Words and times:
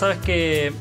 sabes 0.00 0.16
que 0.20 0.72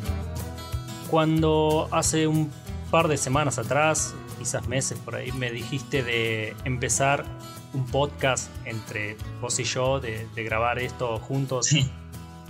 cuando 1.09 1.89
hace 1.91 2.25
un 2.25 2.49
par 2.89 3.09
de 3.09 3.17
semanas 3.17 3.59
atrás, 3.59 4.15
quizás 4.37 4.65
meses 4.69 4.97
por 4.97 5.15
ahí, 5.15 5.33
me 5.33 5.51
dijiste 5.51 6.03
de 6.03 6.55
empezar 6.63 7.25
un 7.73 7.85
podcast 7.85 8.49
entre 8.63 9.17
vos 9.41 9.59
y 9.59 9.65
yo, 9.65 9.99
de, 9.99 10.25
grabar 10.37 10.79
esto 10.79 11.17
juntos. 11.19 11.69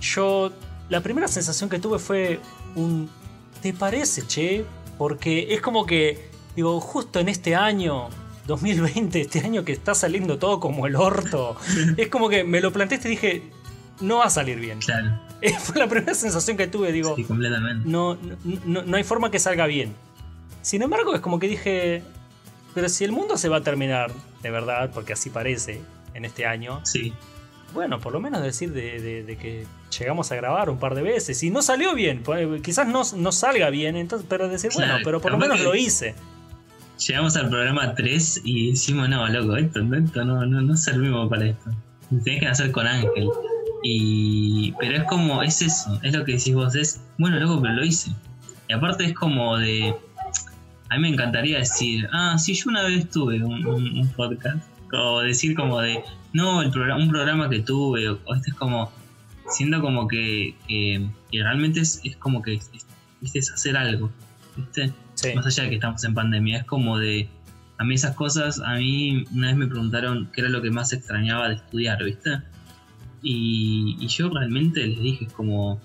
Yo, 0.00 0.52
la 0.88 1.00
primera 1.00 1.26
sensación 1.26 1.68
que 1.68 1.80
tuve 1.80 1.98
fue 1.98 2.38
un, 2.76 3.10
¿te 3.60 3.72
parece, 3.72 4.24
che? 4.28 4.64
Porque 4.96 5.52
es 5.52 5.60
como 5.60 5.84
que, 5.84 6.30
digo, 6.54 6.80
justo 6.80 7.18
en 7.18 7.30
este 7.30 7.56
año, 7.56 8.10
2020, 8.46 9.20
este 9.22 9.40
año 9.40 9.64
que 9.64 9.72
está 9.72 9.96
saliendo 9.96 10.38
todo 10.38 10.60
como 10.60 10.86
el 10.86 10.94
orto, 10.94 11.56
es 11.96 12.06
como 12.06 12.28
que 12.28 12.44
me 12.44 12.60
lo 12.60 12.72
planteaste 12.72 13.08
y 13.08 13.10
dije, 13.10 13.59
no 14.00 14.18
va 14.18 14.26
a 14.26 14.30
salir 14.30 14.58
bien. 14.58 14.78
Claro. 14.80 15.18
Fue 15.60 15.78
la 15.78 15.88
primera 15.88 16.14
sensación 16.14 16.56
que 16.56 16.66
tuve, 16.66 16.92
digo. 16.92 17.16
Sí, 17.16 17.24
completamente. 17.24 17.88
No, 17.88 18.18
no, 18.64 18.82
no 18.82 18.96
hay 18.96 19.04
forma 19.04 19.30
que 19.30 19.38
salga 19.38 19.66
bien. 19.66 19.94
Sin 20.62 20.82
embargo, 20.82 21.14
es 21.14 21.20
como 21.20 21.38
que 21.38 21.48
dije, 21.48 22.02
pero 22.74 22.88
si 22.88 23.04
el 23.04 23.12
mundo 23.12 23.36
se 23.36 23.48
va 23.48 23.58
a 23.58 23.62
terminar, 23.62 24.12
de 24.42 24.50
verdad, 24.50 24.90
porque 24.92 25.14
así 25.14 25.30
parece, 25.30 25.80
en 26.14 26.24
este 26.24 26.46
año. 26.46 26.80
Sí. 26.84 27.12
Bueno, 27.72 28.00
por 28.00 28.12
lo 28.12 28.20
menos 28.20 28.42
decir 28.42 28.72
de, 28.72 29.36
que 29.40 29.66
llegamos 29.98 30.32
a 30.32 30.36
grabar 30.36 30.70
un 30.70 30.78
par 30.78 30.94
de 30.94 31.02
veces 31.02 31.42
y 31.42 31.50
no 31.50 31.62
salió 31.62 31.94
bien. 31.94 32.22
Pues, 32.22 32.60
quizás 32.62 32.86
no, 32.86 33.02
no 33.16 33.32
salga 33.32 33.70
bien, 33.70 33.96
entonces, 33.96 34.26
pero 34.28 34.48
decir, 34.48 34.70
bueno, 34.74 34.96
pero 35.04 35.20
por 35.20 35.32
lo 35.32 35.38
menos 35.38 35.60
lo 35.60 35.74
hice. 35.74 36.14
Llegamos 37.06 37.36
al 37.36 37.48
programa 37.48 37.94
3 37.94 38.42
y 38.44 38.70
decimos, 38.72 39.08
no, 39.08 39.26
loco, 39.28 39.56
esto, 39.56 39.80
esto 39.94 40.24
no, 40.24 40.44
no, 40.44 40.60
no 40.60 40.76
servimos 40.76 41.30
para 41.30 41.46
esto. 41.46 41.70
Tenés 42.24 42.40
que 42.40 42.46
hacer 42.46 42.72
con 42.72 42.86
Ángel. 42.86 43.30
Y. 43.82 44.72
Pero 44.78 44.96
es 44.98 45.04
como, 45.04 45.42
es 45.42 45.62
eso, 45.62 45.98
es 46.02 46.14
lo 46.14 46.24
que 46.24 46.32
decís 46.32 46.54
vos, 46.54 46.74
es, 46.74 47.00
bueno, 47.18 47.38
loco, 47.38 47.60
pero 47.62 47.74
lo 47.74 47.84
hice. 47.84 48.10
Y 48.68 48.72
aparte 48.72 49.04
es 49.04 49.14
como 49.14 49.56
de 49.56 49.94
a 50.90 50.96
mí 50.96 51.02
me 51.02 51.08
encantaría 51.10 51.58
decir, 51.58 52.08
ah, 52.12 52.36
sí, 52.36 52.52
yo 52.54 52.64
una 52.68 52.82
vez 52.82 53.08
tuve 53.08 53.42
un, 53.42 54.08
podcast, 54.16 54.58
o 54.92 55.20
decir 55.20 55.54
como 55.54 55.80
de, 55.80 56.02
no, 56.32 56.62
el 56.62 56.70
programa, 56.72 57.00
un 57.00 57.08
programa 57.08 57.48
que 57.48 57.60
tuve, 57.60 58.08
o, 58.08 58.18
este 58.34 58.50
es 58.50 58.56
como, 58.56 58.90
siendo 59.48 59.80
como 59.80 60.08
que, 60.08 60.56
que, 60.66 61.08
realmente 61.32 61.80
es, 61.80 62.02
como 62.18 62.42
que 62.42 62.54
es, 62.54 63.52
hacer 63.52 63.76
algo, 63.76 64.10
¿viste? 64.56 64.92
Más 65.36 65.46
allá 65.46 65.64
de 65.64 65.68
que 65.70 65.74
estamos 65.76 66.02
en 66.02 66.12
pandemia, 66.12 66.58
es 66.58 66.64
como 66.64 66.98
de, 66.98 67.28
a 67.78 67.84
mí 67.84 67.94
esas 67.94 68.16
cosas, 68.16 68.60
a 68.60 68.74
mí 68.74 69.24
una 69.32 69.46
vez 69.46 69.56
me 69.56 69.66
preguntaron 69.68 70.28
qué 70.32 70.40
era 70.40 70.50
lo 70.50 70.60
que 70.60 70.72
más 70.72 70.92
extrañaba 70.92 71.50
de 71.50 71.54
estudiar, 71.54 72.02
¿viste? 72.02 72.30
Y, 73.22 73.96
y 74.00 74.08
yo 74.08 74.30
realmente 74.30 74.86
les 74.86 75.00
dije, 75.00 75.26
como, 75.26 75.80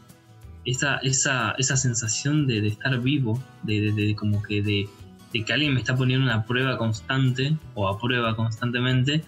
esa, 0.66 0.97
esa, 0.97 1.52
esa 1.58 1.78
sensación 1.78 2.47
de, 2.47 2.67
estar 2.67 3.00
vivo, 3.00 3.41
de, 3.64 4.16
como 4.17 4.41
que 4.41 4.61
de, 4.61 4.89
que 5.31 5.53
alguien 5.53 5.73
me 5.73 5.80
está 5.80 5.95
poniendo 5.95 6.25
una 6.25 6.45
prueba 6.45 6.78
constante 6.78 7.56
o 7.75 7.88
a 7.88 8.00
prueba 8.00 8.36
constantemente, 8.36 9.23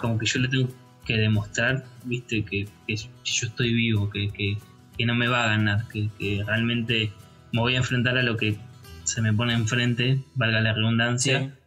como 0.00 0.18
que 0.18 0.26
yo 0.26 0.40
le 0.40 0.48
tengo 0.48 0.68
que 1.04 1.16
demostrar, 1.16 1.84
viste, 2.04 2.44
que, 2.44 2.68
yo 2.86 3.46
estoy 3.46 3.72
vivo, 3.72 4.10
que, 4.10 4.30
que, 4.30 4.56
no 5.04 5.14
me 5.14 5.26
va 5.26 5.44
a 5.44 5.48
ganar, 5.48 5.88
que, 5.88 6.44
realmente 6.46 7.12
me 7.52 7.60
voy 7.60 7.74
a 7.74 7.78
enfrentar 7.78 8.16
a 8.18 8.22
lo 8.22 8.36
que 8.36 8.56
se 9.04 9.20
me 9.20 9.32
pone 9.32 9.52
enfrente, 9.52 10.22
valga 10.34 10.60
la 10.60 10.74
redundancia, 10.74 11.58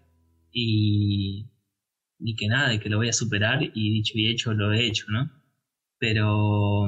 y, 0.51 1.47
y 2.19 2.35
que 2.35 2.47
nada, 2.47 2.77
que 2.79 2.89
lo 2.89 2.97
voy 2.97 3.09
a 3.09 3.13
superar 3.13 3.61
y 3.61 3.93
dicho 3.93 4.13
y 4.15 4.27
hecho 4.27 4.53
lo 4.53 4.71
he 4.71 4.85
hecho, 4.85 5.05
¿no? 5.09 5.29
Pero 6.05 6.87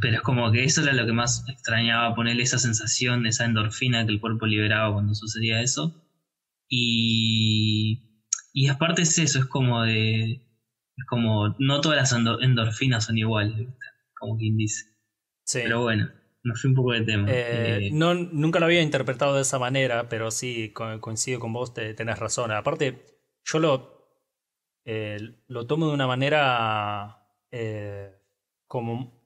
pero 0.00 0.16
es 0.16 0.22
como 0.22 0.50
que 0.50 0.64
eso 0.64 0.82
era 0.82 0.94
lo 0.94 1.06
que 1.06 1.12
más 1.12 1.44
extrañaba, 1.48 2.14
ponerle 2.14 2.42
esa 2.42 2.58
sensación, 2.58 3.26
esa 3.26 3.44
endorfina 3.44 4.04
que 4.04 4.12
el 4.12 4.20
cuerpo 4.20 4.46
liberaba 4.46 4.92
cuando 4.92 5.14
sucedía 5.14 5.60
eso. 5.60 6.02
Y, 6.68 8.26
y 8.52 8.68
aparte 8.68 9.02
es 9.02 9.18
eso, 9.18 9.38
es 9.38 9.44
como 9.44 9.82
de... 9.82 10.46
Es 10.96 11.06
como, 11.06 11.54
no 11.58 11.80
todas 11.80 11.98
las 11.98 12.40
endorfinas 12.42 13.04
son 13.04 13.18
iguales, 13.18 13.68
como 14.18 14.36
quien 14.36 14.56
dice. 14.56 14.86
Pero 15.52 15.82
bueno, 15.82 16.10
me 16.42 16.54
fui 16.54 16.70
un 16.70 16.76
poco 16.76 16.92
de 16.92 17.02
tema. 17.02 17.30
Eh, 17.30 17.86
eh, 17.86 17.90
no, 17.92 18.14
nunca 18.14 18.58
lo 18.58 18.66
había 18.66 18.82
interpretado 18.82 19.36
de 19.36 19.42
esa 19.42 19.58
manera, 19.58 20.08
pero 20.08 20.30
sí, 20.30 20.72
coincido 20.72 21.40
con 21.40 21.52
vos, 21.52 21.72
te, 21.74 21.94
tenés 21.94 22.18
razón. 22.18 22.50
Aparte, 22.52 23.04
yo 23.44 23.58
lo, 23.60 24.08
eh, 24.84 25.42
lo 25.46 25.66
tomo 25.66 25.88
de 25.88 25.94
una 25.94 26.06
manera 26.06 27.19
como 28.66 29.20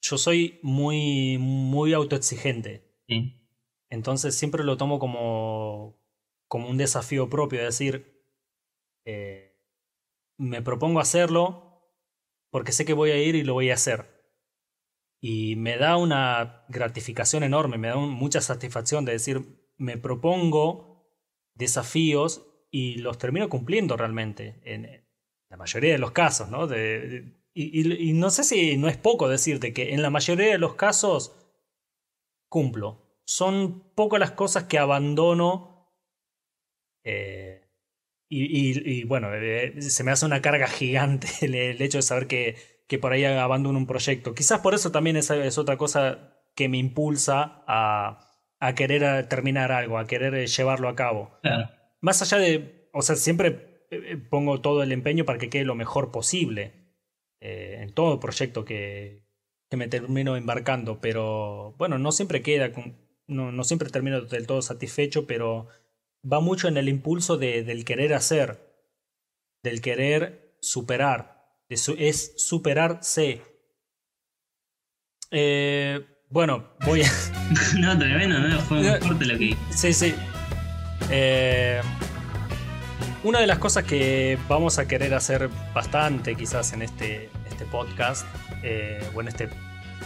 yo 0.00 0.18
soy 0.18 0.60
muy, 0.62 1.38
muy 1.38 1.92
autoexigente. 1.92 2.86
Entonces 3.88 4.36
siempre 4.36 4.64
lo 4.64 4.76
tomo 4.76 4.98
como, 4.98 5.98
como 6.48 6.68
un 6.68 6.76
desafío 6.76 7.28
propio, 7.28 7.60
es 7.60 7.66
decir, 7.66 8.24
eh, 9.04 9.56
me 10.36 10.62
propongo 10.62 11.00
hacerlo 11.00 11.92
porque 12.50 12.72
sé 12.72 12.84
que 12.84 12.92
voy 12.92 13.10
a 13.10 13.22
ir 13.22 13.34
y 13.34 13.42
lo 13.42 13.54
voy 13.54 13.70
a 13.70 13.74
hacer. 13.74 14.16
Y 15.20 15.56
me 15.56 15.76
da 15.76 15.96
una 15.96 16.64
gratificación 16.68 17.42
enorme, 17.42 17.78
me 17.78 17.88
da 17.88 17.96
mucha 17.96 18.40
satisfacción 18.40 19.04
de 19.04 19.12
decir, 19.12 19.42
me 19.76 19.96
propongo 19.96 21.10
desafíos 21.54 22.46
y 22.70 22.96
los 22.98 23.18
termino 23.18 23.48
cumpliendo 23.48 23.96
realmente, 23.96 24.60
en 24.64 25.06
la 25.48 25.56
mayoría 25.56 25.92
de 25.92 25.98
los 25.98 26.12
casos, 26.12 26.50
¿no? 26.50 26.66
de, 26.66 27.36
y, 27.58 28.12
no 28.12 28.28
sé 28.28 28.44
si 28.44 28.76
no 28.76 28.86
es 28.86 28.98
poco 28.98 29.28
decirte 29.28 29.72
que 29.72 29.94
en 29.94 30.02
la 30.02 30.10
mayoría 30.10 30.52
de 30.52 30.58
los 30.58 30.74
casos 30.74 31.34
cumplo. 32.48 33.02
Son 33.24 33.80
pocas 33.94 34.20
las 34.20 34.32
cosas 34.32 34.64
que 34.64 34.78
abandono. 34.78 35.90
Eh, 37.02 37.62
y, 38.28 39.04
bueno, 39.04 39.34
eh, 39.34 39.80
se 39.80 40.04
me 40.04 40.10
hace 40.10 40.26
una 40.26 40.42
carga 40.42 40.66
gigante 40.66 41.28
el, 41.42 41.80
hecho 41.80 41.98
de 41.98 42.02
saber 42.02 42.26
que, 42.26 42.56
que, 42.86 42.98
por 42.98 43.12
ahí 43.12 43.24
abandono 43.24 43.78
un 43.78 43.86
proyecto. 43.86 44.34
Quizás 44.34 44.60
por 44.60 44.74
eso 44.74 44.92
también 44.92 45.16
es, 45.16 45.30
es 45.30 45.58
otra 45.58 45.78
cosa 45.78 46.36
que 46.54 46.68
me 46.68 46.78
impulsa 46.78 47.64
a, 47.66 48.34
a, 48.60 48.74
querer 48.74 49.28
terminar 49.28 49.72
algo, 49.72 49.98
a 49.98 50.06
querer 50.06 50.46
llevarlo 50.46 50.88
a 50.88 50.96
cabo. 50.96 51.38
Más 52.00 52.20
allá 52.22 52.38
de, 52.38 52.90
o 52.92 53.02
sea, 53.02 53.16
siempre 53.16 53.86
eh, 53.90 54.16
pongo 54.16 54.60
todo 54.60 54.82
el 54.82 54.92
empeño 54.92 55.24
para 55.24 55.38
que 55.38 55.50
quede 55.50 55.64
lo 55.64 55.74
mejor 55.74 56.10
posible. 56.10 56.85
Eh, 57.40 57.78
en 57.80 57.92
todo 57.92 58.18
proyecto 58.18 58.64
que, 58.64 59.22
que, 59.68 59.76
me 59.76 59.88
termino 59.88 60.36
embarcando, 60.36 61.00
pero 61.00 61.74
bueno, 61.76 61.98
no 61.98 62.10
siempre 62.10 62.42
queda, 62.42 62.72
con, 62.72 62.96
no, 63.26 63.52
no, 63.52 63.62
siempre 63.62 63.90
termino 63.90 64.22
del 64.22 64.46
todo 64.46 64.62
satisfecho, 64.62 65.26
pero 65.26 65.68
va 66.30 66.40
mucho 66.40 66.68
en 66.68 66.76
el 66.76 66.88
impulso 66.88 67.36
de, 67.36 67.62
del 67.62 67.84
querer 67.84 68.14
hacer, 68.14 68.58
del 69.62 69.80
querer 69.80 70.56
superar, 70.60 71.36
es 71.68 72.32
superarse. 72.36 73.42
Eh, 75.30 76.06
bueno, 76.30 76.70
voy 76.84 77.02
a... 77.02 77.10
no, 77.78 77.98
tremendo, 77.98 78.38
no, 78.38 78.60
fue 78.60 78.78
muy 78.78 79.00
fuerte 79.00 79.24
lo 79.26 79.38
que... 79.38 79.56
Sí, 79.70 79.92
sí. 79.92 80.14
Eh, 81.10 81.80
una 83.26 83.40
de 83.40 83.48
las 83.48 83.58
cosas 83.58 83.82
que 83.82 84.38
vamos 84.48 84.78
a 84.78 84.86
querer 84.86 85.12
hacer 85.12 85.50
bastante 85.74 86.36
quizás 86.36 86.72
en 86.72 86.82
este, 86.82 87.28
este 87.50 87.64
podcast 87.64 88.24
eh, 88.62 89.02
o 89.16 89.20
en 89.20 89.26
este 89.26 89.48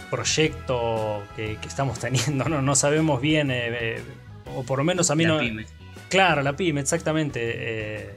proyecto 0.09 1.21
que, 1.35 1.55
estamos 1.63 1.99
teniendo, 2.05 2.49
no, 2.49 2.63
no 2.63 2.75
sabemos 2.75 3.21
bien, 3.21 3.51
eh, 3.51 3.97
eh, 3.97 4.03
o 4.55 4.63
por 4.63 4.79
lo 4.79 4.83
menos 4.83 5.11
a 5.11 5.15
mí 5.15 5.23
la 5.23 5.29
no... 5.29 5.39
Pyme. 5.39 5.65
Claro, 6.09 6.41
la 6.41 6.55
pyme, 6.55 6.81
exactamente. 6.81 8.15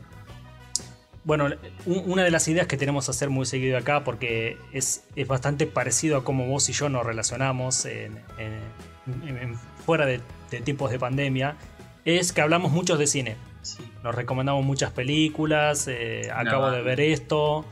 bueno, 1.23 1.49
una 1.85 2.25
de 2.25 2.31
las 2.31 2.49
ideas 2.49 2.67
que 2.67 2.79
tenemos 2.79 3.09
hacer 3.11 3.29
muy 3.29 3.45
seguido 3.45 3.77
acá, 3.77 4.05
porque 4.05 4.57
es, 4.73 5.05
es 5.17 5.29
bastante 5.29 5.67
parecido 5.67 6.17
a 6.17 6.25
cómo 6.25 6.47
vos 6.47 6.69
y 6.71 6.73
yo 6.73 6.89
nos 6.89 7.05
relacionamos 7.05 7.85
en, 7.85 8.19
fuera 9.85 10.07
de, 10.07 10.23
de 10.51 10.61
tiempos 10.63 10.91
de 10.91 10.99
pandemia, 10.99 11.57
es 12.07 12.33
que 12.33 12.41
hablamos 12.41 12.73
mucho 12.73 12.97
de 12.97 13.07
cine. 13.07 13.37
Nos 14.03 14.15
recomendamos 14.15 14.65
muchas 14.65 14.93
películas, 14.93 15.89
eh, 15.89 16.31
acabo 16.35 16.71
de 16.71 16.83
ver 16.83 17.01
esto, 17.01 17.65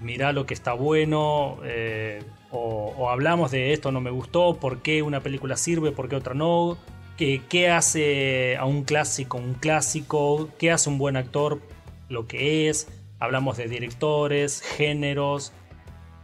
mirá 0.00 0.32
lo 0.32 0.46
que 0.46 0.54
está 0.54 0.72
bueno, 0.72 1.58
eh, 1.64 2.22
o, 2.50 3.08
hablamos 3.08 3.50
de 3.50 3.72
esto 3.72 3.92
no 3.92 4.00
me 4.00 4.10
gustó, 4.10 4.58
por 4.60 4.82
qué 4.82 5.02
una 5.02 5.20
película 5.20 5.56
sirve, 5.56 5.92
por 5.92 6.08
qué 6.08 6.16
otra 6.16 6.34
no, 6.34 6.76
qué, 7.16 7.40
qué 7.48 7.70
hace 7.70 8.56
a 8.56 8.64
un 8.64 8.84
clásico 8.84 9.38
un 9.38 9.54
clásico, 9.54 10.48
qué 10.58 10.70
hace 10.70 10.90
un 10.90 10.98
buen 10.98 11.16
actor, 11.16 11.60
lo 12.08 12.26
que 12.26 12.68
es, 12.68 12.88
hablamos 13.18 13.56
de 13.56 13.68
directores, 13.68 14.60
géneros, 14.60 15.52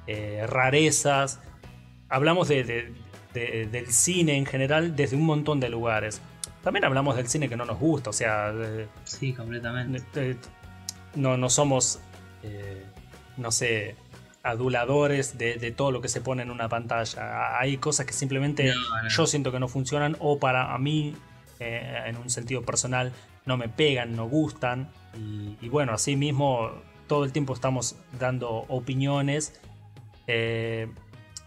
eh, 0.06 0.44
rarezas, 0.46 1.40
hablamos 2.08 2.48
del 2.48 2.94
cine 3.88 4.36
en 4.36 4.46
general 4.46 4.96
desde 4.96 5.16
un 5.16 5.24
montón 5.24 5.60
de 5.60 5.68
lugares. 5.68 6.20
También 6.68 6.84
hablamos 6.84 7.16
del 7.16 7.26
cine 7.28 7.48
que 7.48 7.56
no 7.56 7.64
nos 7.64 7.78
gusta, 7.78 8.10
o 8.10 8.12
sea. 8.12 8.52
sí, 9.04 9.32
completamente. 9.32 10.36
no, 11.14 11.38
no 11.38 11.48
somos. 11.48 11.98
Eh, 12.42 12.84
no 13.38 13.50
sé. 13.50 13.96
aduladores 14.42 15.38
de, 15.38 15.72
todo 15.74 15.92
lo 15.92 16.02
que 16.02 16.08
se 16.08 16.20
pone 16.20 16.42
en 16.42 16.50
una 16.50 16.68
pantalla. 16.68 17.58
Hay 17.58 17.78
cosas 17.78 18.04
que 18.04 18.12
simplemente 18.12 18.74
yo 19.08 19.26
siento 19.26 19.50
que 19.50 19.58
no 19.58 19.68
funcionan 19.68 20.18
o 20.20 20.38
para 20.38 20.74
a 20.74 20.78
mí, 20.78 21.16
eh, 21.58 22.02
en 22.04 22.18
un 22.18 22.28
sentido 22.28 22.60
personal, 22.60 23.14
no 23.46 23.56
me 23.56 23.70
pegan, 23.70 24.14
no 24.14 24.28
gustan. 24.28 24.90
Y, 25.16 25.70
bueno, 25.70 25.94
así 25.94 26.16
mismo 26.16 26.70
todo 27.06 27.24
el 27.24 27.32
tiempo 27.32 27.54
estamos 27.54 27.96
dando 28.20 28.66
opiniones. 28.68 29.58
Eh, 30.26 30.86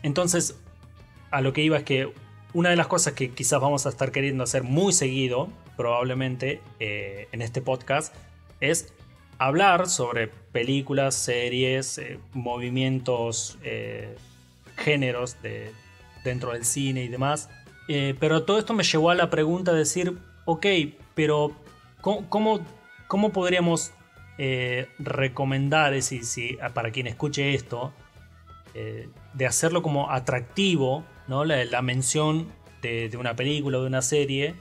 entonces, 0.02 0.60
a 1.30 1.42
lo 1.42 1.54
que 1.54 1.62
iba 1.62 1.78
es 1.78 1.84
que 1.84 2.12
una 2.54 2.70
de 2.70 2.76
las 2.76 2.88
cosas 2.88 3.14
que 3.14 3.32
quizás 3.32 3.62
vamos 3.62 3.86
a 3.86 3.90
estar 3.90 4.12
queriendo 4.12 4.44
hacer 4.44 4.64
muy 4.64 4.94
seguido, 4.94 5.50
probablemente, 5.78 6.62
eh, 6.80 7.28
en 7.32 7.42
este 7.42 7.62
podcast, 7.62 8.14
es 8.60 8.94
hablar 9.38 9.88
sobre 9.88 10.28
películas, 10.28 11.16
series, 11.16 11.98
eh, 11.98 12.20
movimientos, 12.34 13.58
eh, 13.64 14.16
géneros 14.78 15.42
de, 15.42 15.72
dentro 16.24 16.52
del 16.54 16.66
cine 16.66 17.04
y 17.04 17.08
demás. 17.08 17.50
pero 18.20 18.44
todo 18.44 18.58
esto 18.58 18.74
me 18.74 18.84
llevó 18.84 19.10
a 19.10 19.16
la 19.16 19.30
pregunta 19.30 19.74
de 19.74 19.80
decir, 19.80 20.18
ok, 20.46 20.66
pero 21.14 21.52
¿cómo, 22.00 22.62
cómo, 23.08 23.32
podríamos 23.34 23.92
recomendar, 24.98 26.02
si, 26.02 26.24
si, 26.24 26.58
para 26.74 26.92
quien 26.92 27.08
escuche 27.08 27.54
esto, 27.54 27.92
de 28.74 29.46
hacerlo 29.46 29.82
como 29.82 30.10
atractivo 30.10 31.04
¿no? 31.28 31.46
la, 31.46 31.82
mención 31.82 32.48
de, 32.82 33.10
una 33.18 33.36
película 33.36 33.78
o 33.78 33.82
de 33.82 33.88
una 33.88 34.02
serie 34.02 34.56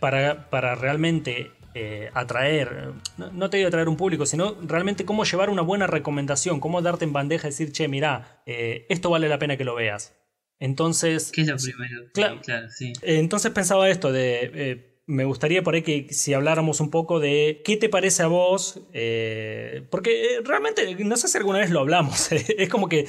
para, 0.00 0.50
para, 0.50 0.74
realmente 0.74 1.52
eh, 1.74 2.10
atraer, 2.14 2.92
no, 3.16 3.50
te 3.50 3.56
digo 3.56 3.68
atraer 3.68 3.88
un 3.88 3.96
público, 3.96 4.26
sino 4.26 4.56
realmente 4.62 5.04
cómo 5.04 5.24
llevar 5.24 5.50
una 5.50 5.62
buena 5.62 5.86
recomendación, 5.86 6.60
cómo 6.60 6.82
darte 6.82 7.04
en 7.04 7.12
bandeja 7.12 7.48
y 7.48 7.50
decir, 7.50 7.72
che, 7.72 7.88
mira, 7.88 8.42
eh, 8.46 8.86
esto 8.88 9.10
vale 9.10 9.28
la 9.28 9.38
pena 9.38 9.56
que 9.56 9.64
lo 9.64 9.74
veas. 9.74 10.14
Entonces... 10.60 11.32
¿Qué 11.32 11.42
es 11.42 11.48
lo 11.48 11.56
primero? 11.56 12.04
Claro, 12.12 12.70
sí. 12.70 12.92
Entonces 13.02 13.50
pensaba 13.52 13.88
esto 13.88 14.12
de 14.12 14.50
eh, 14.54 14.94
me 15.06 15.24
gustaría 15.24 15.62
por 15.62 15.74
ahí 15.74 15.82
que 15.82 16.06
si 16.10 16.32
habláramos 16.32 16.80
un 16.80 16.90
poco 16.90 17.20
de 17.20 17.60
qué 17.64 17.76
te 17.76 17.88
parece 17.88 18.22
a 18.22 18.26
vos, 18.26 18.80
eh, 18.92 19.82
porque 19.90 20.36
eh, 20.36 20.40
realmente 20.42 20.94
no 21.04 21.16
sé 21.16 21.28
si 21.28 21.36
alguna 21.36 21.58
vez 21.58 21.70
lo 21.70 21.80
hablamos, 21.80 22.32
es 22.32 22.68
como 22.68 22.88
que... 22.88 23.06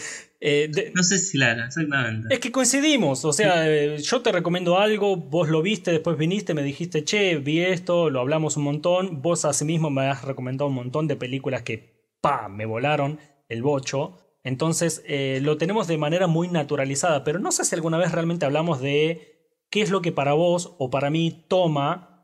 Eh, 0.47 0.91
no 0.93 1.03
sé 1.03 1.17
si 1.17 1.37
la 1.37 1.65
exactamente. 1.65 2.33
Es 2.33 2.39
que 2.39 2.51
coincidimos, 2.51 3.25
o 3.25 3.33
sea, 3.33 3.95
yo 3.97 4.21
te 4.21 4.31
recomiendo 4.31 4.77
algo, 4.77 5.17
vos 5.17 5.49
lo 5.49 5.63
viste, 5.63 5.91
después 5.91 6.17
viniste, 6.17 6.53
me 6.53 6.61
dijiste, 6.61 7.03
che, 7.03 7.37
vi 7.37 7.61
esto, 7.61 8.11
lo 8.11 8.19
hablamos 8.19 8.55
un 8.55 8.63
montón, 8.63 9.23
vos 9.23 9.45
mismo 9.63 9.89
me 9.89 10.07
has 10.07 10.23
recomendado 10.23 10.69
un 10.69 10.75
montón 10.75 11.07
de 11.07 11.15
películas 11.15 11.63
que, 11.63 12.13
pa, 12.21 12.47
me 12.47 12.65
volaron 12.65 13.19
el 13.49 13.63
bocho. 13.63 14.19
Entonces 14.43 15.03
lo 15.41 15.57
tenemos 15.57 15.87
de 15.87 15.97
manera 15.97 16.27
muy 16.27 16.47
naturalizada, 16.47 17.23
pero 17.23 17.39
no 17.39 17.51
sé 17.51 17.65
si 17.65 17.73
alguna 17.73 17.97
vez 17.97 18.11
realmente 18.11 18.45
hablamos 18.45 18.79
de 18.79 19.35
qué 19.71 19.81
es 19.81 19.89
lo 19.89 20.01
que 20.01 20.11
para 20.11 20.33
vos 20.33 20.75
o 20.77 20.91
para 20.91 21.09
mí 21.09 21.45
toma 21.47 22.15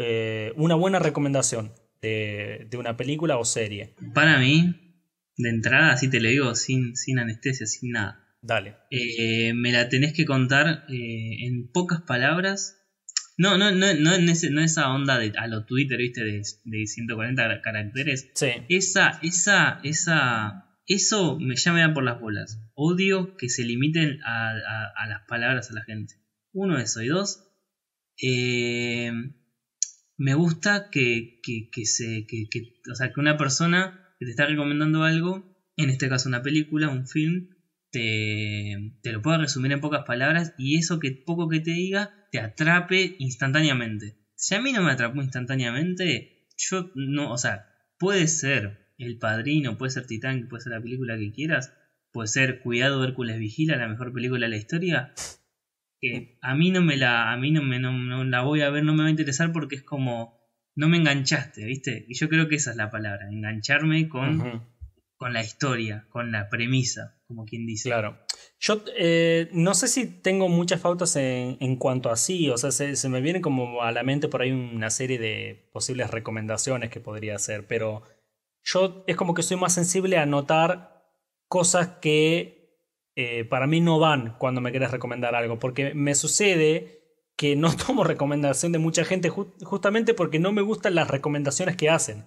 eh, 0.00 0.52
una 0.56 0.76
buena 0.76 1.00
recomendación 1.00 1.72
de, 2.00 2.68
una 2.78 2.96
película 2.96 3.36
o 3.38 3.44
serie. 3.44 3.94
Para 4.14 4.38
mí, 4.38 4.87
de 5.38 5.48
entrada, 5.48 5.92
así 5.92 6.10
te 6.10 6.20
lo 6.20 6.28
digo, 6.28 6.54
sin, 6.54 6.94
sin 6.96 7.18
anestesia, 7.18 7.66
sin 7.66 7.92
nada. 7.92 8.24
Dale. 8.42 8.76
Eh, 8.90 9.54
me 9.54 9.72
la 9.72 9.88
tenés 9.88 10.12
que 10.12 10.24
contar 10.24 10.84
eh, 10.88 11.46
en 11.46 11.70
pocas 11.72 12.02
palabras. 12.02 12.76
No, 13.36 13.56
no, 13.56 13.70
no, 13.70 13.94
no, 13.94 14.14
en 14.14 14.28
esa 14.28 14.90
onda 14.90 15.18
de 15.18 15.32
a 15.38 15.46
lo 15.46 15.64
Twitter, 15.64 15.98
viste, 15.98 16.22
de, 16.24 16.86
140 16.86 17.62
caracteres. 17.62 18.30
Sí. 18.34 18.48
Esa, 18.68 19.18
esa, 19.22 19.80
esa, 19.84 20.76
eso 20.86 21.38
me 21.38 21.56
llama 21.56 21.94
por 21.94 22.04
las 22.04 22.20
bolas. 22.20 22.60
Odio 22.74 23.36
que 23.36 23.48
se 23.48 23.64
limiten 23.64 24.18
a 24.24 25.06
las 25.08 25.20
palabras 25.28 25.70
a 25.70 25.74
la 25.74 25.84
gente. 25.84 26.14
Uno, 26.52 26.78
eso. 26.78 27.02
Y 27.02 27.08
dos, 27.08 27.48
eh, 28.20 29.12
me 30.16 30.34
gusta 30.34 30.90
que, 30.90 31.40
que, 31.42 31.84
se, 31.84 32.26
que, 32.26 32.48
o 32.90 32.94
sea, 32.94 33.12
que 33.12 33.20
una 33.20 33.36
persona 33.36 34.07
que 34.18 34.26
te 34.26 34.30
está 34.30 34.46
recomendando 34.46 35.04
algo, 35.04 35.56
en 35.76 35.90
este 35.90 36.08
caso 36.08 36.28
una 36.28 36.42
película, 36.42 36.88
un 36.88 37.06
film, 37.06 37.48
te, 37.90 38.96
te 39.02 39.12
lo 39.12 39.22
pueda 39.22 39.38
resumir 39.38 39.72
en 39.72 39.80
pocas 39.80 40.04
palabras 40.04 40.54
y 40.58 40.76
eso 40.76 40.98
que 40.98 41.12
poco 41.12 41.48
que 41.48 41.60
te 41.60 41.70
diga 41.70 42.26
te 42.30 42.40
atrape 42.40 43.16
instantáneamente. 43.18 44.18
Si 44.34 44.54
a 44.54 44.60
mí 44.60 44.72
no 44.72 44.82
me 44.82 44.92
atrapó 44.92 45.20
instantáneamente, 45.22 46.46
yo 46.56 46.90
no, 46.94 47.32
o 47.32 47.38
sea, 47.38 47.66
puede 47.98 48.26
ser 48.28 48.92
El 48.98 49.18
Padrino, 49.18 49.78
puede 49.78 49.90
ser 49.90 50.06
Titán, 50.06 50.48
puede 50.48 50.62
ser 50.62 50.72
la 50.72 50.82
película 50.82 51.16
que 51.16 51.32
quieras, 51.32 51.72
puede 52.12 52.28
ser 52.28 52.60
Cuidado 52.60 53.02
Hércules 53.04 53.38
Vigila, 53.38 53.76
la 53.76 53.88
mejor 53.88 54.12
película 54.12 54.46
de 54.46 54.50
la 54.50 54.56
historia, 54.56 55.12
que 56.00 56.38
a 56.42 56.54
mí 56.54 56.70
no 56.70 56.82
me 56.82 56.96
la, 56.96 57.32
a 57.32 57.36
mí 57.36 57.50
no 57.50 57.62
me 57.62 57.78
no, 57.78 58.24
la 58.24 58.42
voy 58.42 58.60
a 58.60 58.70
ver, 58.70 58.84
no 58.84 58.94
me 58.94 59.02
va 59.02 59.08
a 59.08 59.10
interesar 59.10 59.52
porque 59.52 59.76
es 59.76 59.82
como 59.82 60.37
no 60.78 60.88
me 60.88 60.96
enganchaste, 60.96 61.64
¿viste? 61.64 62.04
Y 62.08 62.14
yo 62.14 62.28
creo 62.28 62.48
que 62.48 62.54
esa 62.54 62.70
es 62.70 62.76
la 62.76 62.88
palabra, 62.88 63.28
engancharme 63.28 64.08
con, 64.08 64.64
con 65.16 65.32
la 65.32 65.42
historia, 65.42 66.06
con 66.08 66.30
la 66.30 66.48
premisa, 66.48 67.20
como 67.26 67.44
quien 67.44 67.66
dice. 67.66 67.88
Claro. 67.88 68.20
Yo 68.60 68.84
eh, 68.96 69.48
no 69.52 69.74
sé 69.74 69.88
si 69.88 70.06
tengo 70.06 70.48
muchas 70.48 70.80
pautas 70.80 71.16
en, 71.16 71.56
en 71.58 71.74
cuanto 71.74 72.10
a 72.10 72.16
sí, 72.16 72.48
o 72.48 72.56
sea, 72.56 72.70
se, 72.70 72.94
se, 72.94 73.08
me 73.08 73.20
viene 73.20 73.40
como 73.40 73.82
a 73.82 73.90
la 73.90 74.04
mente 74.04 74.28
por 74.28 74.40
ahí 74.40 74.52
una 74.52 74.90
serie 74.90 75.18
de 75.18 75.68
posibles 75.72 76.12
recomendaciones 76.12 76.90
que 76.90 77.00
podría 77.00 77.34
hacer, 77.34 77.66
pero 77.66 78.04
yo 78.62 79.02
es 79.08 79.16
como 79.16 79.34
que 79.34 79.42
soy 79.42 79.56
más 79.56 79.74
sensible 79.74 80.16
a 80.16 80.26
notar 80.26 81.02
cosas 81.48 81.88
que 82.00 82.78
eh, 83.16 83.44
para 83.44 83.66
mí 83.66 83.80
no 83.80 83.98
van 83.98 84.36
cuando 84.38 84.60
me 84.60 84.70
quieres 84.70 84.92
recomendar 84.92 85.34
algo, 85.34 85.58
porque 85.58 85.92
me 85.92 86.14
sucede 86.14 86.97
que 87.38 87.54
no 87.54 87.74
tomo 87.86 88.04
recomendación 88.04 88.72
de 88.72 88.78
mucha 88.78 89.04
gente 89.04 89.30
justamente 89.30 90.12
porque 90.12 90.40
no 90.40 90.52
me 90.52 90.60
gustan 90.60 90.96
las 90.96 91.08
recomendaciones 91.08 91.76
que 91.76 91.88
hacen. 91.88 92.26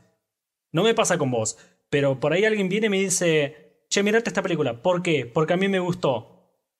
No 0.71 0.83
me 0.83 0.95
pasa 0.95 1.19
con 1.19 1.29
vos, 1.29 1.57
pero 1.89 2.19
por 2.19 2.33
ahí 2.33 2.45
alguien 2.45 2.69
viene 2.69 2.87
y 2.87 2.89
me 2.89 2.99
dice, 2.99 3.83
che, 3.89 4.01
mirate 4.01 4.29
esta 4.29 4.41
película, 4.41 4.81
¿por 4.81 5.03
qué? 5.03 5.25
Porque 5.25 5.53
a 5.53 5.57
mí 5.57 5.67
me 5.67 5.79
gustó. 5.79 6.29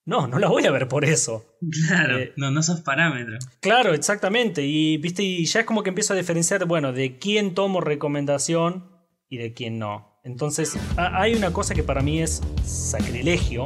No, 0.06 0.28
no 0.28 0.40
la 0.40 0.48
voy 0.48 0.66
a 0.66 0.72
ver 0.72 0.88
por 0.88 1.06
eso. 1.06 1.58
Claro, 1.88 2.18
eh, 2.18 2.34
no, 2.38 2.50
no 2.50 2.64
sos 2.64 2.82
parámetro. 2.82 3.38
Claro, 3.60 3.94
exactamente. 3.94 4.64
Y 4.64 4.98
viste, 4.98 5.22
y 5.22 5.46
ya 5.46 5.60
es 5.60 5.66
como 5.66 5.84
que 5.84 5.90
empiezo 5.90 6.14
a 6.14 6.18
diferenciar, 6.18 6.66
bueno, 6.66 6.92
de 6.94 7.20
quién 7.20 7.54
tomo 7.54 7.82
recomendación 7.82 8.90
y 9.30 9.38
de 9.38 9.54
quién 9.54 9.78
no. 9.78 10.11
Entonces, 10.24 10.78
hay 10.98 11.34
una 11.34 11.52
cosa 11.52 11.74
que 11.74 11.84
para 11.84 12.02
mí 12.02 12.22
es 12.22 12.42
sacrilegio, 12.64 13.66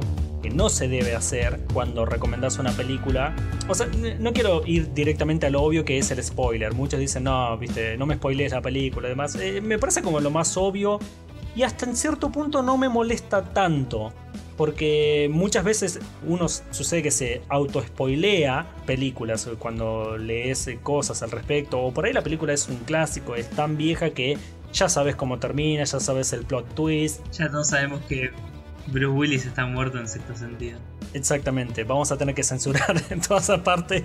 no 0.50 0.70
se 0.70 0.88
debe 0.88 1.16
hacer 1.16 1.60
cuando 1.74 2.06
recomendas 2.06 2.60
una 2.60 2.72
película. 2.72 3.36
O 3.68 3.76
sea, 3.76 3.88
no 4.20 4.34
quiero 4.34 4.66
ir 4.66 4.94
directamente 4.94 5.46
a 5.46 5.50
lo 5.50 5.62
obvio 5.62 5.86
que 5.86 5.98
es 5.98 6.12
el 6.12 6.24
spoiler. 6.24 6.74
Muchos 6.74 7.00
dicen, 7.00 7.24
no, 7.24 7.58
viste, 7.58 7.98
no 7.98 8.06
me 8.06 8.16
spoilees 8.16 8.52
la 8.52 8.62
película. 8.62 9.08
Además, 9.08 9.36
eh, 9.36 9.62
me 9.62 9.78
parece 9.80 10.02
como 10.02 10.20
lo 10.20 10.32
más 10.32 10.56
obvio 10.58 11.00
y 11.56 11.64
hasta 11.64 11.86
en 11.86 11.96
cierto 11.96 12.32
punto 12.32 12.62
no 12.62 12.78
me 12.78 12.90
molesta 12.90 13.54
tanto. 13.54 14.14
Porque 14.58 15.30
muchas 15.30 15.66
veces 15.66 16.00
uno 16.26 16.48
sucede 16.48 17.04
que 17.04 17.12
se 17.12 17.42
auto-spoilea 17.50 18.66
películas 18.86 19.50
cuando 19.60 20.18
lees 20.18 20.70
cosas 20.82 21.22
al 21.24 21.32
respecto. 21.32 21.82
O 21.82 21.94
por 21.94 22.06
ahí 22.06 22.14
la 22.14 22.24
película 22.24 22.54
es 22.54 22.70
un 22.70 22.78
clásico, 22.78 23.36
es 23.36 23.50
tan 23.50 23.76
vieja 23.76 24.12
que 24.12 24.38
ya 24.75 24.89
sabes 24.89 25.15
cómo 25.15 25.39
termina, 25.39 25.84
ya 25.84 26.00
sabes 26.00 26.34
el 26.34 26.46
plot 26.46 26.75
twist. 26.75 27.22
Ya 27.32 27.50
todos 27.50 27.70
sabemos 27.70 28.01
que 28.08 28.32
Bruce 28.88 29.08
Willis 29.08 29.46
está 29.46 29.65
muerto 29.65 30.00
en 30.00 30.08
sexto 30.08 30.36
sentido. 30.36 30.77
Exactamente, 31.13 31.86
vamos 31.86 32.12
a 32.12 32.17
tener 32.17 32.36
que 32.36 32.44
censurar 32.44 33.01
en 33.10 33.22
toda 33.22 33.39
esa 33.39 33.63
parte 33.63 34.03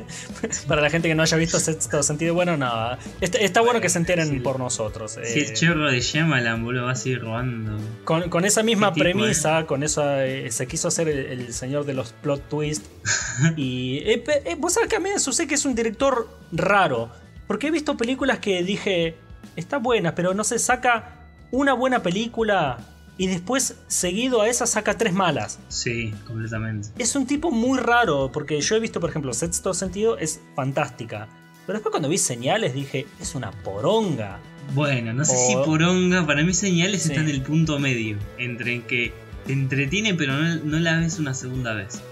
para 0.69 0.81
la 0.81 0.91
gente 0.91 1.09
que 1.09 1.15
no 1.15 1.25
haya 1.25 1.37
visto 1.37 1.59
sexto 1.59 2.03
sentido. 2.05 2.35
Bueno, 2.35 2.57
nada, 2.57 2.99
está, 3.21 3.61
bueno 3.63 3.81
que 3.81 3.89
se 3.89 3.99
enteren 3.99 4.43
por 4.43 4.61
nosotros. 4.61 5.19
Si 5.25 5.41
el 5.41 5.51
eh. 5.51 5.53
chorro 5.55 5.91
de 5.91 6.01
Shyamalan, 6.01 6.65
boludo, 6.65 6.85
va 6.85 6.93
a 6.93 6.97
seguir 6.97 7.23
robando. 7.23 7.79
Con, 8.05 8.45
esa 8.45 8.63
misma 8.63 8.95
premisa, 8.95 9.67
con 9.67 9.83
eso 9.83 10.03
eh, 10.21 10.51
se 10.53 10.69
quiso 10.69 10.89
hacer 10.89 11.09
el, 11.09 11.53
señor 11.53 11.85
de 11.85 11.95
los 11.95 12.13
plot 12.13 12.49
twists. 12.49 12.89
y 13.57 14.03
eh, 14.05 14.25
vos 14.57 14.75
sabés 14.75 14.89
que 14.89 14.97
a 14.97 15.01
mí 15.01 15.11
me 15.13 15.19
sucede 15.19 15.49
que 15.49 15.57
es 15.57 15.65
un 15.65 15.75
director 15.75 16.29
raro, 16.53 17.11
porque 17.49 17.67
he 17.67 17.71
visto 17.73 17.97
películas 17.97 18.39
que 18.39 18.63
dije, 18.63 19.17
está 19.57 19.79
buena, 19.79 20.15
pero 20.15 20.35
no 20.35 20.45
se 20.45 20.59
saca 20.59 21.17
una 21.51 21.73
buena 21.73 22.03
película 22.03 22.79
y 23.21 23.27
después 23.27 23.77
seguido 23.87 24.41
a 24.41 24.49
esa 24.49 24.67
saca 24.67 24.97
tres 24.97 25.13
malas. 25.13 25.59
Sí, 25.69 26.15
completamente. 26.27 26.89
Es 26.99 27.15
un 27.17 27.27
tipo 27.27 27.51
muy 27.51 27.79
raro, 27.79 28.31
porque 28.33 28.61
yo 28.61 28.77
he 28.77 28.81
visto, 28.81 28.99
por 28.99 29.11
ejemplo, 29.11 29.35
Sexto 29.35 29.75
Sentido 29.75 30.17
es 30.17 30.41
fantástica. 30.57 31.29
Pero 31.67 31.79
después 31.79 31.91
cuando 31.91 32.09
vi 32.09 32.19
señales 32.19 32.73
dije, 32.73 33.07
es 33.21 33.35
una 33.35 33.51
poronga. 33.51 34.39
Bueno, 34.75 35.13
no 35.13 35.25
sé 35.25 35.37
si 35.37 35.55
poronga, 35.55 36.27
para 36.27 36.43
mí 36.43 36.55
señales 36.55 37.07
está 37.07 37.21
en 37.21 37.29
el 37.29 37.43
punto 37.43 37.79
medio, 37.79 38.17
entre 38.39 38.75
en 38.75 38.83
que 38.83 39.13
te 39.47 39.53
entretiene 39.53 40.15
pero 40.15 40.35
no, 40.39 40.79
la 40.79 40.99
ves 40.99 41.19
una 41.19 41.35
segunda 41.35 41.75
vez. 41.75 42.03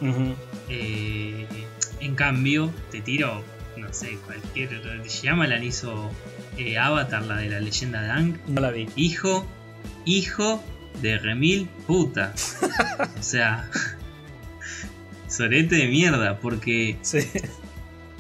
Eh, 0.69 1.47
en 2.01 2.15
cambio, 2.15 2.71
te 2.91 3.01
tiro, 3.01 3.43
no 3.77 3.93
sé, 3.93 4.19
cualquier... 4.27 4.71
Shyamalan 5.07 5.65
hizo 5.65 6.11
eh, 6.59 6.79
Avatar, 6.79 7.23
la 7.25 7.37
de 7.37 7.49
la 7.51 7.61
leyenda 7.61 8.03
de 8.03 8.11
Ang. 8.11 8.39
No 8.49 8.61
la 8.61 8.71
vi. 8.71 8.87
Hijo, 8.97 9.47
hijo 10.05 10.63
de 11.03 11.19
remil 11.19 11.69
puta. 11.87 12.35
o 13.19 13.23
sea, 13.23 13.69
sorete 15.29 15.77
de 15.77 15.89
mierda, 15.89 16.39
porque 16.39 16.99
Sí. 17.03 17.19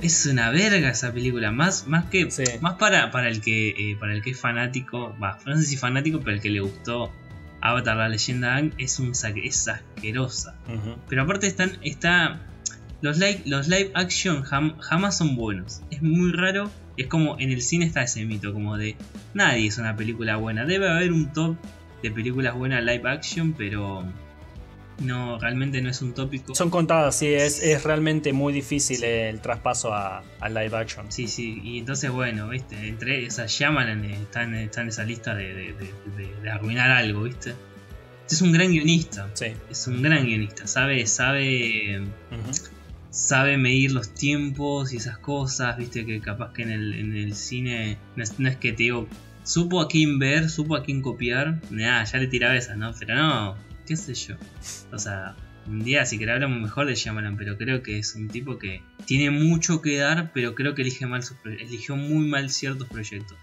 es 0.02 0.26
una 0.26 0.50
verga 0.50 0.90
esa 0.90 1.12
película. 1.12 1.50
Más, 1.50 1.86
más 1.86 2.06
que. 2.06 2.30
Sí. 2.30 2.44
Más 2.60 2.74
para, 2.74 3.10
para 3.10 3.28
el 3.28 3.40
que 3.40 3.70
eh, 3.70 3.96
para 3.98 4.12
el 4.14 4.22
que 4.22 4.30
es 4.30 4.40
fanático. 4.40 5.16
Va, 5.22 5.38
no 5.46 5.56
sé 5.56 5.64
si 5.64 5.76
fanático, 5.76 6.20
pero 6.20 6.32
el 6.36 6.40
que 6.42 6.50
le 6.50 6.60
gustó 6.60 7.12
Avatar 7.60 7.96
la 7.96 8.08
leyenda 8.08 8.48
de 8.48 8.54
Aang 8.54 8.72
es 8.78 8.98
un 9.00 9.12
es 9.12 9.68
asquerosa. 9.68 10.54
Pero 11.08 11.22
aparte 11.22 11.46
están. 11.46 11.72
está. 11.82 12.40
Los 13.00 13.16
live, 13.18 13.42
los 13.46 13.68
live 13.68 13.92
action 13.94 14.42
jam- 14.42 14.76
jamás 14.80 15.16
son 15.18 15.36
buenos. 15.36 15.82
Es 15.90 16.02
muy 16.02 16.32
raro. 16.32 16.68
Es 16.98 17.06
como 17.06 17.38
en 17.38 17.50
el 17.52 17.62
cine 17.62 17.86
está 17.86 18.02
ese 18.02 18.24
mito, 18.26 18.52
como 18.52 18.76
de 18.76 18.96
nadie 19.32 19.68
es 19.68 19.78
una 19.78 19.96
película 19.96 20.36
buena. 20.36 20.64
Debe 20.66 20.90
haber 20.90 21.12
un 21.12 21.32
top 21.32 21.56
de 22.02 22.10
películas 22.10 22.54
buenas 22.54 22.82
live 22.84 23.08
action, 23.08 23.52
pero 23.54 24.04
no, 25.00 25.38
realmente 25.38 25.80
no 25.80 25.90
es 25.90 26.02
un 26.02 26.12
tópico. 26.12 26.54
Son 26.56 26.70
contadas, 26.70 27.16
sí, 27.16 27.28
es, 27.28 27.62
es 27.62 27.84
realmente 27.84 28.32
muy 28.32 28.52
difícil 28.52 29.02
el 29.04 29.40
traspaso 29.40 29.94
a, 29.94 30.24
a 30.40 30.48
live 30.48 30.76
action. 30.76 31.06
Sí, 31.10 31.28
sí, 31.28 31.60
y 31.62 31.78
entonces 31.78 32.10
bueno, 32.10 32.48
viste, 32.48 32.88
entre 32.88 33.24
esas 33.24 33.52
eh, 34.04 34.18
está 34.20 34.42
en, 34.42 34.54
está 34.56 34.80
en 34.82 34.88
esa 34.88 35.04
lista 35.04 35.34
de, 35.36 35.54
de- 35.54 35.74
de- 36.42 36.50
arruinar 36.50 36.90
algo, 36.90 37.22
viste. 37.22 37.54
Es 38.28 38.42
un 38.42 38.52
gran 38.52 38.70
guionista, 38.70 39.30
Sí. 39.34 39.46
es 39.70 39.86
un 39.86 40.02
gran 40.02 40.24
guionista, 40.26 40.66
sabe, 40.66 41.06
sabe. 41.06 42.02
Sabe 43.10 43.56
medir 43.56 43.92
los 43.92 44.14
tiempos 44.14 44.92
y 44.92 44.98
esas 44.98 45.18
cosas, 45.18 45.76
viste, 45.76 46.04
que 46.04 46.20
capaz 46.20 46.52
que 46.52 46.62
en 46.62 46.70
el, 46.70 46.94
en 46.94 47.16
el 47.16 47.34
cine 47.34 47.98
no 48.16 48.22
es, 48.22 48.56
que 48.56 48.72
te 48.72 48.84
digo, 48.84 49.08
supo 49.44 49.80
a 49.80 49.88
quién 49.88 50.18
ver, 50.18 50.50
supo 50.50 50.76
a 50.76 50.82
quién 50.82 51.02
copiar, 51.02 51.60
nada, 51.70 52.04
ya 52.04 52.18
le 52.18 52.26
tiraba 52.26 52.56
esas, 52.56 52.76
¿no? 52.76 52.92
Pero 52.98 53.14
no, 53.14 53.56
qué 53.86 53.96
sé 53.96 54.14
yo. 54.14 54.36
O 54.92 54.98
sea, 54.98 55.36
un 55.66 55.82
día 55.82 56.04
si 56.06 56.18
querés 56.18 56.34
hablamos 56.34 56.60
mejor 56.60 56.86
de 56.86 56.94
Shyamalan, 56.94 57.36
pero 57.36 57.56
creo 57.56 57.82
que 57.82 57.98
es 57.98 58.14
un 58.14 58.28
tipo 58.28 58.58
que 58.58 58.82
tiene 59.06 59.30
mucho 59.30 59.82
que 59.82 59.96
dar, 59.96 60.32
pero 60.32 60.54
creo 60.54 60.74
que 60.74 60.82
elige 60.82 61.06
mal 61.06 61.22
eligió 61.44 61.96
muy 61.96 62.26
mal 62.26 62.50
ciertos 62.50 62.88
proyectos. 62.88 63.36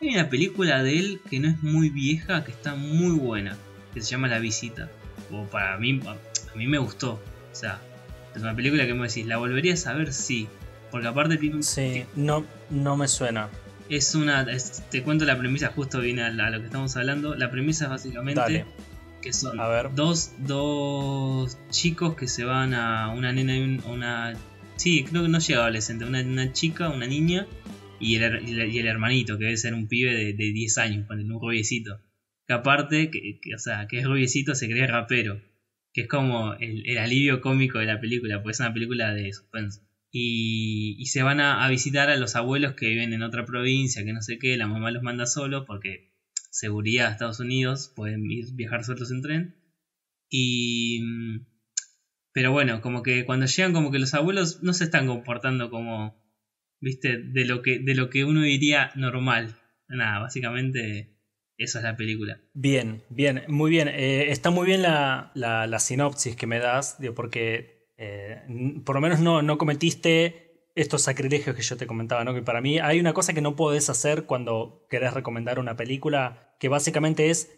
Hay 0.00 0.08
una 0.08 0.28
película 0.28 0.82
de 0.82 0.98
él 0.98 1.20
que 1.30 1.38
no 1.38 1.48
es 1.48 1.62
muy 1.62 1.88
vieja, 1.88 2.44
que 2.44 2.50
está 2.50 2.74
muy 2.74 3.12
buena, 3.12 3.56
que 3.94 4.00
se 4.00 4.10
llama 4.10 4.26
La 4.26 4.40
Visita. 4.40 4.90
O 5.30 5.44
para 5.44 5.78
mí, 5.78 6.00
a 6.04 6.56
mí 6.56 6.66
me 6.66 6.78
gustó. 6.78 7.12
O 7.12 7.54
sea, 7.54 7.80
es 8.34 8.42
una 8.42 8.54
película 8.54 8.86
que 8.86 8.94
me 8.94 9.06
decís, 9.08 9.26
¿la 9.26 9.36
volverías 9.38 9.86
a 9.86 9.94
ver? 9.94 10.12
Sí. 10.12 10.48
Porque 10.90 11.06
aparte 11.08 11.36
tiene 11.38 11.56
un... 11.56 11.62
Sí, 11.62 12.04
no, 12.16 12.44
no 12.70 12.96
me 12.96 13.08
suena. 13.08 13.48
Es 13.88 14.14
una... 14.14 14.42
es- 14.42 14.82
te 14.90 15.02
cuento 15.02 15.24
la 15.24 15.38
premisa, 15.38 15.68
justo 15.74 16.00
viene 16.00 16.22
a, 16.22 16.30
lo 16.30 16.58
que 16.60 16.66
estamos 16.66 16.96
hablando. 16.96 17.34
La 17.34 17.50
premisa 17.50 17.84
es 17.84 17.90
básicamente 17.90 18.40
Dale. 18.40 18.66
que 19.22 19.32
son 19.32 19.58
A 19.58 19.68
ver. 19.68 19.94
dos, 19.94 20.32
dos 20.38 21.56
chicos 21.70 22.14
que 22.14 22.28
se 22.28 22.44
van 22.44 22.74
a 22.74 23.08
una 23.10 23.32
nena 23.32 23.56
y 23.56 23.60
un- 23.62 23.82
una... 23.86 24.34
Sí, 24.76 25.04
creo 25.04 25.22
que 25.22 25.28
no 25.28 25.38
llega 25.38 25.60
adolescente, 25.60 26.04
una, 26.04 26.20
una 26.22 26.52
chica, 26.52 26.88
una 26.88 27.06
niña 27.06 27.46
y 28.00 28.16
el, 28.16 28.48
y 28.48 28.52
el- 28.60 28.70
y 28.70 28.78
el 28.78 28.86
hermanito, 28.86 29.38
que 29.38 29.44
debe 29.44 29.56
ser 29.56 29.74
un 29.74 29.86
pibe 29.88 30.14
de, 30.14 30.24
de 30.32 30.52
10 30.52 30.78
años, 30.78 31.06
un 31.08 31.40
rubiecito. 31.40 32.00
Que 32.46 32.54
aparte, 32.54 33.10
que, 33.10 33.38
que- 33.40 33.54
o 33.54 33.58
sea, 33.58 33.86
que 33.86 33.98
es 34.00 34.04
rubiecito, 34.06 34.54
se 34.54 34.68
cree 34.68 34.86
rapero. 34.86 35.40
Que 35.92 36.02
es 36.02 36.08
como 36.08 36.54
el, 36.54 36.82
el 36.86 36.98
alivio 36.98 37.40
cómico 37.40 37.78
de 37.78 37.86
la 37.86 38.00
película, 38.00 38.40
porque 38.42 38.52
es 38.52 38.60
una 38.60 38.72
película 38.72 39.12
de 39.12 39.32
suspenso. 39.32 39.80
Y, 40.10 40.94
y 40.98 41.06
se 41.06 41.22
van 41.22 41.40
a, 41.40 41.64
a 41.64 41.68
visitar 41.68 42.10
a 42.10 42.16
los 42.16 42.36
abuelos 42.36 42.74
que 42.74 42.88
viven 42.88 43.12
en 43.12 43.22
otra 43.22 43.44
provincia, 43.46 44.04
que 44.04 44.12
no 44.12 44.22
sé 44.22 44.38
qué, 44.38 44.56
la 44.56 44.66
mamá 44.66 44.90
los 44.90 45.02
manda 45.02 45.26
solos 45.26 45.64
porque 45.66 46.12
seguridad 46.50 47.06
de 47.06 47.12
Estados 47.12 47.40
Unidos, 47.40 47.92
pueden 47.96 48.30
ir 48.30 48.46
viajar 48.54 48.84
solos 48.84 49.10
en 49.10 49.22
tren. 49.22 49.56
Y 50.28 51.00
pero 52.32 52.52
bueno, 52.52 52.80
como 52.80 53.02
que 53.02 53.24
cuando 53.24 53.46
llegan 53.46 53.72
como 53.72 53.90
que 53.90 53.98
los 53.98 54.14
abuelos 54.14 54.62
no 54.62 54.72
se 54.72 54.84
están 54.84 55.06
comportando 55.06 55.70
como 55.70 56.22
viste 56.80 57.18
de 57.18 57.44
lo 57.44 57.62
que 57.62 57.78
de 57.78 57.94
lo 57.94 58.10
que 58.10 58.24
uno 58.24 58.42
diría 58.42 58.92
normal. 58.96 59.56
Nada, 59.88 60.20
básicamente 60.20 61.16
eso 61.58 61.78
es 61.78 61.84
la 61.84 61.96
película. 61.96 62.40
Bien, 62.54 63.02
bien, 63.10 63.42
muy 63.48 63.70
bien. 63.70 63.88
Eh, 63.88 64.30
está 64.30 64.50
muy 64.50 64.66
bien 64.66 64.82
la, 64.82 65.30
la- 65.34 65.66
la 65.66 65.78
sinopsis 65.78 66.36
que 66.36 66.46
me 66.46 66.58
das, 66.58 66.98
digo, 67.00 67.14
porque 67.14 67.92
eh, 67.98 68.42
por 68.84 68.94
lo 68.96 69.00
menos 69.00 69.20
no, 69.20 69.42
no 69.42 69.58
cometiste 69.58 70.70
estos 70.74 71.02
sacrilegios 71.02 71.54
que 71.54 71.62
yo 71.62 71.76
te 71.76 71.86
comentaba, 71.86 72.24
¿no? 72.24 72.34
Que 72.34 72.42
para 72.42 72.60
mí 72.62 72.78
hay 72.78 72.98
una 72.98 73.12
cosa 73.12 73.34
que 73.34 73.42
no 73.42 73.56
podés 73.56 73.90
hacer 73.90 74.24
cuando 74.24 74.86
querés 74.90 75.12
recomendar 75.14 75.58
una 75.58 75.76
película, 75.76 76.56
que 76.58 76.68
básicamente 76.68 77.28
es 77.30 77.52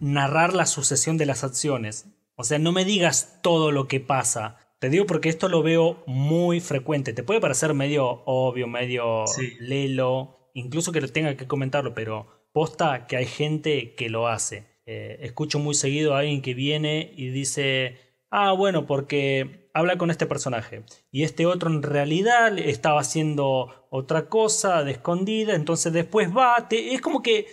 narrar 0.00 0.54
la 0.54 0.66
sucesión 0.66 1.18
de 1.18 1.26
las 1.26 1.44
acciones. 1.44 2.06
O 2.34 2.44
sea, 2.44 2.58
no 2.58 2.72
me 2.72 2.84
digas 2.84 3.40
todo 3.42 3.72
lo 3.72 3.88
que 3.88 4.00
pasa. 4.00 4.58
Te 4.78 4.90
digo 4.90 5.06
porque 5.06 5.28
esto 5.28 5.48
lo 5.48 5.62
veo 5.62 6.02
muy 6.06 6.60
frecuente. 6.60 7.12
Te 7.12 7.22
puede 7.22 7.40
parecer 7.40 7.72
medio 7.74 8.22
obvio, 8.26 8.66
medio 8.66 9.26
Sí. 9.26 9.54
lelo, 9.60 10.50
incluso 10.54 10.92
que 10.92 11.00
lo 11.00 11.08
tenga 11.08 11.36
que 11.36 11.46
comentarlo, 11.46 11.94
pero 11.94 12.35
posta 12.56 13.06
que 13.06 13.18
hay 13.18 13.26
gente 13.26 13.94
que 13.96 14.08
lo 14.08 14.28
hace. 14.28 14.64
Eh, 14.86 15.18
escucho 15.20 15.58
muy 15.58 15.74
seguido 15.74 16.14
a 16.14 16.20
alguien 16.20 16.40
que 16.40 16.54
viene 16.54 17.12
y 17.14 17.28
dice, 17.28 17.98
ah, 18.30 18.52
bueno, 18.52 18.86
porque 18.86 19.68
habla 19.74 19.98
con 19.98 20.10
este 20.10 20.24
personaje. 20.24 20.82
Y 21.10 21.24
este 21.24 21.44
otro 21.44 21.68
en 21.68 21.82
realidad 21.82 22.58
estaba 22.58 23.00
haciendo 23.00 23.86
otra 23.90 24.30
cosa 24.30 24.84
de 24.84 24.92
escondida, 24.92 25.54
entonces 25.54 25.92
después 25.92 26.34
va, 26.34 26.66
es 26.70 27.02
como 27.02 27.20
que 27.20 27.46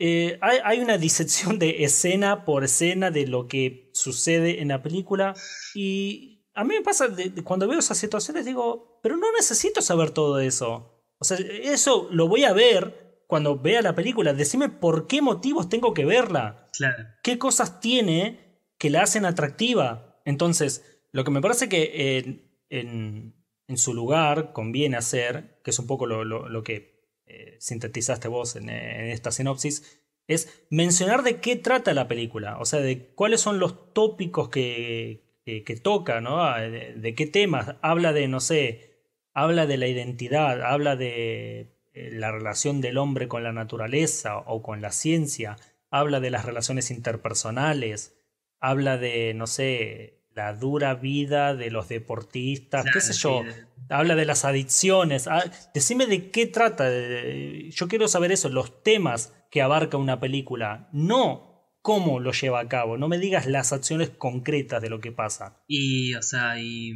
eh, 0.00 0.36
hay, 0.40 0.58
hay 0.64 0.80
una 0.80 0.98
disección 0.98 1.60
de 1.60 1.84
escena 1.84 2.44
por 2.44 2.64
escena 2.64 3.12
de 3.12 3.28
lo 3.28 3.46
que 3.46 3.92
sucede 3.94 4.60
en 4.62 4.66
la 4.66 4.82
película 4.82 5.32
y 5.76 6.42
a 6.54 6.64
mí 6.64 6.74
me 6.74 6.82
pasa 6.82 7.06
de- 7.06 7.28
de 7.30 7.44
cuando 7.44 7.68
veo 7.68 7.78
esas 7.78 7.98
situaciones 7.98 8.44
digo, 8.46 8.98
pero 9.00 9.16
no 9.16 9.30
necesito 9.30 9.80
saber 9.80 10.10
todo 10.10 10.40
eso. 10.40 11.04
O 11.20 11.24
sea, 11.24 11.36
eso 11.36 12.08
lo 12.10 12.26
voy 12.26 12.42
a 12.42 12.52
ver 12.52 13.09
cuando 13.30 13.58
vea 13.58 13.80
la 13.80 13.94
película. 13.94 14.34
Decime 14.34 14.68
por 14.68 15.06
qué 15.06 15.22
motivos 15.22 15.70
tengo 15.70 15.94
que 15.94 16.04
verla. 16.04 16.68
Claro. 16.76 17.06
¿Qué 17.22 17.38
cosas 17.38 17.80
tiene 17.80 18.58
que 18.76 18.90
la 18.90 19.02
hacen 19.02 19.24
atractiva? 19.24 20.20
Entonces, 20.26 21.00
lo 21.12 21.24
que 21.24 21.30
me 21.30 21.40
parece 21.40 21.70
que 21.70 22.18
en, 22.18 22.50
en- 22.68 23.34
en 23.68 23.78
su 23.78 23.94
lugar 23.94 24.52
conviene 24.52 24.96
hacer, 24.98 25.60
que 25.64 25.70
es 25.70 25.78
un 25.78 25.86
poco 25.86 26.04
lo, 26.06 26.24
lo- 26.24 26.48
lo 26.48 26.62
que 26.62 27.08
eh, 27.26 27.56
sintetizaste 27.60 28.26
vos 28.28 28.56
en, 28.56 28.68
en 28.68 29.06
esta 29.06 29.30
sinopsis, 29.30 30.02
es 30.26 30.66
mencionar 30.70 31.22
de 31.22 31.40
qué 31.40 31.56
trata 31.56 31.94
la 31.94 32.06
película, 32.08 32.58
o 32.58 32.64
sea, 32.64 32.80
de 32.80 33.14
cuáles 33.14 33.40
son 33.40 33.58
los 33.60 33.92
tópicos 33.94 34.48
que, 34.48 35.40
que, 35.44 35.62
que 35.64 35.76
toca, 35.76 36.20
¿no? 36.20 36.42
Ah, 36.44 36.60
De, 36.60 36.94
de 36.94 37.14
qué 37.14 37.26
temas. 37.26 37.76
Habla 37.82 38.12
de, 38.12 38.26
no 38.28 38.40
sé, 38.40 38.90
habla 39.34 39.66
de 39.66 39.76
la 39.76 39.86
identidad, 39.86 40.62
habla 40.62 40.96
de 40.96 41.60
eh, 41.60 41.79
la 41.94 42.30
relación 42.32 42.80
del 42.80 42.98
hombre 42.98 43.28
con 43.28 43.42
la 43.42 43.52
naturaleza 43.52 44.38
o 44.38 44.62
con 44.62 44.80
la 44.80 44.92
ciencia, 44.92 45.56
habla 45.90 46.20
de 46.20 46.30
las 46.30 46.44
relaciones 46.44 46.90
interpersonales, 46.90 48.16
habla 48.60 48.96
de, 48.96 49.34
no 49.34 49.46
sé, 49.46 50.22
la 50.34 50.54
dura 50.54 50.94
vida 50.94 51.54
de 51.54 51.70
los 51.70 51.88
deportistas, 51.88 52.86
qué 52.92 53.00
sé 53.00 53.12
yo, 53.14 53.42
habla 53.88 54.14
de 54.14 54.24
las 54.24 54.44
adicciones. 54.44 55.26
Ah, 55.26 55.42
decime 55.74 56.06
de 56.06 56.30
qué 56.30 56.46
trata. 56.46 56.84
eh, 56.88 57.68
Yo 57.72 57.88
quiero 57.88 58.06
saber 58.06 58.30
eso, 58.32 58.48
los 58.48 58.82
temas 58.82 59.34
que 59.50 59.62
abarca 59.62 59.96
una 59.96 60.20
película, 60.20 60.88
no 60.92 61.48
cómo 61.82 62.20
lo 62.20 62.32
lleva 62.32 62.60
a 62.60 62.68
cabo. 62.68 62.96
No 62.98 63.08
me 63.08 63.18
digas 63.18 63.46
las 63.46 63.72
acciones 63.72 64.10
concretas 64.10 64.80
de 64.82 64.90
lo 64.90 65.00
que 65.00 65.12
pasa. 65.12 65.62
Y, 65.66 66.14
o 66.14 66.22
sea, 66.22 66.60
y, 66.60 66.92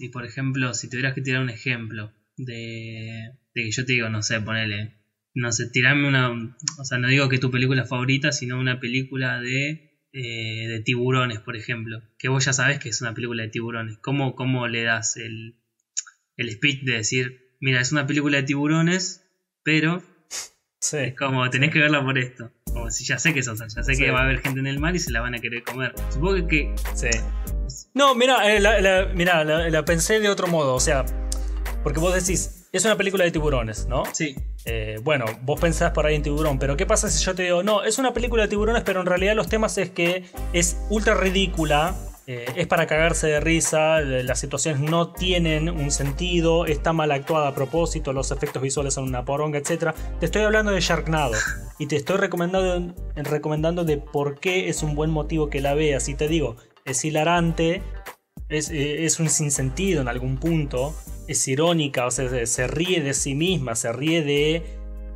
y 0.00 0.08
por 0.10 0.26
ejemplo, 0.26 0.74
si 0.74 0.90
tuvieras 0.90 1.14
que 1.14 1.22
tirar 1.22 1.40
un 1.40 1.50
ejemplo 1.50 2.12
de, 2.36 3.32
de 3.56 3.62
que 3.64 3.70
yo 3.72 3.84
te 3.86 3.94
digo, 3.94 4.08
no 4.10 4.22
sé, 4.22 4.38
ponele, 4.40 4.94
no 5.34 5.50
sé, 5.50 5.68
tirarme 5.70 6.06
una, 6.06 6.30
o 6.78 6.84
sea, 6.84 6.98
no 6.98 7.08
digo 7.08 7.28
que 7.30 7.38
tu 7.38 7.50
película 7.50 7.84
favorita, 7.84 8.30
sino 8.32 8.60
una 8.60 8.78
película 8.80 9.40
de, 9.40 9.98
eh, 10.12 10.68
de 10.68 10.80
tiburones, 10.84 11.40
por 11.40 11.56
ejemplo, 11.56 12.02
que 12.18 12.28
vos 12.28 12.44
ya 12.44 12.52
sabes 12.52 12.78
que 12.78 12.90
es 12.90 13.00
una 13.00 13.14
película 13.14 13.42
de 13.42 13.48
tiburones. 13.48 13.98
¿Cómo, 14.02 14.34
cómo 14.36 14.68
le 14.68 14.82
das 14.82 15.16
el, 15.16 15.56
el 16.36 16.50
speech 16.52 16.82
de 16.84 16.92
decir, 16.92 17.56
mira, 17.60 17.80
es 17.80 17.92
una 17.92 18.06
película 18.06 18.36
de 18.36 18.42
tiburones, 18.44 19.24
pero 19.64 20.02
Sí. 20.80 20.98
es 20.98 21.16
como, 21.16 21.48
tenés 21.50 21.72
que 21.72 21.80
verla 21.80 22.04
por 22.04 22.18
esto? 22.18 22.52
Como 22.66 22.90
si 22.90 23.04
ya 23.06 23.18
sé 23.18 23.32
que 23.32 23.42
son, 23.42 23.56
ya 23.56 23.82
sé 23.82 23.94
Sí. 23.94 24.02
que 24.04 24.10
va 24.10 24.20
a 24.20 24.24
haber 24.24 24.40
gente 24.40 24.60
en 24.60 24.66
el 24.66 24.78
mar 24.78 24.94
y 24.94 24.98
se 25.00 25.10
la 25.10 25.20
van 25.22 25.34
a 25.34 25.38
querer 25.38 25.62
comer. 25.64 25.94
Supongo 26.12 26.46
que 26.46 26.74
Sí. 26.94 27.08
No, 27.94 28.14
mira, 28.14 28.54
eh, 28.54 28.60
la, 28.60 28.80
la- 28.82 29.06
mira, 29.14 29.42
la, 29.44 29.68
la 29.70 29.84
pensé 29.84 30.20
de 30.20 30.28
otro 30.28 30.46
modo. 30.46 30.74
O 30.74 30.80
sea, 30.80 31.04
porque 31.82 31.98
vos 31.98 32.14
decís, 32.14 32.55
es 32.76 32.84
una 32.84 32.96
película 32.96 33.24
de 33.24 33.30
tiburones, 33.30 33.86
¿no? 33.86 34.04
sí, 34.12 34.36
Eh, 34.64 34.98
bueno, 35.02 35.26
vos 35.42 35.60
pensás 35.60 35.92
por 35.92 36.06
ahí 36.06 36.16
en 36.16 36.22
tiburón, 36.22 36.58
pero 36.58 36.76
¿qué 36.76 36.86
pasa 36.86 37.08
si 37.08 37.24
yo 37.24 37.34
te 37.34 37.44
digo, 37.44 37.62
no, 37.62 37.84
es 37.84 37.98
una 37.98 38.12
película 38.12 38.42
de 38.42 38.48
tiburones, 38.48 38.82
pero 38.82 39.00
en 39.00 39.06
realidad 39.06 39.36
los 39.36 39.48
temas 39.48 39.78
es 39.78 39.90
que 39.90 40.24
es 40.52 40.76
ultra 40.90 41.14
ridícula 41.14 41.94
eh, 42.28 42.44
es 42.56 42.66
para 42.66 42.88
cagarse 42.88 43.28
de 43.28 43.38
risa, 43.38 44.00
las 44.00 44.40
situaciones 44.40 44.80
no 44.80 45.12
tienen 45.12 45.68
un 45.68 45.92
sentido, 45.92 46.66
está 46.66 46.92
mal 46.92 47.12
actuada 47.12 47.48
a 47.48 47.54
propósito, 47.54 48.12
los 48.12 48.32
efectos 48.32 48.60
visuales 48.60 48.94
son 48.94 49.04
una 49.04 49.24
poronga, 49.24 49.58
etc. 49.58 49.94
Te 50.18 50.26
estoy 50.26 50.42
hablando 50.42 50.72
de 50.72 50.80
Sharknado 50.80 51.34
y 51.78 51.86
te 51.86 51.94
estoy 51.94 52.16
recomendando, 52.16 52.94
recomendando 53.14 53.84
de 53.84 53.98
por 53.98 54.40
qué 54.40 54.68
es 54.68 54.82
un 54.82 54.96
buen 54.96 55.10
motivo 55.10 55.50
que 55.50 55.60
la 55.60 55.74
veas. 55.74 56.08
Y 56.08 56.16
te 56.16 56.26
digo, 56.26 56.56
es 56.84 57.04
hilarante, 57.04 57.80
es, 58.48 58.70
eh, 58.70 59.04
es 59.04 59.20
un 59.20 59.28
sinsentido 59.28 60.00
en 60.02 60.08
algún 60.08 60.38
punto, 60.38 60.94
es 61.28 61.46
irónica, 61.48 62.06
o 62.06 62.10
sea, 62.10 62.46
se 62.46 62.66
ríe 62.66 63.02
de 63.02 63.14
sí 63.14 63.34
misma, 63.34 63.74
se 63.74 63.92
ríe 63.92 64.22
de, 64.22 64.62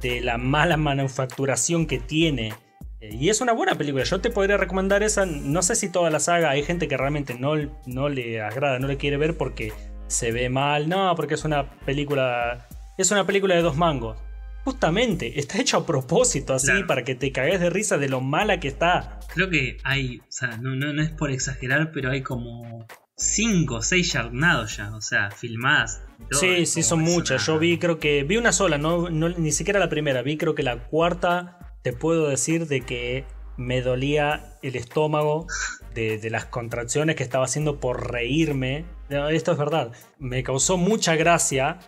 de 0.00 0.20
la 0.20 0.38
mala 0.38 0.76
manufacturación 0.76 1.86
que 1.86 1.98
tiene 1.98 2.54
eh, 3.00 3.16
y 3.18 3.30
es 3.30 3.40
una 3.40 3.52
buena 3.52 3.74
película. 3.76 4.04
Yo 4.04 4.20
te 4.20 4.30
podría 4.30 4.56
recomendar 4.56 5.02
esa. 5.02 5.26
No 5.26 5.62
sé 5.62 5.74
si 5.74 5.88
toda 5.88 6.10
la 6.10 6.20
saga. 6.20 6.50
Hay 6.50 6.62
gente 6.62 6.88
que 6.88 6.96
realmente 6.96 7.34
no, 7.34 7.54
no 7.86 8.08
le 8.08 8.40
agrada, 8.40 8.78
no 8.78 8.86
le 8.86 8.96
quiere 8.96 9.16
ver 9.16 9.36
porque 9.36 9.72
se 10.06 10.32
ve 10.32 10.48
mal. 10.48 10.88
No, 10.88 11.14
porque 11.16 11.34
es 11.34 11.44
una 11.44 11.70
película. 11.80 12.68
Es 12.98 13.10
una 13.10 13.26
película 13.26 13.54
de 13.54 13.62
dos 13.62 13.76
mangos. 13.76 14.18
Justamente, 14.64 15.40
está 15.40 15.58
hecho 15.58 15.78
a 15.78 15.86
propósito 15.86 16.52
así 16.52 16.70
para 16.86 17.02
que 17.02 17.14
te 17.14 17.32
cagues 17.32 17.60
de 17.60 17.70
risa 17.70 17.96
de 17.96 18.10
lo 18.10 18.20
mala 18.20 18.60
que 18.60 18.68
está. 18.68 19.18
Creo 19.32 19.48
que 19.48 19.78
hay, 19.84 20.18
o 20.18 20.24
sea, 20.28 20.58
no, 20.58 20.76
no, 20.76 21.02
es 21.02 21.10
por 21.10 21.30
exagerar, 21.30 21.92
pero 21.92 22.10
hay 22.10 22.22
como 22.22 22.86
5 23.20 23.74
o 23.74 23.82
6 23.82 24.14
Sharknados 24.14 24.78
ya, 24.78 24.94
o 24.94 25.02
sea, 25.02 25.30
filmadas. 25.30 26.02
Sí, 26.30 26.64
sí, 26.64 26.82
son 26.82 27.00
muchas. 27.00 27.46
Yo 27.46 27.58
vi, 27.58 27.78
creo 27.78 27.98
que, 27.98 28.24
vi 28.24 28.38
una 28.38 28.52
sola, 28.52 28.78
no, 28.78 29.10
no, 29.10 29.28
ni 29.28 29.52
siquiera 29.52 29.78
la 29.78 29.90
primera, 29.90 30.22
vi 30.22 30.38
creo 30.38 30.54
que 30.54 30.62
la 30.62 30.84
cuarta 30.84 31.58
te 31.82 31.92
puedo 31.92 32.28
decir 32.28 32.66
de 32.66 32.80
que 32.80 33.26
me 33.58 33.82
dolía 33.82 34.56
el 34.62 34.74
estómago 34.74 35.46
de, 35.94 36.30
las 36.30 36.46
contracciones 36.46 37.14
que 37.16 37.22
estaba 37.22 37.44
haciendo 37.44 37.78
por 37.78 38.10
reírme. 38.10 38.86
Esto 39.10 39.52
es 39.52 39.58
verdad. 39.58 39.92
Me 40.18 40.42
causó 40.42 40.78
mucha 40.78 41.14
gracia. 41.14 41.78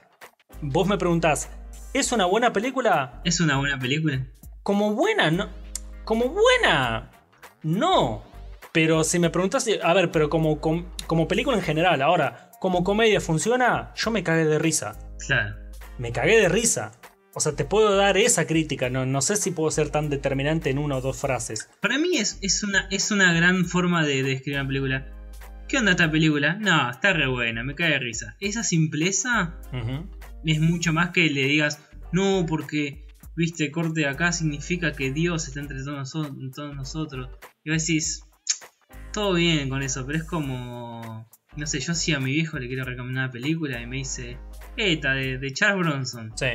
Vos 0.61 0.87
me 0.87 0.99
preguntás, 0.99 1.51
¿es 1.95 2.13
una 2.13 2.27
buena 2.27 2.53
película? 2.53 3.23
¿Es 3.25 3.41
una 3.41 3.57
buena 3.57 3.79
película? 3.79 4.27
Como 4.63 4.93
buena, 4.93 5.31
no. 5.31 5.49
Como 6.05 6.29
buena, 6.29 7.11
no. 7.63 8.23
Pero 8.73 9.05
si 9.05 9.19
me 9.19 9.29
preguntas, 9.29 9.69
a 9.83 9.93
ver, 9.93 10.11
pero 10.11 10.31
como, 10.31 10.59
como, 10.59 10.92
como 11.07 11.29
película 11.29 11.57
en 11.57 11.63
general, 11.63 12.03
ahora, 12.03 12.51
como 12.61 12.85
comedia 12.85 13.21
funciona, 13.21 13.93
yo 13.97 14.11
me 14.11 14.23
cagué 14.23 14.45
de 14.45 14.59
risa. 14.59 14.99
Claro. 15.27 15.57
Me 15.99 16.13
cagué 16.13 16.41
de 16.41 16.49
risa. 16.49 16.93
O 17.35 17.41
sea, 17.41 17.53
te 17.53 17.65
puedo 17.65 17.97
dar 17.97 18.19
esa 18.19 18.47
crítica, 18.47 18.91
no, 18.91 19.07
no 19.07 19.23
sé 19.23 19.37
si 19.37 19.53
puedo 19.53 19.71
ser 19.71 19.89
tan 19.89 20.11
determinante 20.11 20.69
en 20.69 20.79
una 20.79 20.97
o 20.97 21.01
dos 21.01 21.19
frases. 21.19 21.71
Para 21.81 21.99
mí 21.99 22.19
es, 22.19 22.39
es, 22.43 22.63
una, 22.63 22.89
es 22.91 23.11
una 23.11 23.33
gran 23.33 23.65
forma 23.65 24.05
de, 24.05 24.23
describir 24.23 24.61
una 24.61 24.69
película. 24.69 25.07
¿Qué 25.67 25.79
onda 25.79 25.93
esta 25.93 26.11
película? 26.11 26.59
No, 26.61 26.91
está 26.91 27.15
re 27.15 27.27
buena, 27.27 27.65
me 27.65 27.75
cae 27.75 27.93
de 27.93 27.99
risa. 27.99 28.37
Esa 28.41 28.63
simpleza 28.63 29.59
es 30.45 30.61
mucho 30.61 30.93
más 30.93 31.11
que 31.11 31.31
le 31.31 31.45
digas, 31.45 31.81
no, 32.13 32.45
porque, 32.47 33.07
viste, 33.35 33.71
corte 33.71 34.03
de 34.03 34.09
acá 34.09 34.33
significa 34.33 34.93
que 34.93 35.13
Dios 35.13 35.49
está 35.49 35.61
entre 35.61 35.83
todos, 35.83 36.13
todos 36.13 36.77
nosotros. 36.77 37.31
Y 37.65 37.71
vos 37.71 37.87
decís, 37.87 38.25
todo 39.13 39.35
bien 39.35 39.69
con 39.69 39.83
eso, 39.83 40.05
pero 40.07 40.19
es 40.19 40.25
como, 40.25 41.29
no 41.57 41.67
sé, 41.67 41.81
yo 41.81 41.95
si 41.95 42.13
a 42.13 42.21
mi 42.21 42.33
viejo 42.33 42.59
le 42.59 42.67
quiero 42.67 42.85
recomendar 42.85 43.25
una 43.25 43.33
película 43.33 43.81
y 43.81 43.87
me 43.87 43.97
dice, 43.97 44.39
esta 44.77 45.15
de, 45.15 45.39
de 45.39 45.53
Charles 45.53 45.87
Bronson. 45.87 46.33
Sí 46.37 46.47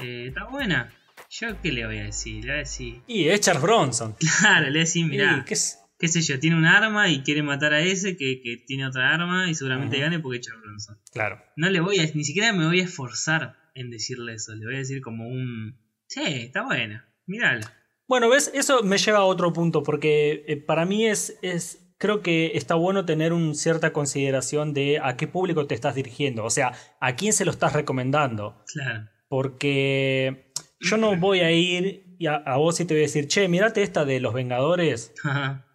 eh, 0.00 0.26
está 0.28 0.44
buena. 0.44 0.92
¿Yo 1.30 1.60
qué 1.60 1.72
le 1.72 1.86
voy 1.86 1.98
a 1.98 2.04
decir? 2.04 2.44
Le 2.44 2.50
voy 2.50 2.56
a 2.56 2.58
decir. 2.58 3.02
Y 3.06 3.28
es 3.28 3.40
Charles 3.40 3.62
Bronson. 3.62 4.16
Claro, 4.40 4.66
le 4.66 4.70
voy 4.70 4.78
a 4.78 4.80
decir, 4.80 5.06
mirá. 5.06 5.44
¿qué, 5.46 6.08
sé 6.08 6.20
yo? 6.22 6.38
Tiene 6.38 6.56
un 6.56 6.64
arma 6.64 7.10
y 7.10 7.22
quiere 7.22 7.42
matar 7.42 7.74
a 7.74 7.80
ese 7.80 8.16
que, 8.16 8.62
tiene 8.66 8.86
otra 8.86 9.12
arma 9.12 9.50
y 9.50 9.54
seguramente 9.54 9.98
gane 9.98 10.20
porque 10.20 10.38
es 10.38 10.46
Charles 10.46 10.62
Bronson. 10.62 10.98
Claro. 11.12 11.42
No 11.56 11.68
le 11.70 11.80
voy 11.80 11.98
a. 11.98 12.06
Ni 12.14 12.24
siquiera 12.24 12.52
me 12.52 12.66
voy 12.66 12.80
a 12.80 12.84
esforzar 12.84 13.56
en 13.74 13.90
decirle 13.90 14.34
eso. 14.34 14.54
Le 14.54 14.64
voy 14.64 14.76
a 14.76 14.78
decir 14.78 15.00
como 15.00 15.28
un. 15.28 15.78
Sí, 16.06 16.22
está 16.24 16.62
buena. 16.62 17.08
Mirala. 17.26 17.74
Bueno, 18.06 18.30
ves, 18.30 18.50
eso 18.54 18.82
me 18.82 18.96
lleva 18.96 19.18
a 19.18 19.24
otro 19.24 19.52
punto 19.52 19.82
porque 19.82 20.44
eh, 20.48 20.56
para 20.56 20.86
mí 20.86 21.06
es, 21.06 21.38
es 21.42 21.87
creo 21.98 22.22
que 22.22 22.52
está 22.54 22.74
bueno 22.74 23.04
tener 23.04 23.32
una 23.32 23.54
cierta 23.54 23.92
consideración 23.92 24.72
de 24.72 25.00
a 25.02 25.16
qué 25.16 25.26
público 25.26 25.66
te 25.66 25.74
estás 25.74 25.94
dirigiendo, 25.94 26.44
o 26.44 26.50
sea, 26.50 26.72
a 27.00 27.16
quién 27.16 27.32
se 27.32 27.44
lo 27.44 27.50
estás 27.50 27.72
recomendando. 27.72 28.64
Claro. 28.72 29.08
Porque 29.28 30.52
yo 30.80 30.96
no 30.96 31.16
voy 31.16 31.40
a 31.40 31.50
ir 31.50 32.16
y 32.18 32.26
a, 32.26 32.56
vos 32.56 32.80
y 32.80 32.84
te 32.84 32.94
voy 32.94 33.02
a 33.02 33.06
decir, 33.06 33.28
che, 33.28 33.46
mirate 33.48 33.82
esta 33.82 34.04
de 34.04 34.20
Los 34.20 34.34
Vengadores, 34.34 35.12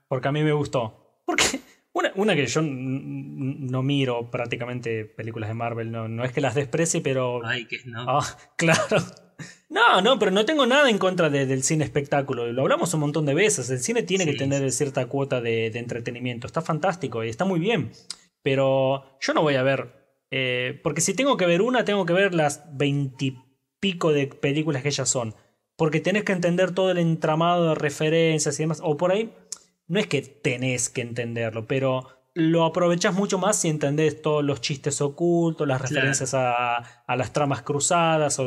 porque 0.08 0.28
a 0.28 0.32
mí 0.32 0.44
me 0.44 0.54
gustó. 0.54 1.22
Porque 1.26 1.60
una, 1.94 2.12
una 2.16 2.36
que 2.36 2.48
yo 2.48 2.62
no 2.64 3.84
miro 3.84 4.32
prácticamente 4.32 5.06
películas 5.06 5.50
de 5.50 5.54
Marvel, 5.54 5.92
no, 5.92 6.08
no 6.08 6.24
es 6.26 6.32
que 6.32 6.42
las 6.42 6.56
desprecie, 6.56 7.02
pero... 7.02 7.46
Ay, 7.46 7.66
que 7.66 7.78
no. 7.86 8.06
Ah, 8.10 8.26
claro. 8.58 8.98
No, 9.70 10.02
no, 10.02 10.20
pero 10.20 10.32
no 10.32 10.46
tengo 10.46 10.66
nada 10.66 10.90
en 10.90 10.98
contra 10.98 11.30
del 11.30 11.64
cine 11.64 11.84
espectáculo. 11.84 12.52
Lo 12.52 12.62
hablamos 12.62 12.94
un 12.94 13.00
montón 13.00 13.26
de 13.26 13.34
veces. 13.34 13.70
El 13.70 13.80
cine 13.80 14.04
tiene 14.04 14.26
que 14.26 14.34
tener 14.34 14.72
cierta 14.72 15.08
cuota 15.08 15.42
de, 15.42 15.72
de, 15.72 15.80
entretenimiento. 15.80 16.48
Está 16.48 16.62
fantástico 16.62 17.24
y 17.24 17.30
está 17.30 17.46
muy 17.46 17.60
bien. 17.60 17.92
Pero 18.42 19.18
yo 19.20 19.34
no 19.34 19.42
voy 19.42 19.56
a 19.56 19.64
ver 19.64 20.04
eh, 20.36 20.80
porque 20.82 21.02
si 21.02 21.14
tengo 21.14 21.38
que 21.38 21.46
ver 21.46 21.62
una, 21.62 21.86
tengo 21.86 22.08
que 22.08 22.14
ver 22.14 22.34
las 22.34 22.64
veintipico 22.76 24.12
de 24.14 24.26
películas 24.26 24.82
que 24.82 24.88
ellas 24.88 25.08
son. 25.08 25.36
Porque 25.76 26.00
tenés 26.00 26.24
que 26.24 26.32
entender 26.32 26.72
todo 26.74 26.90
el 26.90 26.98
entramado 26.98 27.70
de 27.70 27.76
referencias 27.76 28.60
y 28.60 28.64
demás. 28.64 28.80
O 28.82 28.98
por 28.98 29.12
ahí, 29.12 29.32
no 29.86 30.00
es 30.00 30.08
que 30.08 30.24
tenés 30.24 30.90
que 30.90 31.02
entenderlo, 31.02 31.68
pero 31.68 32.08
lo 32.36 32.66
aprovechás 32.66 33.14
mucho 33.14 33.38
más 33.38 33.58
si 33.58 33.70
entendés 33.70 34.22
todos 34.22 34.44
los 34.44 34.60
chistes 34.60 35.02
ocultos, 35.02 35.68
las 35.68 35.82
referencias 35.82 36.34
a, 36.34 37.04
las 37.08 37.32
tramas 37.32 37.62
cruzadas, 37.62 38.40
a 38.40 38.44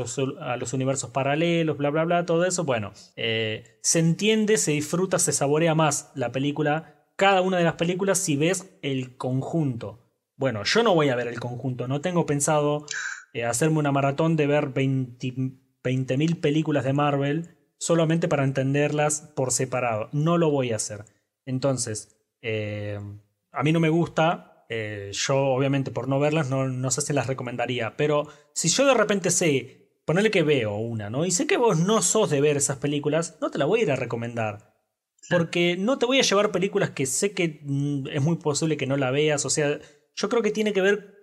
los, 0.57 0.73
universos 0.73 1.11
paralelos, 1.11 1.77
bla, 1.77 1.91
bla, 1.91 2.05
bla, 2.05 2.27
todo 2.27 2.45
eso. 2.45 2.65
Bueno, 2.65 2.93
eh, 3.15 3.79
se 3.83 4.01
entiende, 4.01 4.57
se 4.57 4.73
disfruta, 4.73 5.19
se 5.19 5.33
saborea 5.33 5.75
más 5.75 6.11
la 6.15 6.33
película, 6.33 7.07
cada 7.15 7.43
una 7.43 7.59
de 7.59 7.65
las 7.65 7.75
películas 7.75 8.19
si 8.19 8.37
ves 8.37 8.77
el 8.83 9.17
conjunto. 9.17 10.03
Bueno, 10.37 10.65
yo 10.65 10.83
no 10.83 10.95
voy 10.95 11.09
a 11.09 11.17
ver 11.17 11.29
el 11.29 11.39
conjunto, 11.39 11.87
no 11.87 12.01
tengo 12.01 12.27
pensado 12.27 12.87
eh, 13.33 13.45
hacerme 13.45 13.79
una 13.79 13.93
maratón 13.93 14.37
de 14.37 14.49
ver 14.49 14.75
20.000 14.75 16.41
películas 16.41 16.85
de 16.85 16.93
Marvel 16.93 17.57
solamente 17.79 18.27
para 18.27 18.43
entenderlas 18.43 19.33
por 19.37 19.53
separado. 19.53 20.09
No 20.13 20.39
lo 20.39 20.51
voy 20.51 20.73
a 20.73 20.77
hacer. 20.77 21.05
Entonces, 21.45 22.17
eh, 22.43 22.99
a 23.57 23.63
mí 23.63 23.73
no 23.73 23.81
me 23.81 23.89
gusta, 23.89 24.65
eh, 24.69 25.11
yo 25.13 25.37
obviamente 25.37 25.91
por 25.91 26.09
no 26.09 26.21
verlas 26.21 26.51
no, 26.51 26.69
no 26.69 26.91
sé 26.91 27.01
si 27.01 27.13
las 27.13 27.27
recomendaría, 27.27 27.97
pero 27.97 28.29
si 28.53 28.69
yo 28.69 28.85
de 28.87 28.95
repente 28.95 29.31
sé, 29.31 29.87
ponerle 30.05 30.31
que 30.31 30.43
veo 30.43 30.77
una, 30.77 31.11
¿no? 31.11 31.27
Y 31.27 31.31
sé 31.31 31.47
que 31.47 31.57
vos 31.57 31.79
no 31.79 32.01
sos 32.01 32.31
de 32.31 32.41
ver 32.41 32.57
esas 32.57 32.79
películas, 32.79 33.39
no 33.41 33.51
te 33.51 33.59
la 33.59 33.65
voy 33.65 33.81
a 33.81 33.83
ir 33.83 33.91
a 33.91 33.97
recomendar. 33.97 34.75
Porque 35.29 35.77
no 35.77 35.99
te 35.99 36.07
voy 36.07 36.21
a 36.21 36.23
llevar 36.23 36.53
películas 36.53 36.91
que 36.91 37.07
sé 37.07 37.33
que 37.33 37.61
mm, 37.65 38.07
es 38.09 38.23
muy 38.23 38.37
posible 38.37 38.77
que 38.77 38.87
no 38.87 38.97
la 38.97 39.11
veas, 39.11 39.45
o 39.45 39.51
sea, 39.51 39.81
yo 40.15 40.29
creo 40.29 40.43
que 40.43 40.53
tiene 40.53 40.73
que 40.73 40.81
ver 40.81 41.17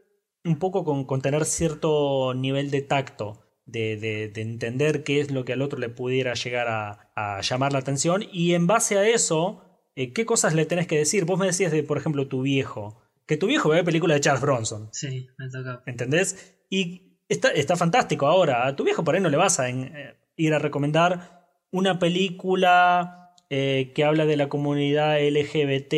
un 0.44 0.60
poco 0.60 0.84
con, 0.84 1.22
tener 1.22 1.46
cierto 1.46 2.34
nivel 2.34 2.70
de 2.70 2.82
tacto, 2.82 3.46
de, 3.66 4.32
entender 4.36 5.04
qué 5.04 5.22
es 5.22 5.32
lo 5.32 5.46
que 5.46 5.54
al 5.54 5.62
otro 5.62 5.80
le 5.80 5.88
pudiera 5.88 6.34
llegar 6.34 6.68
a, 7.16 7.42
llamar 7.42 7.72
la 7.72 7.80
atención 7.80 8.26
y 8.32 8.54
en 8.54 8.68
base 8.68 8.98
a 8.98 9.08
eso, 9.08 9.73
eh, 9.96 10.14
qué 10.14 10.26
cosas 10.26 10.54
le 10.54 10.66
tenés 10.66 10.88
que 10.88 10.98
decir. 10.98 11.26
Vos 11.26 11.40
me 11.40 11.46
decías 11.46 11.72
de, 11.72 11.84
por 11.84 11.98
ejemplo, 11.98 12.28
tu 12.28 12.42
viejo, 12.42 13.02
que 13.26 13.38
tu 13.38 13.48
viejo 13.48 13.70
ve 13.70 13.84
películas 13.84 14.18
de 14.18 14.22
Charles 14.22 14.42
Bronson. 14.42 14.90
Sí, 14.92 15.28
me 15.38 15.50
toca. 15.50 15.84
¿Entendés? 15.86 16.56
Y 16.70 17.18
está, 17.30 17.50
está 17.50 17.76
fantástico. 17.76 18.28
Ahora, 18.28 18.68
a 18.68 18.76
tu 18.76 18.84
viejo 18.84 19.04
por 19.04 19.16
ahí 19.16 19.22
no 19.22 19.30
le 19.30 19.38
vas 19.38 19.60
a 19.60 19.70
eh, 19.70 20.16
ir 20.36 20.54
a 20.54 20.60
recomendar 20.60 21.44
una 21.72 22.00
película 22.00 23.24
eh, 23.50 23.92
que 23.94 24.04
habla 24.04 24.26
de 24.26 24.36
la 24.36 24.50
comunidad 24.50 25.20
LGBT 25.20 25.94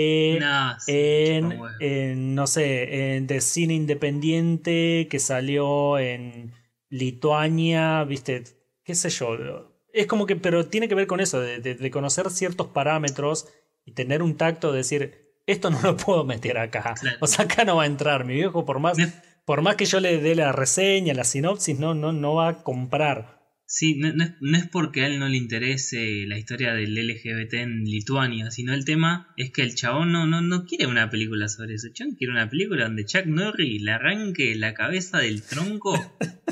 en, 0.87 2.35
no 2.35 2.47
sé, 2.47 3.15
en, 3.15 3.27
de 3.27 3.39
cine 3.39 3.73
independiente 3.75 5.07
que 5.09 5.19
salió 5.19 5.97
en 5.97 6.51
Lituania, 6.89 8.03
viste, 8.03 8.43
qué 8.83 8.93
sé 8.95 9.09
yo. 9.09 9.37
Es 9.93 10.07
como 10.07 10.25
que, 10.25 10.35
pero 10.35 10.65
tiene 10.65 10.89
que 10.89 10.95
ver 10.95 11.07
con 11.07 11.21
eso, 11.21 11.39
de, 11.39 11.91
conocer 11.91 12.29
ciertos 12.29 12.67
parámetros 12.67 13.47
y 13.85 13.93
tener 13.93 14.21
un 14.21 14.35
tacto 14.35 14.71
de 14.71 14.79
decir, 14.79 15.25
esto 15.45 15.69
no 15.69 15.81
lo 15.81 15.95
puedo 15.95 16.25
meter 16.25 16.57
acá. 16.57 16.95
O 17.19 17.27
sea, 17.27 17.45
acá 17.45 17.63
no 17.65 17.77
va 17.77 17.83
a 17.83 17.87
entrar. 17.87 18.25
Mi 18.25 18.33
viejo, 18.33 18.65
por 18.65 18.79
más, 18.79 18.97
por 19.45 19.61
más 19.61 19.75
que 19.75 19.85
yo 19.85 19.99
le 19.99 20.19
dé 20.19 20.35
la 20.35 20.51
reseña, 20.51 21.13
la 21.13 21.23
sinopsis, 21.23 21.79
no, 21.79 21.93
no, 21.93 22.11
no 22.11 22.35
va 22.35 22.49
a 22.49 22.63
comprar. 22.63 23.35
Sí, 23.67 23.95
no, 23.95 24.23
es, 24.57 24.67
porque 24.71 25.01
a 25.01 25.07
él 25.07 25.17
no 25.17 25.27
le 25.27 25.37
interese 25.37 26.25
la 26.27 26.37
historia 26.37 26.73
del 26.73 26.93
LGBT 26.93 27.55
en 27.55 27.83
Lituania, 27.83 28.51
sino 28.51 28.75
el 28.75 28.85
tema 28.85 29.33
es 29.37 29.51
que 29.51 29.63
el 29.63 29.73
chabón 29.73 30.11
no, 30.11 30.27
no, 30.27 30.41
no 30.41 30.65
quiere 30.65 30.85
una 30.85 31.09
película 31.09 31.47
sobre 31.47 31.75
eso. 31.75 31.87
Chabón 31.91 32.15
quiere 32.15 32.33
una 32.33 32.49
película 32.49 32.85
donde 32.85 33.05
Chuck 33.05 33.25
Norris 33.25 33.81
le 33.81 33.91
arranque 33.91 34.53
la 34.55 34.75
cabeza 34.75 35.17
del 35.17 35.41
tronco 35.41 35.95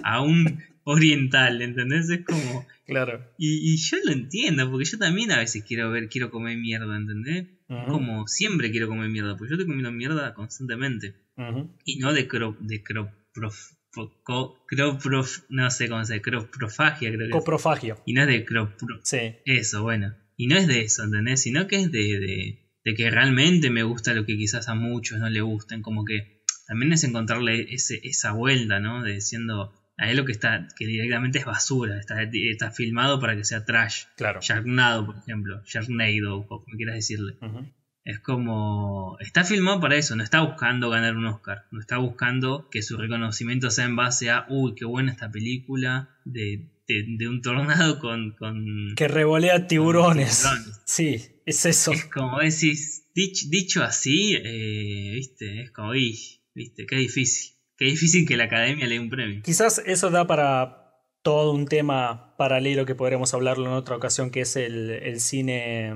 a 0.04 0.22
un 0.22 0.64
oriental, 0.86 1.62
¿entendés? 1.62 2.10
Es 2.10 2.26
como, 2.26 2.66
Claro. 2.86 3.26
Y, 3.38 3.74
y, 3.74 3.78
yo 3.78 3.98
lo 4.04 4.12
entiendo, 4.12 4.70
porque 4.70 4.86
yo 4.86 4.98
también 4.98 5.32
a 5.32 5.40
veces 5.40 5.64
quiero 5.66 5.90
ver, 5.90 6.10
quiero 6.10 6.30
comer 6.32 6.58
mierda, 6.58 6.96
¿entendés? 6.98 7.48
Como 7.68 8.28
siempre 8.28 8.72
quiero 8.72 8.88
comer 8.88 9.10
mierda, 9.10 9.36
porque 9.36 9.52
yo 9.52 9.56
estoy 9.56 9.68
comiendo 9.68 9.92
mierda 9.92 10.34
constantemente. 10.34 11.16
Y 11.86 11.98
no 12.00 12.14
de 12.14 12.28
crop, 12.28 12.60
de 12.60 12.84
crop, 12.84 13.10
no 15.50 15.70
sé 15.72 15.90
cómo 15.90 16.06
se 16.06 16.14
dice, 16.14 16.22
croprofagia, 16.22 17.12
creo 17.12 17.28
que 17.28 17.32
Coprofagia. 17.32 17.98
Y 18.06 18.14
no 18.14 18.22
es 18.22 18.28
de 18.28 18.46
crop, 18.46 18.70
sí. 19.04 19.18
Eso, 19.46 19.84
bueno. 19.84 20.16
Y 20.36 20.48
no 20.48 20.58
es 20.58 20.68
de 20.68 20.82
eso, 20.82 21.04
¿entendés? 21.04 21.42
Sino 21.42 21.68
que 21.68 21.78
es 21.78 21.92
de, 21.92 22.20
de, 22.20 22.60
de, 22.84 22.94
que 22.96 23.10
realmente 23.10 23.70
me 23.70 23.84
gusta 23.84 24.14
lo 24.14 24.26
que 24.26 24.38
quizás 24.38 24.68
a 24.68 24.76
muchos 24.76 25.20
no 25.20 25.30
le 25.30 25.42
gusten, 25.42 25.82
como 25.82 26.06
que 26.06 26.44
también 26.68 26.94
es 26.94 27.04
encontrarle 27.04 27.74
ese, 27.74 28.00
esa 28.04 28.32
vuelta, 28.32 28.80
¿no? 28.80 29.04
De 29.04 29.14
diciendo, 29.14 29.74
a 30.04 30.10
él 30.10 30.18
lo 30.18 30.26
que 30.26 30.34
está, 30.34 30.68
que 30.76 30.86
directamente 30.86 31.40
es 31.40 31.46
basura, 31.46 31.98
está, 31.98 32.22
está 32.24 32.72
filmado 32.72 33.22
para 33.22 33.38
que 33.38 33.46
sea 33.46 33.64
trash. 33.64 34.04
Claro. 34.18 34.42
Sharknado, 34.42 35.06
por 35.06 35.18
ejemplo, 35.18 35.62
Sharknado, 35.66 36.40
o 36.40 36.48
como 36.48 36.66
quieras 36.76 36.96
decirle. 36.96 37.38
Es 38.04 38.20
como, 38.20 39.18
está 39.22 39.46
filmado 39.46 39.80
para 39.80 39.96
eso, 39.96 40.18
no 40.18 40.24
está 40.24 40.42
buscando 40.42 40.90
ganar 40.90 41.16
un 41.16 41.26
Oscar, 41.26 41.68
no 41.72 41.80
está 41.80 42.00
buscando 42.00 42.68
que 42.70 42.82
su 42.82 42.98
reconocimiento 42.98 43.72
sea 43.72 43.86
en 43.86 43.96
base 43.96 44.30
a, 44.30 44.46
uy, 44.50 44.76
qué 44.76 44.84
buena 44.84 45.10
esta 45.10 45.32
película 45.32 46.10
de, 46.26 46.70
de, 46.86 47.30
un 47.30 47.42
tornado 47.42 48.00
con, 48.00 48.32
con... 48.32 48.94
Que 48.98 49.08
revolea 49.08 49.68
tiburones. 49.68 50.46
Sí, 50.86 51.16
es 51.46 51.66
eso. 51.66 51.94
Es 51.94 52.06
como 52.06 52.40
decís, 52.40 53.10
dicho, 53.16 53.84
así, 53.84 54.36
eh, 54.36 55.14
viste, 55.16 55.62
es 55.62 55.72
como, 55.72 55.92
viste, 55.92 56.86
qué 56.86 56.98
difícil. 56.98 57.54
Qué 57.84 57.90
difícil 57.90 58.26
que 58.26 58.38
la 58.38 58.46
academia 58.46 58.88
le 58.88 58.96
dé 58.96 59.02
un 59.02 59.10
premio. 59.10 59.42
Quizás 59.44 59.84
eso 59.86 60.10
da 60.10 60.26
para 60.26 61.02
todo 61.22 61.52
un 61.52 61.66
tema 61.66 62.34
paralelo 62.38 62.86
que 62.86 62.96
podremos 62.96 63.34
hablarlo 63.34 63.66
en 63.66 63.74
otra 63.74 63.98
ocasión, 63.98 64.32
que 64.32 64.40
es 64.40 64.56
el, 64.56 64.90
el 64.90 65.20
cine. 65.20 65.94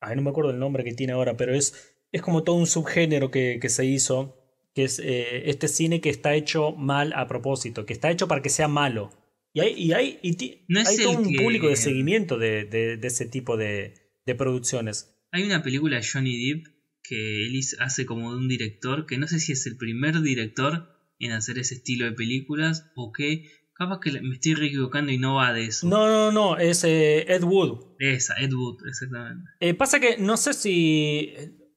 Ay, 0.00 0.16
no 0.16 0.22
me 0.22 0.28
acuerdo 0.28 0.50
el 0.50 0.58
nombre 0.58 0.84
que 0.84 0.92
tiene 0.92 1.14
ahora, 1.14 1.34
pero 1.34 1.54
es, 1.54 1.96
es 2.12 2.20
como 2.20 2.42
todo 2.42 2.56
un 2.56 2.66
subgénero 2.66 3.30
que, 3.30 3.58
que 3.58 3.70
se 3.70 3.86
hizo, 3.86 4.36
que 4.74 4.84
es 4.84 4.98
eh, 4.98 5.48
este 5.48 5.68
cine 5.68 6.02
que 6.02 6.10
está 6.10 6.34
hecho 6.34 6.72
mal 6.72 7.14
a 7.14 7.26
propósito, 7.26 7.86
que 7.86 7.94
está 7.94 8.10
hecho 8.10 8.28
para 8.28 8.42
que 8.42 8.50
sea 8.50 8.68
malo. 8.68 9.10
Y 9.54 9.60
hay, 9.60 9.72
y 9.78 9.92
hay, 9.94 10.18
hay 10.22 10.96
todo 10.98 11.20
un 11.20 11.34
público 11.36 11.68
de 11.68 11.76
seguimiento 11.76 12.36
de, 12.36 12.66
de, 12.66 12.98
de 12.98 13.06
ese 13.06 13.24
tipo 13.24 13.56
de, 13.56 13.94
de 14.26 14.34
producciones. 14.34 15.16
Hay 15.30 15.44
una 15.44 15.62
película 15.62 15.96
de 15.96 16.06
Johnny 16.06 16.50
Depp 16.50 16.66
que 17.02 17.46
él 17.46 17.58
hace 17.80 18.04
como 18.04 18.32
de 18.32 18.36
un 18.36 18.48
director, 18.48 19.06
que 19.06 19.16
no 19.16 19.26
sé 19.26 19.40
si 19.40 19.52
es 19.52 19.66
el 19.66 19.78
primer 19.78 20.20
director 20.20 20.93
en 21.18 21.32
hacer 21.32 21.58
ese 21.58 21.76
estilo 21.76 22.06
de 22.06 22.12
películas 22.12 22.90
o 22.96 23.12
que 23.12 23.50
capaz 23.74 24.00
que 24.00 24.12
me 24.20 24.34
estoy 24.34 24.52
equivocando 24.52 25.12
y 25.12 25.18
no 25.18 25.36
va 25.36 25.52
de 25.52 25.66
eso. 25.66 25.88
No, 25.88 26.06
no, 26.06 26.32
no, 26.32 26.56
es 26.58 26.84
eh, 26.84 27.24
Ed 27.32 27.42
Wood. 27.42 27.96
Esa, 27.98 28.34
Ed 28.40 28.52
Wood, 28.52 28.86
exactamente. 28.86 29.50
Eh, 29.60 29.74
pasa 29.74 30.00
que 30.00 30.16
no 30.18 30.36
sé 30.36 30.54
si 30.54 31.34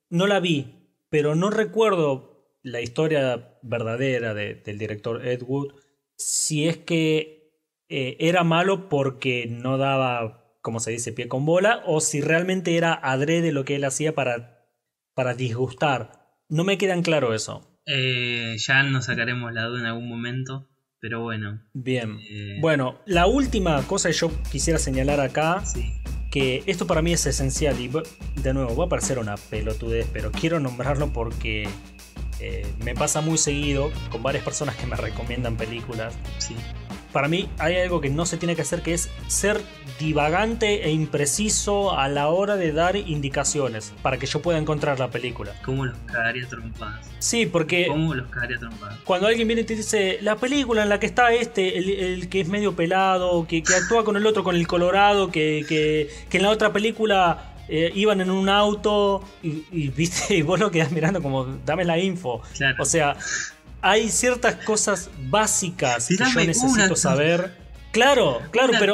no 0.09 0.27
la 0.27 0.39
vi, 0.39 0.91
pero 1.09 1.35
no 1.35 1.49
recuerdo 1.49 2.37
la 2.63 2.81
historia 2.81 3.57
verdadera 3.63 4.33
del 4.33 4.77
director 4.77 5.25
Ed 5.25 5.41
Wood, 5.41 5.73
si 6.17 6.67
es 6.67 6.77
que 6.77 7.37
eh, 7.89 8.17
era 8.19 8.43
malo 8.43 8.89
porque 8.89 9.47
no 9.47 9.77
daba, 9.77 10.57
como 10.61 10.79
se 10.79 10.91
dice, 10.91 11.13
pie 11.13 11.27
con 11.27 11.45
bola, 11.45 11.83
o 11.85 12.01
si 12.01 12.21
realmente 12.21 12.75
era 12.75 12.93
adrede 12.93 13.51
lo 13.51 13.63
que 13.63 13.75
él 13.75 13.85
hacía 13.85 14.13
para, 14.13 14.65
para 15.13 15.33
disgustar. 15.33 16.27
No 16.49 16.63
me 16.63 16.77
queda 16.77 16.93
en 16.93 17.03
claro 17.03 17.33
eso. 17.33 17.76
Eh, 17.87 18.57
ya 18.59 18.83
nos 18.83 19.05
sacaremos 19.05 19.53
la 19.53 19.63
duda 19.63 19.79
en 19.79 19.85
algún 19.85 20.09
momento, 20.09 20.69
pero 20.99 21.21
bueno. 21.23 21.61
Bien. 21.73 22.19
Eh, 22.29 22.57
bueno, 22.61 22.99
la 23.05 23.27
última 23.27 23.81
cosa 23.83 24.09
que 24.09 24.15
yo 24.15 24.29
quisiera 24.51 24.77
señalar 24.77 25.21
acá, 25.21 25.63
que 26.29 26.63
esto 26.67 26.85
para 26.85 27.01
mí 27.01 27.13
es 27.13 27.25
esencial 27.25 27.79
y 27.79 27.89
de 28.41 28.53
nuevo 28.53 28.75
va 28.75 28.85
a 28.85 28.89
parecer 28.89 29.19
una 29.19 29.35
pelotudez, 29.37 30.07
pero 30.11 30.31
quiero 30.31 30.59
nombrarlo 30.59 31.13
porque 31.13 31.67
eh, 32.41 32.67
me 32.83 32.93
pasa 32.93 33.21
muy 33.21 33.37
seguido 33.37 33.89
con 34.11 34.21
varias 34.21 34.43
personas 34.43 34.75
que 34.75 34.85
me 34.85 34.97
recomiendan 34.97 35.55
películas. 35.55 36.13
Sí 36.39 36.55
para 37.17 37.29
mí 37.29 37.49
hay 37.57 37.77
algo 37.77 37.99
que 37.99 38.11
no 38.11 38.27
se 38.27 38.37
tiene 38.37 38.55
que 38.55 38.61
hacer 38.61 38.83
que 38.83 38.93
es 38.93 39.09
ser 39.25 39.59
divagante 39.97 40.85
e 40.85 40.91
impreciso 40.91 41.97
a 41.97 42.07
la 42.09 42.27
hora 42.27 42.57
de 42.57 42.71
dar 42.71 42.95
indicaciones 42.95 43.91
para 44.03 44.19
que 44.19 44.27
yo 44.27 44.39
pueda 44.43 44.59
encontrar 44.59 44.99
la 44.99 45.09
película. 45.09 45.51
¿Cómo 45.65 45.85
los 45.85 45.97
cagaría 46.05 46.47
trompadas? 46.47 47.09
Sí, 47.17 47.47
porque... 47.47 47.87
¿Cómo 47.87 48.13
los 48.13 48.27
cagaría 48.27 48.59
trompadas? 48.59 48.99
Cuando 49.03 49.25
alguien 49.25 49.47
viene 49.47 49.63
y 49.63 49.65
te 49.65 49.75
dice, 49.75 50.19
la 50.21 50.35
película 50.35 50.83
en 50.83 50.89
la 50.89 50.99
que 50.99 51.07
está 51.07 51.33
este, 51.33 51.79
el, 51.79 52.29
que 52.29 52.39
es 52.39 52.49
medio 52.49 52.75
pelado, 52.75 53.47
que, 53.47 53.63
actúa 53.75 54.05
con 54.05 54.15
el 54.15 54.27
otro, 54.27 54.43
con 54.43 54.55
el 54.55 54.67
colorado, 54.67 55.31
que, 55.31 55.65
que, 55.67 56.37
en 56.37 56.43
la 56.43 56.51
otra 56.51 56.71
película 56.71 57.55
eh, 57.67 57.91
iban 57.95 58.21
en 58.21 58.29
un 58.29 58.47
auto 58.47 59.23
y, 59.41 59.89
viste 59.89 60.35
y 60.35 60.43
vos 60.43 60.59
lo 60.59 60.69
quedás 60.69 60.91
mirando 60.91 61.19
como 61.23 61.45
dame 61.65 61.83
la 61.83 61.97
info. 61.97 62.43
O 62.77 62.85
sea, 62.85 63.17
hay 63.81 64.09
ciertas 64.09 64.55
cosas 64.55 65.09
básicas 65.29 66.07
que 66.07 66.17
yo 66.17 66.45
necesito 66.45 66.95
saber. 66.95 67.67
Claro, 67.91 68.41
claro, 68.51 68.73
pero, 68.77 68.93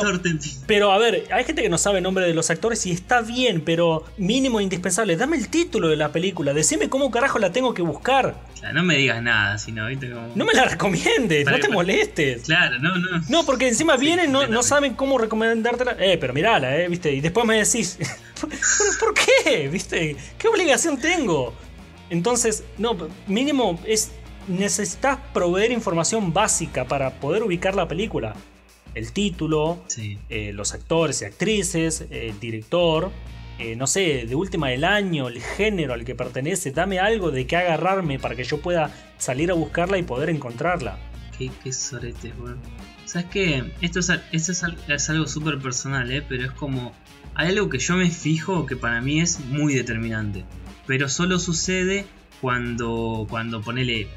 pero 0.65 0.91
a 0.93 0.98
ver, 0.98 1.26
hay 1.32 1.43
gente 1.43 1.62
que 1.62 1.67
no 1.67 1.78
sabe 1.78 1.98
el 1.98 2.04
nombre 2.04 2.26
de 2.26 2.34
los 2.34 2.50
actores 2.50 2.86
y 2.86 2.91
está 2.91 3.22
bien, 3.22 3.60
pero 3.60 4.06
mínimo 4.17 4.62
indispensable. 4.62 5.17
Dame 5.17 5.36
el 5.36 5.50
título 5.50 5.89
de 5.89 5.98
la 5.98 6.13
película, 6.13 6.54
decime 6.54 6.88
cómo 6.89 7.12
carajo 7.12 7.38
la 7.38 7.52
tengo 7.52 7.74
que 7.74 7.82
buscar. 7.82 8.36
no 8.74 8.84
me 8.84 8.96
digas 8.96 9.22
nada, 9.22 9.58
sino 9.58 9.89
No 10.36 10.46
me 10.46 10.54
la 10.54 10.65
recomiendes, 10.65 11.46
no 11.46 11.60
te 11.60 11.67
molestes. 11.67 12.43
Claro, 12.43 12.80
no, 12.80 12.96
no. 12.96 13.22
No, 13.28 13.46
porque 13.46 13.67
encima 13.67 13.98
vienen, 13.98 14.32
no, 14.32 14.48
no 14.48 14.63
saben 14.63 14.93
cómo 14.93 15.17
recomendártela. 15.17 15.98
Eh, 16.00 16.17
pero 16.17 16.34
mirala, 16.34 16.78
eh, 16.78 16.88
viste, 16.88 17.12
y 17.12 17.19
después 17.19 17.46
me 17.46 17.58
decís, 17.58 17.98
¿por 19.00 19.13
qué? 19.13 19.67
¿Viste? 19.67 20.15
¿Qué 20.38 20.48
obligación 20.48 20.98
tengo? 20.98 21.54
Entonces, 22.10 22.63
no, 22.78 22.96
mínimo 23.28 23.82
es 23.86 24.12
necesitas 24.48 25.20
proveer 25.34 25.72
información 25.72 26.34
básica 26.34 26.86
para 26.86 27.20
poder 27.20 27.44
ubicar 27.44 27.76
la 27.76 27.88
película. 27.88 28.36
El 28.96 29.12
título, 29.12 29.84
eh, 30.30 30.52
los 30.54 30.74
actores 30.74 31.22
y 31.22 31.26
actrices, 31.26 32.06
el 32.12 32.40
director, 32.40 33.12
eh, 33.60 33.76
no 33.76 33.88
sé, 33.88 34.26
de 34.28 34.36
última 34.36 34.72
el 34.72 34.84
año, 34.84 35.28
el 35.28 35.42
género 35.42 35.94
al 35.94 36.06
que 36.06 36.16
pertenece, 36.16 36.72
dame 36.72 37.00
algo 37.00 37.32
de 37.32 37.46
que 37.48 37.56
agarrarme 37.56 38.20
para 38.20 38.36
que 38.36 38.44
yo 38.44 38.62
pueda 38.62 38.92
salir 39.18 39.52
a 39.52 39.54
buscarla 39.54 39.98
y 39.98 40.04
poder 40.04 40.30
encontrarla. 40.30 40.98
Qué, 41.38 41.52
qué 41.64 41.72
sorete, 41.72 42.34
bueno. 42.38 42.58
¿Sabes 43.06 43.28
qué? 43.30 43.72
Esto 43.82 44.00
es, 44.00 44.10
esto 44.32 44.52
es, 44.88 45.10
algo 45.10 45.28
súper 45.28 45.60
personal, 45.60 46.12
¿eh? 46.12 46.24
pero 46.28 46.46
es 46.46 46.52
como. 46.52 46.94
Hay 47.36 47.50
algo 47.50 47.70
que 47.70 47.80
yo 47.80 47.96
me 47.96 48.10
fijo 48.10 48.66
que 48.66 48.76
para 48.76 49.02
mí 49.02 49.20
es 49.20 49.40
muy 49.40 49.74
determinante. 49.74 50.46
Pero 50.88 51.10
solo 51.10 51.40
sucede 51.40 52.06
cuando, 52.42 53.26
cuando 53.30 53.62
ponele 53.62 54.08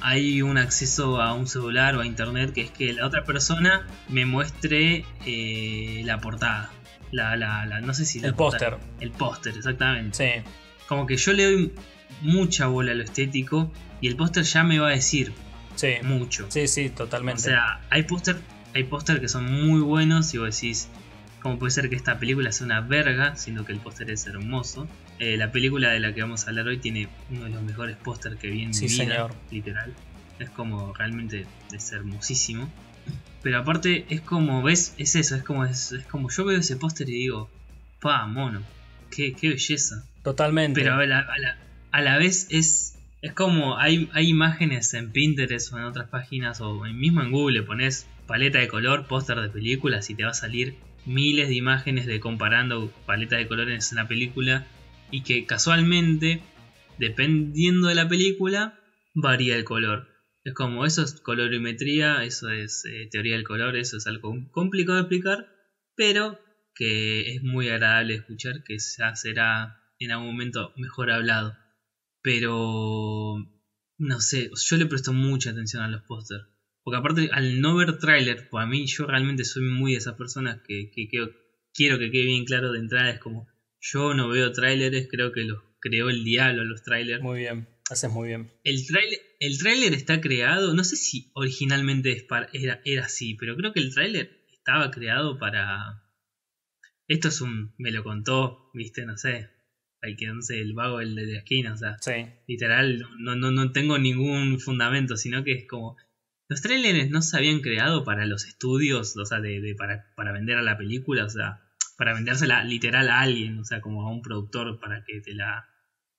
hay 0.00 0.42
un 0.42 0.58
acceso 0.58 1.20
a 1.20 1.34
un 1.34 1.46
celular 1.46 1.96
o 1.96 2.00
a 2.00 2.06
internet 2.06 2.52
que 2.52 2.62
es 2.62 2.70
que 2.70 2.92
la 2.92 3.06
otra 3.06 3.24
persona 3.24 3.86
me 4.08 4.26
muestre 4.26 5.04
eh, 5.26 6.02
la 6.04 6.20
portada. 6.20 6.70
La, 7.10 7.36
la, 7.36 7.80
no 7.80 7.94
sé 7.94 8.04
si 8.04 8.18
el 8.18 8.34
póster. 8.34 8.76
El 9.00 9.10
póster, 9.10 9.56
exactamente. 9.56 10.16
Sí. 10.16 10.50
Como 10.86 11.06
que 11.06 11.16
yo 11.16 11.32
le 11.32 11.44
doy 11.44 11.72
mucha 12.22 12.66
bola 12.66 12.92
a 12.92 12.94
lo 12.94 13.02
estético 13.02 13.70
y 14.00 14.08
el 14.08 14.16
póster 14.16 14.44
ya 14.44 14.62
me 14.62 14.78
va 14.78 14.88
a 14.88 14.92
decir 14.92 15.32
sí. 15.74 15.94
mucho. 16.02 16.46
Sí, 16.50 16.68
sí, 16.68 16.90
totalmente. 16.90 17.40
O 17.40 17.44
sea, 17.44 17.80
hay 17.90 18.02
póster 18.02 18.36
hay 18.74 18.84
póster 18.84 19.20
que 19.20 19.28
son 19.28 19.52
muy 19.52 19.80
buenos 19.80 20.32
y 20.34 20.38
vos 20.38 20.54
decís, 20.54 20.88
¿cómo 21.42 21.58
puede 21.58 21.70
ser 21.70 21.88
que 21.88 21.96
esta 21.96 22.18
película 22.18 22.52
sea 22.52 22.66
una 22.66 22.80
verga, 22.80 23.36
siendo 23.36 23.64
que 23.64 23.72
el 23.72 23.80
póster 23.80 24.10
es 24.10 24.26
hermoso? 24.26 24.86
Eh, 25.18 25.36
la 25.36 25.50
película 25.50 25.90
de 25.90 26.00
la 26.00 26.14
que 26.14 26.22
vamos 26.22 26.46
a 26.46 26.50
hablar 26.50 26.68
hoy 26.68 26.78
tiene 26.78 27.08
uno 27.30 27.44
de 27.44 27.50
los 27.50 27.62
mejores 27.62 27.96
pósters 27.96 28.36
que 28.36 28.48
vi 28.48 28.62
en 28.62 28.70
mi 28.70 28.86
vida, 28.86 29.28
literal. 29.50 29.94
Es 30.38 30.50
como 30.50 30.94
realmente 30.94 31.46
es 31.72 31.92
hermosísimo. 31.92 32.70
Pero 33.42 33.58
aparte 33.58 34.06
es 34.10 34.20
como, 34.20 34.62
ves, 34.62 34.94
es 34.98 35.16
eso, 35.16 35.34
es 35.34 35.42
como, 35.42 35.64
es, 35.64 35.94
como 36.10 36.30
yo 36.30 36.44
veo 36.44 36.58
ese 36.58 36.76
póster 36.76 37.08
y 37.08 37.12
digo, 37.12 37.50
pa, 38.00 38.26
mono, 38.26 38.62
qué, 39.10 39.32
qué 39.32 39.48
belleza. 39.48 40.04
Totalmente. 40.22 40.80
Pero 40.80 40.94
a 40.94 41.06
la, 41.06 41.26
a 41.90 42.00
la, 42.00 42.18
vez 42.18 42.46
es, 42.50 42.96
es 43.22 43.32
como, 43.32 43.76
hay, 43.78 44.08
hay 44.12 44.28
imágenes 44.28 44.94
en 44.94 45.10
Pinterest 45.10 45.72
o 45.72 45.78
en 45.78 45.84
otras 45.84 46.08
páginas 46.08 46.60
o 46.60 46.84
mismo 46.84 47.22
en 47.22 47.32
Google, 47.32 47.62
pones 47.62 48.06
paleta 48.26 48.58
de 48.58 48.68
color, 48.68 49.06
póster 49.06 49.40
de 49.40 49.48
películas 49.48 50.10
y 50.10 50.14
te 50.14 50.24
va 50.24 50.30
a 50.30 50.34
salir 50.34 50.76
miles 51.06 51.48
de 51.48 51.54
imágenes 51.54 52.06
de 52.06 52.20
comparando 52.20 52.92
paleta 53.06 53.36
de 53.36 53.48
colores 53.48 53.90
en 53.90 53.96
la 53.96 54.06
película 54.06 54.66
y 55.10 55.22
que 55.22 55.46
casualmente, 55.46 56.42
dependiendo 56.98 57.88
de 57.88 57.94
la 57.94 58.08
película, 58.08 58.78
varía 59.14 59.56
el 59.56 59.64
color. 59.64 60.08
Es 60.44 60.54
como 60.54 60.86
eso 60.86 61.02
es 61.02 61.20
colorimetría, 61.20 62.24
eso 62.24 62.50
es 62.50 62.84
eh, 62.86 63.08
teoría 63.10 63.34
del 63.34 63.44
color, 63.44 63.76
eso 63.76 63.96
es 63.96 64.06
algo 64.06 64.34
complicado 64.50 64.96
de 64.96 65.02
explicar, 65.02 65.48
pero 65.94 66.38
que 66.74 67.34
es 67.34 67.42
muy 67.42 67.68
agradable 67.68 68.14
escuchar, 68.14 68.62
que 68.62 68.78
ya 68.78 69.14
será 69.16 69.76
en 69.98 70.12
algún 70.12 70.28
momento 70.28 70.72
mejor 70.76 71.10
hablado. 71.10 71.56
Pero 72.22 73.36
no 73.98 74.20
sé, 74.20 74.50
yo 74.54 74.76
le 74.76 74.86
presto 74.86 75.12
mucha 75.12 75.50
atención 75.50 75.82
a 75.82 75.88
los 75.88 76.02
pósters. 76.02 76.44
Porque 76.82 76.98
aparte, 76.98 77.30
al 77.32 77.60
no 77.60 77.76
ver 77.76 77.98
tráiler, 77.98 78.48
pues 78.48 78.64
a 78.64 78.66
mí 78.66 78.86
yo 78.86 79.06
realmente 79.06 79.44
soy 79.44 79.64
muy 79.64 79.92
de 79.92 79.98
esas 79.98 80.14
personas 80.14 80.60
que, 80.66 80.90
que, 80.90 81.08
que 81.08 81.18
quiero 81.74 81.98
que 81.98 82.10
quede 82.10 82.24
bien 82.24 82.44
claro 82.44 82.72
de 82.72 82.78
entrada. 82.78 83.10
Es 83.10 83.18
como, 83.18 83.48
yo 83.80 84.14
no 84.14 84.28
veo 84.28 84.52
tráileres, 84.52 85.08
creo 85.10 85.32
que 85.32 85.44
los 85.44 85.62
creó 85.80 86.10
el 86.10 86.24
diablo 86.24 86.64
los 86.64 86.82
trailers. 86.82 87.22
Muy 87.22 87.40
bien, 87.40 87.68
haces 87.90 88.10
muy 88.10 88.28
bien. 88.28 88.52
El 88.64 88.86
tráiler 88.86 89.20
el 89.40 89.58
tráiler 89.58 89.94
está 89.94 90.20
creado, 90.20 90.74
no 90.74 90.82
sé 90.82 90.96
si 90.96 91.30
originalmente 91.34 92.26
era, 92.52 92.80
era 92.84 93.04
así, 93.04 93.34
pero 93.34 93.56
creo 93.56 93.72
que 93.72 93.80
el 93.80 93.94
tráiler 93.94 94.44
estaba 94.52 94.90
creado 94.90 95.38
para... 95.38 96.02
Esto 97.06 97.28
es 97.28 97.40
un... 97.40 97.74
me 97.78 97.92
lo 97.92 98.02
contó, 98.02 98.70
viste, 98.74 99.06
no 99.06 99.16
sé, 99.16 99.48
el 100.02 100.16
que 100.16 100.26
no 100.26 100.42
sé, 100.42 100.60
el 100.60 100.74
vago 100.74 101.00
el 101.00 101.14
de 101.14 101.26
la 101.26 101.38
esquina, 101.38 101.72
o 101.72 101.76
sea, 101.76 101.96
literal, 102.46 103.06
no, 103.20 103.36
no, 103.36 103.50
no 103.52 103.70
tengo 103.70 103.98
ningún 103.98 104.58
fundamento, 104.58 105.16
sino 105.16 105.44
que 105.44 105.52
es 105.52 105.68
como... 105.68 105.96
Los 106.50 106.62
trailers 106.62 107.10
no 107.10 107.20
se 107.20 107.36
habían 107.36 107.60
creado 107.60 108.04
para 108.04 108.24
los 108.24 108.46
estudios, 108.46 109.16
o 109.16 109.24
sea, 109.24 109.40
de, 109.40 109.74
para, 109.76 110.12
para 110.16 110.32
vender 110.32 110.56
a 110.56 110.62
la 110.62 110.78
película, 110.78 111.26
o 111.26 111.30
sea, 111.30 111.62
para 111.98 112.14
vendérsela 112.14 112.62
literal 112.62 113.10
a 113.10 113.20
alguien, 113.20 113.58
o 113.58 113.64
sea, 113.64 113.80
como 113.80 114.06
a 114.06 114.10
un 114.10 114.22
productor 114.22 114.78
para 114.78 115.04
que 115.04 115.20
te 115.20 115.34
la, 115.34 115.68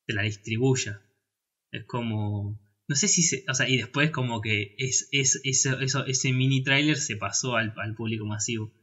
te 0.06 0.14
la 0.14 0.24
distribuya. 0.24 1.02
Es 1.72 1.86
como. 1.86 2.60
No 2.90 2.96
sé 2.96 3.08
si 3.08 3.24
se. 3.24 3.46
O 3.48 3.54
sea, 3.54 3.70
y 3.70 3.78
después 3.78 4.12
como 4.12 4.42
que 4.42 4.76
es, 4.78 5.08
es, 5.14 5.40
eso, 5.46 6.06
ese 6.06 6.34
mini 6.34 6.64
trailer 6.64 6.98
se 6.98 7.16
pasó 7.16 7.56
al, 7.56 7.74
público 7.96 8.26
masivo. 8.26 8.74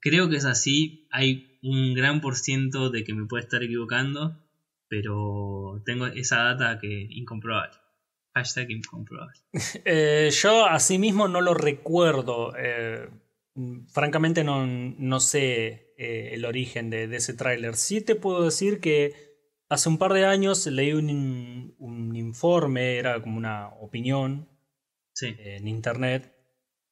Creo 0.00 0.28
que 0.28 0.36
es 0.36 0.44
así. 0.44 1.08
Hay 1.10 1.58
un 1.62 1.94
gran 1.94 2.20
por 2.20 2.36
ciento 2.36 2.90
de 2.90 3.04
que 3.04 3.14
me 3.14 3.26
puede 3.26 3.44
estar 3.44 3.62
equivocando. 3.62 4.38
Pero 4.86 5.82
tengo 5.86 6.06
esa 6.08 6.42
data 6.42 6.78
que 6.78 7.08
incomprobable. 7.10 7.78
Hashtag 8.34 8.70
incomprobable. 8.70 9.40
eh, 9.86 10.28
yo 10.30 10.66
asimismo 10.66 11.26
no 11.26 11.40
lo 11.40 11.54
recuerdo. 11.54 12.52
Eh, 12.58 13.08
francamente 13.92 14.44
no, 14.44 14.66
no 14.66 15.20
sé 15.20 15.94
eh, 15.98 16.30
el 16.32 16.44
origen 16.44 16.90
de, 16.90 17.06
de 17.08 17.16
ese 17.16 17.34
tráiler. 17.34 17.76
Sí 17.76 18.00
te 18.00 18.14
puedo 18.14 18.44
decir 18.44 18.80
que 18.80 19.34
Hace 19.74 19.88
un 19.88 19.98
par 19.98 20.12
de 20.12 20.26
años 20.26 20.66
leí 20.66 20.92
un, 20.92 21.74
un 21.78 22.16
informe, 22.16 22.96
era 22.98 23.20
como 23.22 23.38
una 23.38 23.68
opinión 23.80 24.48
en 25.20 25.66
internet, 25.66 26.32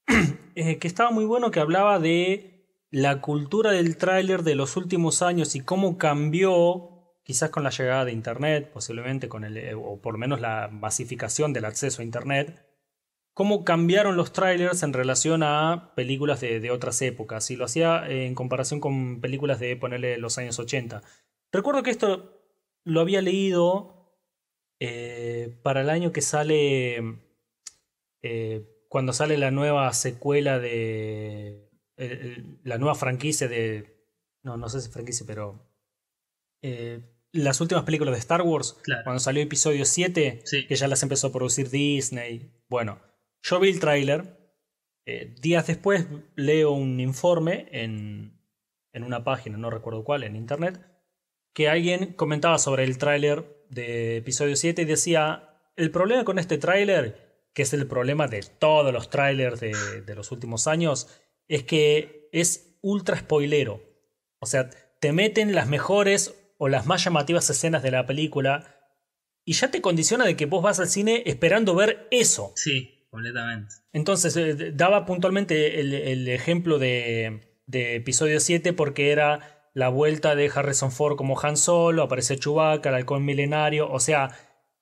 eh, 0.54 0.78
que 0.78 0.88
estaba 0.88 1.10
muy 1.10 1.24
bueno, 1.24 1.50
que 1.50 1.60
hablaba 1.60 1.98
de 1.98 2.66
la 2.90 3.20
cultura 3.20 3.72
del 3.72 3.96
tráiler 3.98 4.42
de 4.42 4.54
los 4.54 4.76
últimos 4.76 5.22
años 5.22 5.54
y 5.54 5.60
cómo 5.60 5.98
cambió, 5.98 7.14
quizás 7.24 7.50
con 7.50 7.62
la 7.62 7.70
llegada 7.70 8.06
de 8.06 8.12
internet, 8.12 8.70
posiblemente 8.72 9.28
con 9.28 9.44
el, 9.44 9.58
eh, 9.58 9.74
o 9.74 10.00
por 10.00 10.14
lo 10.14 10.18
menos 10.18 10.40
la 10.40 10.68
masificación 10.68 11.52
del 11.52 11.66
acceso 11.66 12.00
a 12.00 12.04
internet, 12.04 12.66
cómo 13.34 13.64
cambiaron 13.64 14.16
los 14.16 14.32
trailers 14.32 14.82
en 14.82 14.92
relación 14.92 15.42
a 15.42 15.92
películas 15.94 16.40
de, 16.40 16.60
de 16.60 16.70
otras 16.70 17.00
épocas. 17.02 17.50
Y 17.50 17.56
lo 17.56 17.64
hacía 17.64 18.08
en 18.08 18.34
comparación 18.34 18.80
con 18.80 19.20
películas 19.20 19.60
de 19.60 19.76
ponerle 19.76 20.18
los 20.18 20.38
años 20.38 20.58
80. 20.58 21.02
Recuerdo 21.52 21.82
que 21.82 21.90
esto 21.90 22.42
lo 22.84 23.00
había 23.00 23.22
leído 23.22 24.02
eh, 24.80 25.60
para 25.62 25.82
el 25.82 25.90
año 25.90 26.10
que 26.10 26.22
sale, 26.22 27.20
eh, 28.22 28.66
cuando 28.88 29.12
sale 29.12 29.38
la 29.38 29.50
nueva 29.50 29.92
secuela 29.92 30.58
de, 30.58 31.70
la 32.64 32.78
nueva 32.78 32.96
franquicia 32.96 33.46
de, 33.46 34.08
no, 34.42 34.56
no 34.56 34.68
sé 34.68 34.80
si 34.80 34.90
franquicia, 34.90 35.24
pero 35.24 35.70
eh, 36.62 37.00
las 37.30 37.60
últimas 37.60 37.84
películas 37.84 38.14
de 38.14 38.18
Star 38.18 38.42
Wars, 38.42 38.76
cuando 39.04 39.20
salió 39.20 39.42
episodio 39.42 39.84
7, 39.84 40.42
que 40.68 40.74
ya 40.74 40.88
las 40.88 41.02
empezó 41.04 41.28
a 41.28 41.32
producir 41.32 41.70
Disney. 41.70 42.50
Bueno, 42.68 43.00
yo 43.42 43.60
vi 43.60 43.70
el 43.70 43.80
tráiler, 43.80 44.38
días 45.40 45.66
después 45.66 46.06
leo 46.36 46.72
un 46.72 47.00
informe 47.00 47.68
en, 47.72 48.40
en 48.92 49.04
una 49.04 49.24
página, 49.24 49.58
no 49.58 49.70
recuerdo 49.70 50.04
cuál, 50.04 50.22
en 50.22 50.36
internet, 50.36 50.80
que 51.52 51.68
alguien 51.68 52.12
comentaba 52.14 52.58
sobre 52.58 52.84
el 52.84 52.98
tráiler 52.98 53.64
de 53.68 54.18
episodio 54.18 54.56
7 54.56 54.82
y 54.82 54.84
decía, 54.84 55.58
el 55.76 55.90
problema 55.90 56.24
con 56.24 56.38
este 56.38 56.58
tráiler, 56.58 57.48
que 57.52 57.62
es 57.62 57.72
el 57.72 57.86
problema 57.86 58.28
de 58.28 58.42
todos 58.42 58.92
los 58.92 59.10
tráilers 59.10 59.60
de, 59.60 60.02
de, 60.06 60.14
los 60.14 60.32
últimos 60.32 60.66
años, 60.66 61.08
es 61.48 61.64
que 61.64 62.28
es 62.32 62.78
ultra 62.80 63.18
spoilero. 63.18 63.82
O 64.38 64.46
sea, 64.46 64.70
te 65.00 65.12
meten 65.12 65.54
las 65.54 65.68
mejores 65.68 66.34
o 66.58 66.68
las 66.68 66.86
más 66.86 67.04
llamativas 67.04 67.48
escenas 67.50 67.82
de 67.82 67.90
la 67.90 68.06
película 68.06 68.78
y 69.44 69.54
ya 69.54 69.70
te 69.70 69.82
condiciona 69.82 70.24
de 70.24 70.36
que 70.36 70.46
vos 70.46 70.62
vas 70.62 70.80
al 70.80 70.88
cine 70.88 71.22
esperando 71.26 71.74
ver 71.74 72.06
eso. 72.10 72.52
Sí, 72.54 73.01
completamente. 73.12 73.74
Entonces, 73.92 74.36
eh, 74.36 74.72
daba 74.72 75.04
puntualmente 75.04 75.80
el, 75.80 75.92
el 75.92 76.28
ejemplo 76.28 76.78
de, 76.78 77.58
de 77.66 77.94
episodio 77.94 78.40
7 78.40 78.72
porque 78.72 79.12
era 79.12 79.68
la 79.74 79.90
vuelta 79.90 80.34
de 80.34 80.50
Harrison 80.52 80.90
Ford 80.90 81.16
como 81.16 81.38
Han 81.40 81.58
Solo, 81.58 82.02
aparece 82.02 82.38
Chewbacca, 82.38 82.88
el 82.88 82.94
halcón 82.94 83.24
milenario, 83.24 83.90
o 83.90 84.00
sea, 84.00 84.30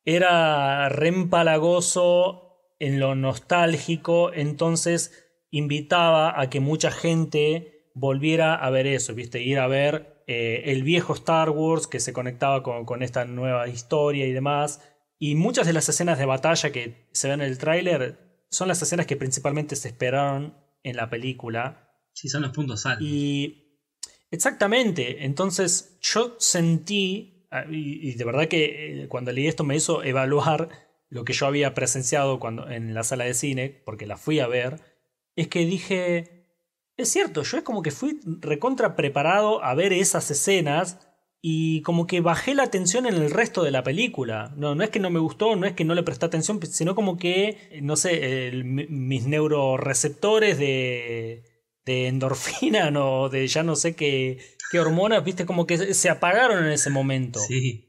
era 0.04 0.88
reempalagoso 0.88 2.74
en 2.78 3.00
lo 3.00 3.16
nostálgico, 3.16 4.32
entonces 4.32 5.28
invitaba 5.50 6.40
a 6.40 6.48
que 6.48 6.60
mucha 6.60 6.92
gente 6.92 7.90
volviera 7.94 8.54
a 8.54 8.70
ver 8.70 8.86
eso, 8.86 9.12
¿viste? 9.12 9.42
Ir 9.42 9.58
a 9.58 9.66
ver 9.66 10.22
eh, 10.28 10.62
el 10.66 10.84
viejo 10.84 11.14
Star 11.14 11.50
Wars 11.50 11.88
que 11.88 11.98
se 11.98 12.12
conectaba 12.12 12.62
con, 12.62 12.84
con, 12.84 13.02
esta 13.02 13.24
nueva 13.24 13.66
historia 13.66 14.26
y 14.26 14.32
demás. 14.32 14.80
Y 15.20 15.36
muchas 15.36 15.68
de 15.68 15.72
las 15.72 15.88
escenas 15.88 16.18
de 16.18 16.26
batalla 16.26 16.72
que 16.72 17.08
se 17.12 17.28
ven 17.28 17.42
en 17.42 17.48
el 17.48 17.58
tráiler 17.58 18.44
son 18.50 18.66
las 18.66 18.82
escenas 18.82 19.06
que 19.06 19.16
principalmente 19.16 19.76
se 19.76 19.86
esperaron 19.86 20.56
en 20.82 20.96
la 20.96 21.08
película. 21.08 21.94
Sí, 22.12 22.28
son 22.28 22.42
los 22.42 22.50
puntos 22.50 22.84
altos. 22.86 23.06
Y 23.06 23.70
Exactamente, 24.30 25.24
entonces 25.24 25.98
yo 26.00 26.36
sentí, 26.38 27.46
ah, 27.50 27.64
y, 27.68 28.14
de 28.14 28.24
verdad 28.24 28.46
que 28.46 29.02
eh, 29.02 29.08
cuando 29.08 29.32
leí 29.32 29.48
esto 29.48 29.64
me 29.64 29.74
hizo 29.74 30.04
evaluar 30.04 30.68
lo 31.08 31.24
que 31.24 31.32
yo 31.32 31.46
había 31.46 31.74
presenciado 31.74 32.38
cuando, 32.38 32.68
en 32.70 32.94
la 32.94 33.02
sala 33.02 33.24
de 33.24 33.34
cine, 33.34 33.82
porque 33.84 34.06
la 34.06 34.16
fui 34.16 34.38
a 34.38 34.46
ver, 34.46 34.80
es 35.34 35.48
que 35.48 35.66
dije, 35.66 36.46
es 36.96 37.08
cierto, 37.08 37.42
yo 37.42 37.58
es 37.58 37.64
como 37.64 37.82
que 37.82 37.90
fui 37.90 38.20
recontra 38.24 38.94
preparado 38.94 39.64
a 39.64 39.74
ver 39.74 39.92
esas 39.92 40.30
escenas 40.30 41.09
y 41.42 41.82
como 41.82 42.06
que 42.06 42.20
bajé 42.20 42.54
la 42.54 42.64
atención 42.64 43.06
en 43.06 43.14
el 43.14 43.30
resto 43.30 43.62
de 43.62 43.70
la 43.70 43.82
película. 43.82 44.52
No, 44.56 44.74
no 44.74 44.84
es 44.84 44.90
que 44.90 45.00
no 45.00 45.10
me 45.10 45.20
gustó, 45.20 45.56
no 45.56 45.66
es 45.66 45.72
que 45.72 45.84
no 45.84 45.94
le 45.94 46.02
presté 46.02 46.26
atención, 46.26 46.60
sino 46.62 46.94
como 46.94 47.16
que, 47.16 47.80
no 47.82 47.96
sé, 47.96 48.52
mis 48.62 49.26
neuroreceptores 49.26 50.58
de 50.58 51.44
de 51.84 52.08
endorfina 52.08 52.90
o 53.00 53.28
de 53.28 53.46
ya 53.46 53.62
no 53.62 53.76
sé 53.76 53.94
qué, 53.94 54.38
qué 54.70 54.80
hormonas, 54.80 55.24
viste, 55.24 55.46
como 55.46 55.66
que 55.66 55.94
se 55.94 56.08
apagaron 56.08 56.64
en 56.64 56.72
ese 56.72 56.90
momento. 56.90 57.40
Sí. 57.40 57.86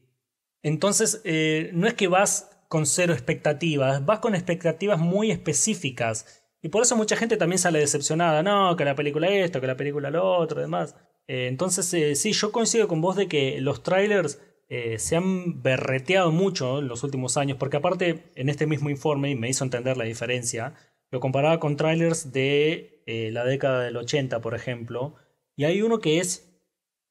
Entonces, 0.63 1.21
eh, 1.23 1.71
no 1.73 1.87
es 1.87 1.93
que 1.95 2.07
vas 2.07 2.49
con 2.67 2.85
cero 2.85 3.13
expectativas, 3.13 4.05
vas 4.05 4.19
con 4.19 4.35
expectativas 4.35 4.99
muy 4.99 5.31
específicas. 5.31 6.43
Y 6.61 6.69
por 6.69 6.83
eso 6.83 6.95
mucha 6.95 7.15
gente 7.15 7.37
también 7.37 7.57
sale 7.59 7.79
decepcionada, 7.79 8.43
no, 8.43 8.75
que 8.75 8.85
la 8.85 8.95
película 8.95 9.27
esto, 9.27 9.59
que 9.59 9.67
la 9.67 9.77
película 9.77 10.11
lo 10.11 10.23
otro, 10.37 10.61
demás. 10.61 10.95
Eh, 11.27 11.47
entonces, 11.47 11.93
eh, 11.93 12.15
sí, 12.15 12.33
yo 12.33 12.51
coincido 12.51 12.87
con 12.87 13.01
vos 13.01 13.15
de 13.15 13.27
que 13.27 13.59
los 13.61 13.83
trailers 13.83 14.41
se 14.97 15.17
han 15.17 15.61
berreteado 15.61 16.31
mucho 16.31 16.79
en 16.79 16.87
los 16.87 17.03
últimos 17.03 17.35
años, 17.35 17.57
porque 17.57 17.75
aparte, 17.75 18.31
en 18.35 18.47
este 18.47 18.67
mismo 18.67 18.89
informe, 18.89 19.29
y 19.29 19.35
me 19.35 19.49
hizo 19.49 19.65
entender 19.65 19.97
la 19.97 20.05
diferencia, 20.05 20.75
lo 21.11 21.19
comparaba 21.19 21.59
con 21.59 21.75
trailers 21.75 22.31
de 22.31 23.03
eh, 23.05 23.31
la 23.31 23.43
década 23.43 23.83
del 23.83 23.97
80, 23.97 24.39
por 24.41 24.55
ejemplo, 24.55 25.15
y 25.55 25.65
hay 25.65 25.81
uno 25.81 25.99
que 25.99 26.19
es 26.19 26.57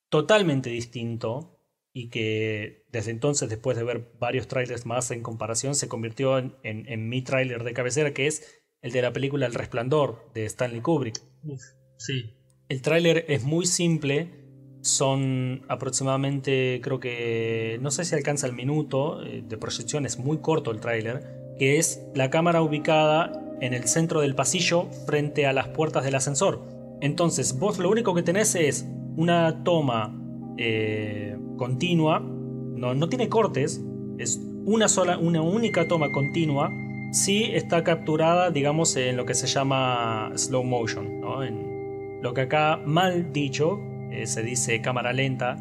totalmente 0.09 0.71
distinto 0.71 1.59
y 1.93 2.09
que 2.09 2.87
desde 2.89 3.11
entonces, 3.11 3.51
después 3.51 3.77
de 3.77 3.85
ver 3.85 4.11
varios 4.19 4.49
trailers 4.49 4.87
más 4.87 5.11
en 5.11 5.23
comparación, 5.23 5.75
se 5.75 5.89
convirtió 5.89 6.39
en, 6.39 6.57
en, 6.63 7.09
mi 7.09 7.23
trailer 7.23 7.63
de 7.63 7.75
cabecera, 7.75 8.15
que 8.15 8.27
es 8.27 8.63
el 8.81 8.93
de 8.93 9.03
la 9.03 9.13
película 9.13 9.47
El 9.47 9.55
Resplandor 9.55 10.33
de 10.33 10.47
Stanley 10.47 10.81
Kubrick. 10.81 11.21
sí. 11.99 12.40
El 12.71 12.83
tráiler 12.83 13.25
es 13.27 13.43
muy 13.43 13.67
simple, 13.67 14.31
son 14.81 15.63
aproximadamente, 15.67 16.81
creo 16.81 17.01
que, 17.01 17.81
no 17.83 17.91
sé 17.91 18.05
si 18.05 18.15
alcanza 18.15 18.47
el 18.47 18.53
minuto 18.53 19.25
eh, 19.25 19.43
de 19.45 19.59
proyección, 19.59 20.07
es 20.07 20.21
muy 20.21 20.39
corto 20.39 20.71
el 20.71 20.79
tráiler, 20.79 21.57
que 21.59 21.79
es 21.79 22.01
la 22.15 22.31
cámara 22.31 22.63
ubicada 22.63 23.33
en 23.61 23.75
el 23.75 23.89
centro 23.89 24.21
del 24.21 24.37
pasillo 24.37 24.89
frente 25.05 25.47
a 25.47 25.53
las 25.53 25.67
puertas 25.67 26.05
del 26.05 26.15
ascensor. 26.15 26.63
Entonces 27.01 27.59
vos 27.59 27.81
lo 27.81 27.91
único 27.91 28.15
que 28.15 28.23
tenés 28.23 28.55
es 28.55 28.87
una 29.17 29.65
toma 29.65 30.17
eh, 30.57 31.37
continua, 31.57 32.21
no, 32.21 32.95
no 32.95 33.09
tiene 33.09 33.29
cortes, 33.29 33.83
es 34.19 34.41
una 34.65 34.87
sola, 34.87 35.19
una 35.19 35.43
única 35.43 35.89
toma 35.89 36.13
continua, 36.13 36.71
si 37.11 37.47
está 37.47 37.83
capturada, 37.83 38.53
digamos, 38.53 38.95
en 38.95 39.17
lo 39.17 39.27
que 39.27 39.35
se 39.35 39.49
llama 39.49 40.31
slow 40.37 40.63
motion, 40.63 41.21
¿no? 41.21 41.43
Lo 42.23 42.35
que 42.35 42.43
acá 42.43 42.81
mal 42.85 43.33
dicho 43.33 43.79
eh, 44.11 44.27
se 44.27 44.43
dice 44.43 44.81
cámara 44.81 45.13
lenta, 45.13 45.57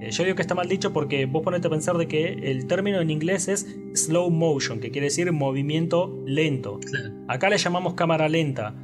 Eh, 0.00 0.10
yo 0.12 0.22
digo 0.24 0.36
que 0.36 0.42
está 0.42 0.54
mal 0.54 0.68
dicho 0.68 0.92
porque 0.92 1.26
vos 1.26 1.42
ponete 1.42 1.66
a 1.66 1.70
pensar 1.70 1.96
de 1.96 2.06
que 2.06 2.28
el 2.50 2.66
término 2.66 3.00
en 3.00 3.10
inglés 3.10 3.48
es 3.48 3.66
slow 3.94 4.30
motion, 4.30 4.78
que 4.78 4.90
quiere 4.90 5.06
decir 5.06 5.32
movimiento 5.32 6.22
lento. 6.24 6.78
Acá 7.26 7.50
le 7.50 7.58
llamamos 7.58 7.94
cámara 7.94 8.28
lenta, 8.28 8.74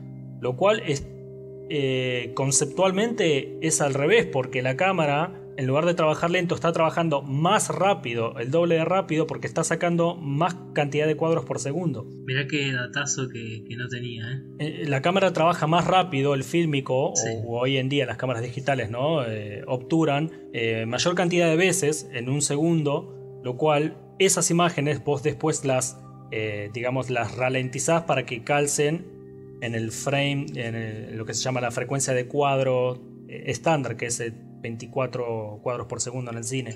lo 0.40 0.56
cual 0.56 0.82
es, 0.84 1.06
eh, 1.70 2.32
conceptualmente 2.34 3.58
es 3.60 3.80
al 3.80 3.94
revés, 3.94 4.26
porque 4.26 4.60
la 4.60 4.76
cámara 4.76 5.40
en 5.56 5.66
lugar 5.66 5.86
de 5.86 5.94
trabajar 5.94 6.30
lento, 6.30 6.54
está 6.54 6.72
trabajando 6.72 7.22
más 7.22 7.68
rápido, 7.68 8.38
el 8.38 8.50
doble 8.50 8.76
de 8.76 8.84
rápido, 8.84 9.26
porque 9.26 9.46
está 9.46 9.64
sacando 9.64 10.16
más 10.16 10.56
cantidad 10.72 11.06
de 11.06 11.16
cuadros 11.16 11.44
por 11.44 11.60
segundo. 11.60 12.04
Mirá 12.04 12.46
qué 12.46 12.72
datazo 12.72 13.28
que, 13.28 13.64
no 13.76 13.88
tenía. 13.88 14.24
¿eh? 14.32 14.42
¿eh? 14.58 14.84
la 14.86 15.02
cámara 15.02 15.32
trabaja 15.32 15.66
más 15.66 15.86
rápido, 15.86 16.34
el 16.34 16.44
fílmico, 16.44 17.12
o, 17.12 17.60
hoy 17.60 17.76
en 17.76 17.88
día 17.88 18.06
las 18.06 18.16
cámaras 18.16 18.42
digitales, 18.42 18.90
¿no? 18.90 19.24
Eh, 19.24 19.62
obturan 19.66 20.30
eh, 20.52 20.86
mayor 20.86 21.14
cantidad 21.14 21.48
de 21.48 21.56
veces 21.56 22.08
en 22.12 22.28
un 22.28 22.42
segundo, 22.42 23.40
lo 23.42 23.56
cual 23.56 23.96
esas 24.18 24.50
imágenes 24.50 25.02
vos 25.04 25.22
después 25.22 25.64
las, 25.64 26.00
digamos, 26.72 27.10
las 27.10 27.36
ralentizás 27.36 28.04
para 28.04 28.26
que 28.26 28.42
calcen 28.42 29.06
en 29.60 29.74
el 29.74 29.92
frame, 29.92 30.46
en 30.54 31.16
lo 31.16 31.24
que 31.24 31.34
se 31.34 31.42
llama 31.42 31.60
la 31.60 31.70
frecuencia 31.70 32.12
de 32.12 32.26
cuadro 32.26 33.00
estándar, 33.28 33.96
que 33.96 34.06
es 34.06 34.20
el 34.20 34.34
24 34.64 35.60
cuadros 35.62 35.86
por 35.86 36.00
segundo 36.00 36.30
en 36.30 36.38
el 36.38 36.44
cine. 36.44 36.72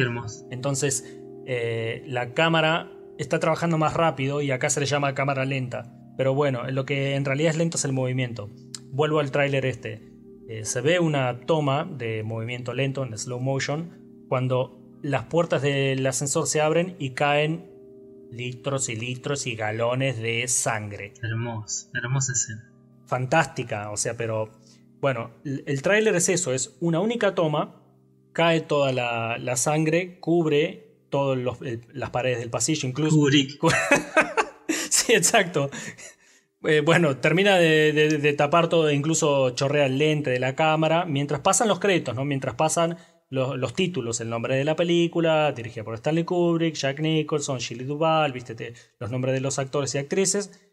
Entonces, 0.50 1.18
eh, 1.46 2.04
la 2.06 2.34
cámara 2.34 2.92
está 3.16 3.40
trabajando 3.40 3.78
más 3.78 3.94
rápido 3.94 4.42
y 4.42 4.50
acá 4.50 4.68
se 4.68 4.80
le 4.80 4.86
llama 4.86 5.14
cámara 5.14 5.46
lenta. 5.46 5.90
Pero 6.18 6.34
bueno, 6.34 6.70
lo 6.70 6.84
que 6.84 7.14
en 7.14 7.24
realidad 7.24 7.52
es 7.52 7.56
lento 7.56 7.78
es 7.78 7.86
el 7.86 7.94
movimiento. 7.94 8.50
Vuelvo 8.90 9.20
al 9.20 9.30
tráiler 9.30 9.64
este. 9.64 10.12
Eh, 10.50 10.66
se 10.66 10.82
ve 10.82 11.00
una 11.00 11.40
toma 11.40 11.84
de 11.90 12.22
movimiento 12.22 12.74
lento 12.74 13.04
en 13.04 13.16
slow 13.16 13.40
motion 13.40 14.26
cuando 14.28 14.78
las 15.02 15.24
puertas 15.24 15.62
del 15.62 16.06
ascensor 16.06 16.46
se 16.46 16.60
abren 16.60 16.94
y 16.98 17.10
caen 17.10 17.70
litros 18.30 18.90
y 18.90 18.96
litros 18.96 19.46
y 19.46 19.56
galones 19.56 20.18
de 20.18 20.46
sangre. 20.46 21.14
Hermosa, 21.22 21.88
hermosa 21.94 22.32
escena. 22.32 22.70
Fantástica, 23.06 23.90
o 23.90 23.96
sea, 23.96 24.18
pero 24.18 24.50
bueno, 25.00 25.30
el 25.44 25.82
tráiler 25.82 26.14
es 26.16 26.28
eso, 26.28 26.52
es 26.52 26.76
una 26.80 27.00
única 27.00 27.34
toma, 27.34 27.82
cae 28.32 28.60
toda 28.60 28.92
la, 28.92 29.56
sangre, 29.56 30.20
cubre 30.20 31.06
todas 31.10 31.38
las 31.92 32.10
paredes 32.10 32.38
del 32.38 32.50
pasillo, 32.50 32.88
incluso... 32.88 33.16
sí, 34.68 35.12
exacto. 35.12 35.70
Eh, 36.64 36.80
bueno, 36.80 37.16
termina 37.18 37.56
de, 37.56 38.34
tapar 38.36 38.68
todo, 38.68 38.90
incluso 38.90 39.50
chorrea 39.50 39.86
el 39.86 39.98
lente 39.98 40.30
de 40.30 40.40
la 40.40 40.54
cámara, 40.54 41.04
mientras 41.04 41.40
pasan 41.40 41.68
los 41.68 41.78
créditos, 41.78 42.14
¿no? 42.14 42.24
Mientras 42.24 42.54
pasan 42.54 42.98
los, 43.30 43.74
títulos, 43.74 44.20
el 44.20 44.30
nombre 44.30 44.56
de 44.56 44.64
la 44.64 44.74
película, 44.76 45.52
dirigida 45.52 45.84
por 45.84 45.94
Stanley 45.94 46.24
Kubrick, 46.24 46.74
Jack 46.74 47.00
Nicholson, 47.00 47.58
Shirley 47.58 47.86
Duvall, 47.86 48.32
viste 48.32 48.74
los 48.98 49.10
nombres 49.10 49.34
de 49.34 49.40
los 49.40 49.58
actores 49.58 49.94
y 49.94 49.98
actrices. 49.98 50.72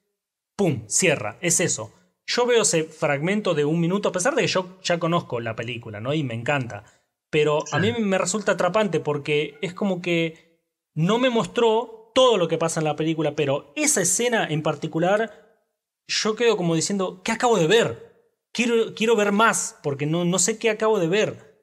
¡Pum! 0.56 0.84
Cierra, 0.88 1.38
es 1.42 1.60
eso. 1.60 1.94
Yo 2.28 2.46
veo 2.46 2.64
ese 2.64 2.86
fragmento 2.86 3.54
de 3.54 3.66
un 3.66 3.80
minuto, 3.80 4.10
a 4.10 4.12
pesar 4.12 4.36
de 4.36 4.42
que 4.42 4.48
yo 4.48 4.78
ya 4.84 5.00
conozco 5.00 5.40
la 5.40 5.56
película, 5.56 6.00
¿no? 6.00 6.14
Y 6.14 6.24
me 6.24 6.34
encanta. 6.34 6.84
Pero 7.30 7.64
a 7.72 7.80
mí 7.80 7.92
me 8.00 8.18
resulta 8.18 8.54
atrapante 8.54 9.00
porque 9.00 9.58
es 9.62 9.74
como 9.74 10.02
que 10.02 10.62
no 10.94 11.18
me 11.18 11.30
mostró 11.30 12.12
todo 12.16 12.38
lo 12.38 12.48
que 12.48 12.58
pasa 12.58 12.80
en 12.80 12.86
la 12.86 12.96
película, 12.96 13.36
pero 13.36 13.74
esa 13.76 14.02
escena 14.02 14.48
en 14.48 14.64
particular, 14.64 15.60
yo 16.08 16.36
quedo 16.36 16.56
como 16.56 16.76
diciendo, 16.76 17.22
¿qué 17.24 17.34
acabo 17.34 17.58
de 17.58 17.68
ver? 17.68 18.32
Quiero, 18.54 18.96
quiero 18.96 19.18
ver 19.18 19.34
más, 19.34 19.78
porque 19.84 20.06
no, 20.06 20.24
no 20.24 20.40
sé 20.40 20.58
qué 20.58 20.70
acabo 20.70 20.98
de 20.98 21.10
ver. 21.10 21.56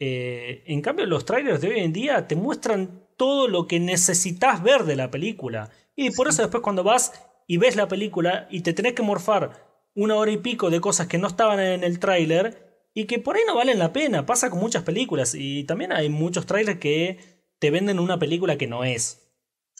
Eh, 0.00 0.64
en 0.66 0.82
cambio, 0.82 1.06
los 1.06 1.24
trailers 1.24 1.60
de 1.60 1.68
hoy 1.68 1.80
en 1.80 1.92
día 1.92 2.26
te 2.26 2.34
muestran 2.34 3.06
todo 3.16 3.46
lo 3.46 3.66
que 3.66 3.78
necesitas 3.78 4.62
ver 4.62 4.84
de 4.84 4.96
la 4.96 5.10
película. 5.10 5.70
Y 5.94 6.10
por 6.10 6.28
eso 6.28 6.42
después 6.42 6.62
cuando 6.62 6.82
vas 6.82 7.12
y 7.46 7.56
ves 7.56 7.76
la 7.76 7.88
película 7.88 8.48
y 8.50 8.62
te 8.62 8.72
tenés 8.72 8.94
que 8.94 9.02
morfar 9.02 9.67
una 9.98 10.14
hora 10.14 10.30
y 10.30 10.36
pico 10.36 10.70
de 10.70 10.80
cosas 10.80 11.08
que 11.08 11.18
no 11.18 11.26
estaban 11.26 11.58
en 11.58 11.82
el 11.82 11.98
tráiler 11.98 12.88
y 12.94 13.06
que 13.06 13.18
por 13.18 13.34
ahí 13.34 13.42
no 13.46 13.56
valen 13.56 13.80
la 13.80 13.92
pena. 13.92 14.26
Pasa 14.26 14.48
con 14.48 14.60
muchas 14.60 14.84
películas 14.84 15.34
y 15.34 15.64
también 15.64 15.92
hay 15.92 16.08
muchos 16.08 16.46
trailers 16.46 16.78
que 16.78 17.18
te 17.58 17.72
venden 17.72 17.98
una 17.98 18.16
película 18.16 18.56
que 18.56 18.68
no 18.68 18.84
es. 18.84 19.28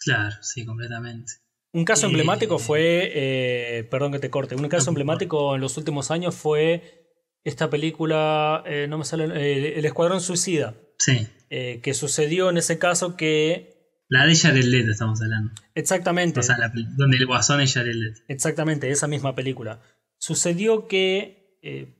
Claro, 0.00 0.34
sí, 0.42 0.66
completamente. 0.66 1.32
Un 1.72 1.84
caso 1.84 2.06
eh, 2.06 2.08
emblemático 2.08 2.58
fue, 2.58 3.12
eh, 3.14 3.84
perdón 3.84 4.10
que 4.10 4.18
te 4.18 4.28
corte, 4.28 4.56
un 4.56 4.68
caso 4.68 4.90
emblemático 4.90 5.54
en 5.54 5.60
los 5.60 5.76
últimos 5.76 6.10
años 6.10 6.34
fue 6.34 7.06
esta 7.44 7.70
película, 7.70 8.64
eh, 8.66 8.86
no 8.88 8.98
me 8.98 9.04
sale, 9.04 9.24
El 9.78 9.84
Escuadrón 9.84 10.20
Suicida. 10.20 10.74
Sí. 10.98 11.28
que 11.48 11.94
sucedió 11.94 12.50
en 12.50 12.56
ese 12.56 12.78
caso 12.80 13.16
que 13.16 13.78
la 14.08 14.26
de 14.26 14.34
Jared 14.34 14.64
Leto 14.64 14.90
estamos 14.90 15.20
hablando. 15.22 15.52
Exactamente. 15.74 16.40
O 16.40 16.42
sea, 16.42 16.56
donde 16.96 17.18
el 17.18 17.26
guasón 17.26 17.60
es 17.60 17.74
Jared 17.74 17.94
Leto. 17.94 18.20
Exactamente, 18.26 18.90
esa 18.90 19.06
misma 19.06 19.34
película. 19.34 19.80
Sucedió 20.18 20.88
que 20.88 21.58
eh, 21.62 21.94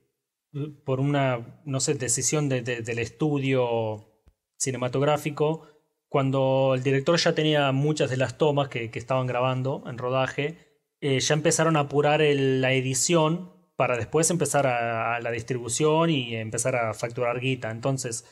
por 0.85 1.01
una, 1.01 1.61
no 1.65 1.81
sé, 1.81 1.95
decisión 1.95 2.49
del 2.49 2.99
estudio 2.99 4.25
cinematográfico, 4.57 5.67
cuando 6.09 6.73
el 6.75 6.83
director 6.83 7.19
ya 7.19 7.35
tenía 7.35 7.71
muchas 7.73 8.11
de 8.11 8.17
las 8.17 8.39
tomas 8.39 8.69
que, 8.69 8.91
estaban 8.95 9.27
grabando 9.27 9.85
en 9.87 9.99
rodaje, 9.99 10.81
eh, 11.01 11.21
ya 11.21 11.35
empezaron 11.35 11.77
a 11.77 11.81
apurar 11.81 12.21
la 12.21 12.73
edición 12.73 13.53
para 13.77 13.97
después 13.97 14.31
empezar 14.31 14.67
a, 14.67 15.21
la 15.21 15.31
distribución 15.31 16.11
y 16.11 16.35
empezar 16.35 16.77
a 16.77 16.95
facturar 16.95 17.41
guita. 17.41 17.71
Entonces, 17.71 18.25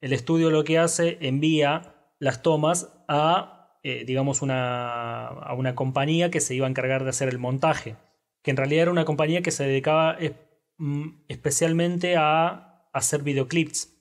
el 0.00 0.12
estudio 0.12 0.50
lo 0.50 0.64
que 0.64 0.78
hace, 0.78 1.18
envía 1.20 1.94
las 2.18 2.42
tomas 2.42 2.92
a, 3.08 3.78
eh, 3.84 4.04
digamos, 4.04 4.42
una, 4.42 5.28
a 5.28 5.54
una 5.54 5.74
compañía 5.74 6.30
que 6.30 6.40
se 6.40 6.54
iba 6.54 6.66
a 6.66 6.70
encargar 6.70 7.04
de 7.04 7.10
hacer 7.10 7.28
el 7.28 7.38
montaje 7.38 7.96
que 8.42 8.50
en 8.50 8.56
realidad 8.56 8.82
era 8.82 8.90
una 8.90 9.04
compañía 9.04 9.42
que 9.42 9.50
se 9.50 9.64
dedicaba 9.64 10.18
mm, 10.78 11.24
especialmente 11.28 12.16
a 12.16 12.88
hacer 12.92 13.22
videoclips. 13.22 13.96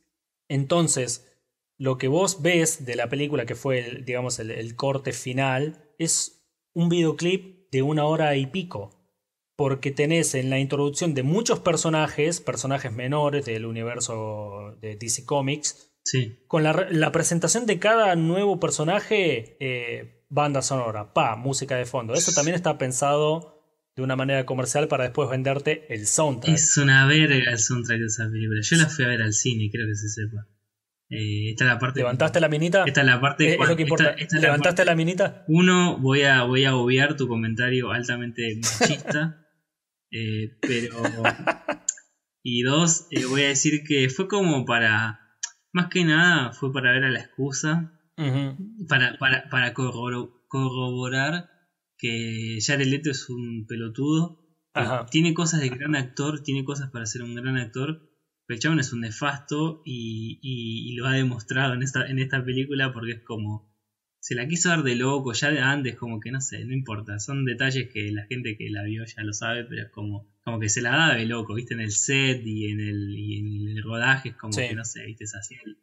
Entonces, 0.47 1.29
lo 1.77 1.97
que 1.97 2.07
vos 2.07 2.41
ves 2.41 2.85
de 2.85 2.95
la 2.95 3.09
película, 3.09 3.45
que 3.45 3.55
fue 3.55 3.79
el, 3.79 4.05
digamos, 4.05 4.39
el, 4.39 4.75
corte 4.75 5.13
final, 5.13 5.89
es 5.97 6.45
un 6.73 6.89
videoclip 6.89 7.69
de 7.71 7.81
una 7.81 8.05
hora 8.05 8.35
y 8.35 8.47
pico. 8.47 8.95
Porque 9.55 9.91
tenés 9.91 10.35
en 10.35 10.49
la 10.49 10.59
introducción 10.59 11.13
de 11.13 11.23
muchos 11.23 11.59
personajes, 11.59 12.39
personajes 12.39 12.93
menores 12.93 13.45
del 13.45 13.65
universo 13.65 14.77
de 14.81 14.95
DC 14.95 15.25
Comics, 15.25 15.91
sí. 16.03 16.39
con 16.47 16.63
la, 16.63 17.11
presentación 17.11 17.65
de 17.65 17.77
cada 17.77 18.15
nuevo 18.15 18.59
personaje, 18.59 19.57
eh, 19.59 20.25
banda 20.29 20.61
sonora, 20.61 21.13
pa, 21.13 21.35
música 21.35 21.75
de 21.75 21.85
fondo. 21.85 22.13
Eso 22.13 22.31
también 22.33 22.55
está 22.55 22.77
pensado 22.77 23.58
de 23.99 24.05
una 24.05 24.15
manera 24.15 24.45
comercial 24.45 24.87
para 24.87 25.03
después 25.03 25.29
venderte 25.29 25.85
el 25.93 26.07
soundtrack. 26.07 26.55
Es 26.55 26.77
una 26.77 27.05
verga 27.05 27.51
el 27.51 27.59
soundtrack 27.59 27.99
de 27.99 28.05
esa 28.05 28.29
película. 28.29 28.59
Yo 28.61 28.77
la 28.77 28.87
fui 28.87 29.05
a 29.05 29.07
ver 29.09 29.21
al 29.21 29.33
cine, 29.33 29.69
creo 29.71 29.87
que 29.87 29.95
se 29.95 30.09
sepa. 30.09 30.47
Eh, 31.09 31.51
esta 31.51 31.65
es 31.65 31.69
la 31.71 31.79
parte. 31.79 31.99
¿Levantaste 31.99 32.39
la 32.39 32.49
minita? 32.49 32.83
Esta 32.85 33.01
es 33.01 33.07
la 33.07 33.19
parte. 33.19 33.49
Eh, 33.49 33.57
es 33.59 33.67
lo 33.67 33.75
que 33.75 33.81
importa. 33.83 34.15
¿Levantaste 34.31 34.85
la, 34.85 34.95
minita? 34.95 35.43
Uno, 35.47 35.97
voy 35.97 36.21
a, 36.23 36.43
voy 36.43 36.65
a 36.65 36.75
obviar 36.75 37.17
tu 37.17 37.27
comentario 37.27 37.91
altamente 37.91 38.59
machista. 38.61 39.35
Eh, 40.11 40.57
pero. 40.59 41.03
y 42.41 42.63
dos, 42.63 43.05
voy 43.29 43.43
a 43.43 43.49
decir 43.49 43.83
que 43.87 44.09
fue 44.09 44.27
como 44.27 44.65
para. 44.65 45.19
Más 45.71 45.89
que 45.91 46.03
nada, 46.03 46.51
fue 46.51 46.73
para 46.73 46.93
ver 46.93 47.03
a 47.03 47.11
la 47.11 47.19
excusa. 47.19 47.93
para, 48.87 49.19
para, 49.19 49.47
para 49.51 49.75
corroborar 49.75 51.58
que 51.99 52.57
Jared 52.65 52.87
Leto 52.87 53.11
es 53.11 53.29
un 53.29 53.65
pelotudo. 53.67 54.39
Tiene 55.11 55.33
cosas 55.33 55.59
de 55.59 55.69
gran 55.69 55.95
actor, 55.95 56.41
tiene 56.41 56.63
cosas 56.63 56.89
para 56.89 57.05
ser 57.05 57.21
un 57.21 57.35
gran 57.35 57.57
actor, 57.57 58.09
pero 58.45 58.55
el 58.55 58.59
chabón 58.61 58.79
es 58.79 58.93
un 58.93 59.01
nefasto 59.01 59.81
y, 59.85 60.95
lo 60.95 61.05
ha 61.05 61.13
demostrado 61.13 61.73
en 61.73 61.83
esta, 61.83 62.07
en 62.07 62.17
esta 62.19 62.43
película 62.43 62.91
porque 62.93 63.11
es 63.11 63.23
como. 63.23 63.69
Se 64.21 64.35
la 64.35 64.47
quiso 64.47 64.67
dar 64.67 64.83
de 64.83 64.95
loco, 64.95 65.31
ya 65.31 65.49
de 65.49 65.61
antes, 65.61 65.95
como 65.95 66.19
que 66.19 66.29
no 66.29 66.41
sé, 66.41 66.65
no 66.65 66.73
importa. 66.73 67.19
Son 67.19 67.45
detalles 67.45 67.89
que 67.91 68.11
la 68.11 68.25
gente 68.25 68.57
que 68.57 68.69
la 68.69 68.83
vio 68.83 69.05
ya 69.05 69.23
lo 69.23 69.31
sabe, 69.31 69.63
pero 69.63 69.83
es 69.83 69.91
como, 69.91 70.27
como 70.43 70.59
que 70.59 70.67
se 70.67 70.81
la 70.81 70.91
da 70.91 71.15
de 71.15 71.25
loco, 71.25 71.53
¿viste? 71.53 71.73
En 71.73 71.79
el 71.79 71.91
set 71.91 72.41
y 72.45 72.67
en 72.67 72.81
el, 72.81 73.15
en 73.15 73.77
el 73.77 73.81
rodaje, 73.81 74.29
es 74.29 74.35
como 74.35 74.55
que 74.55 74.75
no 74.75 74.83
sé, 74.83 75.05
¿viste? 75.05 75.25
Se 75.25 75.37
hacía 75.37 75.59
el, 75.65 75.77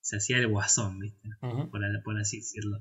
se 0.00 0.16
hacía 0.16 0.38
el 0.38 0.48
guasón, 0.48 1.00
¿viste? 1.00 1.28
por 2.02 2.18
así 2.18 2.38
decirlo. 2.38 2.78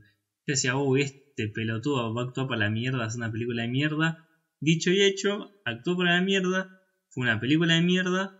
Yo 0.47 0.53
decía, 0.53 0.75
uy, 0.75 1.30
este 1.41 1.53
pelotudo 1.53 2.13
va 2.13 2.21
a 2.21 2.25
actuar 2.25 2.47
para 2.47 2.61
la 2.61 2.69
mierda, 2.69 3.07
es 3.07 3.15
una 3.15 3.31
película 3.31 3.63
de 3.63 3.69
mierda. 3.69 4.27
Dicho 4.59 4.91
y 4.91 5.01
hecho, 5.01 5.51
actuó 5.65 5.97
para 5.97 6.15
la 6.15 6.21
mierda, 6.21 6.81
fue 7.09 7.23
una 7.23 7.39
película 7.39 7.75
de 7.75 7.81
mierda. 7.81 8.37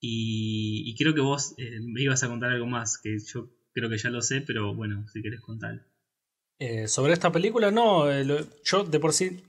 Y, 0.00 0.94
creo 0.96 1.14
que 1.14 1.20
vos 1.20 1.54
eh, 1.58 1.80
me 1.82 2.02
ibas 2.02 2.22
a 2.22 2.28
contar 2.28 2.50
algo 2.50 2.66
más, 2.66 2.98
que 2.98 3.18
yo 3.18 3.50
creo 3.72 3.90
que 3.90 3.98
ya 3.98 4.10
lo 4.10 4.22
sé, 4.22 4.40
pero 4.40 4.74
bueno, 4.74 5.06
si 5.08 5.22
querés 5.22 5.40
contar. 5.40 5.86
Eh, 6.60 6.86
sobre 6.86 7.12
esta 7.12 7.32
película, 7.32 7.70
no, 7.70 8.10
eh, 8.10 8.24
yo 8.64 8.84
de 8.84 9.00
por 9.00 9.12
sí 9.12 9.42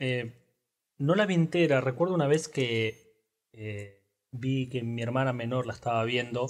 no 0.97 1.15
la 1.15 1.25
vi 1.25 1.35
entera. 1.35 1.81
Recuerdo 1.81 2.15
una 2.15 2.27
vez 2.27 2.47
que 2.47 3.09
vi 4.31 4.69
que 4.69 4.83
mi 4.83 5.01
hermana 5.01 5.33
menor 5.33 5.67
la 5.67 5.73
estaba 5.73 6.03
viendo. 6.05 6.47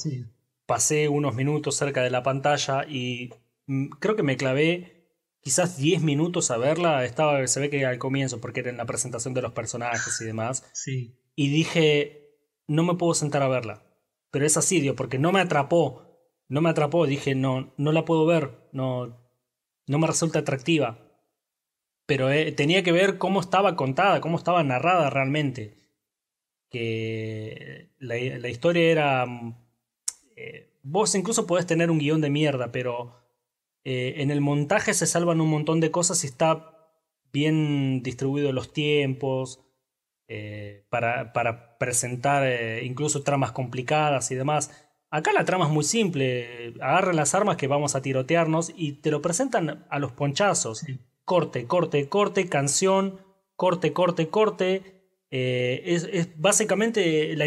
pasé 0.66 1.10
unos 1.10 1.36
minutos 1.36 1.76
cerca 1.76 2.04
de 2.04 2.12
la 2.12 2.24
pantalla 2.24 2.86
y 2.88 3.32
mm, 3.66 3.88
creo 4.00 4.16
que 4.16 4.24
me 4.24 4.38
clavé 4.38 4.99
quizás 5.42 5.78
10 5.78 6.02
minutos 6.02 6.52
a 6.52 6.58
verla. 6.58 7.06
Estaba, 7.06 7.46
se 7.48 7.60
ve 7.60 7.70
que 7.70 7.86
al 7.86 7.98
comienzo, 7.98 8.42
porque 8.42 8.62
era 8.62 8.70
en 8.70 8.78
la 8.78 8.86
presentación 8.86 9.34
de 9.34 9.42
los 9.42 9.54
personajes 9.54 10.20
y 10.22 10.26
demás. 10.26 10.70
Sí. 10.74 11.16
Y 11.36 11.50
dije, 11.50 12.38
no 12.68 12.84
me 12.84 12.96
puedo 12.96 13.14
sentar 13.14 13.42
a 13.42 13.48
verla. 13.48 13.84
Pero 14.32 14.46
es 14.46 14.58
así, 14.58 14.80
digo, 14.80 14.96
porque 14.96 15.20
no 15.20 15.32
me 15.32 15.42
atrapó. 15.42 16.06
No 16.48 16.62
me 16.62 16.70
atrapó, 16.70 17.06
dije, 17.06 17.36
no, 17.36 17.74
no 17.78 17.92
la 17.92 18.06
puedo 18.06 18.26
ver, 18.26 18.70
no, 18.72 19.20
no 19.86 20.00
me 20.00 20.08
resulta 20.08 20.40
atractiva. 20.40 21.00
Pero 22.08 22.32
eh, 22.32 22.52
tenía 22.52 22.82
que 22.84 22.92
ver 22.92 23.20
cómo 23.20 23.40
estaba 23.40 23.76
contada, 23.76 24.20
cómo 24.20 24.38
estaba 24.38 24.64
narrada 24.64 25.12
realmente. 25.12 25.78
Que 26.70 27.92
la, 28.00 28.16
la 28.16 28.50
historia 28.50 28.92
era... 28.92 29.26
mm, 29.28 29.56
eh, 30.36 30.74
vos 30.82 31.14
incluso 31.14 31.46
podés 31.46 31.68
tener 31.68 31.92
un 31.92 32.00
guion 32.00 32.22
de 32.22 32.30
mierda, 32.30 32.72
pero 32.72 33.16
eh, 33.84 34.16
en 34.18 34.32
el 34.32 34.42
montaje 34.42 34.94
se 34.94 35.08
salvan 35.08 35.42
un 35.42 35.50
montón 35.50 35.80
de 35.80 35.92
cosas 35.92 36.24
y 36.24 36.28
está 36.28 36.76
bien 37.32 38.02
distribuido 38.04 38.52
los 38.54 38.74
tiempos. 38.74 39.62
eh, 40.30 40.86
para, 40.90 41.34
para 41.34 41.78
presentar 41.80 42.44
eh, 42.46 42.86
incluso 42.86 43.24
tramas 43.24 43.52
complicadas 43.52 44.30
y 44.32 44.36
demás. 44.36 44.72
Acá 45.10 45.34
la 45.34 45.44
trama 45.44 45.66
es 45.66 45.72
muy 45.72 45.84
simple. 45.84 46.76
Agarran 46.82 47.16
las 47.16 47.34
armas 47.34 47.58
que 47.58 47.68
vamos 47.68 47.96
a 47.96 48.02
tirotearnos 48.02 48.72
y 48.76 48.94
te 48.94 49.10
lo 49.12 49.22
presentan 49.22 49.88
a 49.90 50.00
los 50.00 50.12
ponchazos. 50.12 50.80
Sí. 50.80 51.00
Corte, 51.26 51.66
corte, 51.66 52.08
corte, 52.08 52.48
canción, 52.48 53.20
corte, 53.56 53.92
corte, 53.92 54.30
corte. 54.30 55.02
Eh, 55.32 55.82
es, 55.86 56.08
es 56.12 56.40
básicamente 56.40 57.36
la 57.36 57.46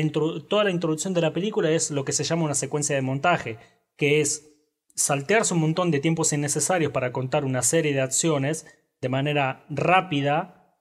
toda 0.48 0.64
la 0.64 0.70
introducción 0.70 1.14
de 1.14 1.20
la 1.20 1.32
película 1.32 1.70
es 1.70 1.90
lo 1.92 2.04
que 2.04 2.12
se 2.12 2.24
llama 2.24 2.44
una 2.44 2.54
secuencia 2.54 2.96
de 2.96 3.02
montaje, 3.02 3.58
que 3.96 4.20
es 4.20 4.51
saltearse 4.94 5.54
un 5.54 5.60
montón 5.60 5.90
de 5.90 6.00
tiempos 6.00 6.32
innecesarios 6.32 6.92
para 6.92 7.12
contar 7.12 7.44
una 7.44 7.62
serie 7.62 7.92
de 7.92 8.00
acciones 8.00 8.66
de 9.00 9.08
manera 9.08 9.64
rápida 9.68 10.78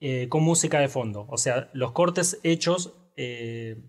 eh, 0.00 0.28
con 0.28 0.42
música 0.42 0.80
de 0.80 0.88
fondo. 0.88 1.26
O 1.28 1.38
sea, 1.38 1.70
los 1.72 1.92
cortes 1.92 2.38
hechos 2.42 2.94
eh, 3.16 3.82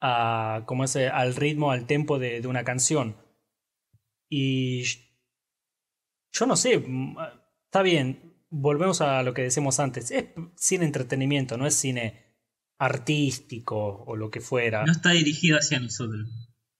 a, 0.00 0.62
como 0.66 0.84
es, 0.84 0.96
al 0.96 1.34
ritmo, 1.34 1.70
al 1.70 1.86
tempo 1.86 2.18
de, 2.18 2.40
de 2.40 2.48
una 2.48 2.64
canción. 2.64 3.16
Y 4.28 4.84
yo 6.32 6.46
no 6.46 6.56
sé, 6.56 6.84
está 7.64 7.82
bien, 7.82 8.34
volvemos 8.50 9.00
a 9.00 9.22
lo 9.22 9.34
que 9.34 9.42
decíamos 9.42 9.80
antes, 9.80 10.10
es 10.10 10.26
cine 10.56 10.84
entretenimiento, 10.84 11.56
no 11.56 11.66
es 11.66 11.74
cine 11.74 12.26
artístico 12.78 14.04
o 14.06 14.16
lo 14.16 14.30
que 14.30 14.40
fuera. 14.40 14.84
No 14.84 14.92
está 14.92 15.10
dirigido 15.10 15.58
hacia 15.58 15.80
nosotros. 15.80 16.28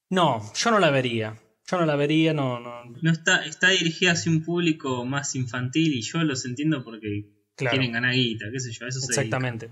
No, 0.09 0.41
yo 0.53 0.71
no 0.71 0.79
la 0.79 0.91
vería. 0.91 1.41
Yo 1.69 1.77
no 1.77 1.85
la 1.85 1.95
vería, 1.95 2.33
no, 2.33 2.59
no. 2.59 2.83
No 3.01 3.11
está, 3.11 3.45
está 3.45 3.69
dirigida 3.69 4.13
hacia 4.13 4.31
un 4.31 4.43
público 4.43 5.05
más 5.05 5.35
infantil 5.35 5.93
y 5.93 6.01
yo 6.01 6.23
los 6.23 6.45
entiendo 6.45 6.83
porque 6.83 7.29
Claro, 7.55 7.75
quieren 7.75 7.91
ganar 7.91 8.13
guita, 8.13 8.45
qué 8.51 8.59
sé 8.59 8.71
yo, 8.71 8.85
eso 8.87 8.99
se 8.99 9.11
exactamente. 9.11 9.69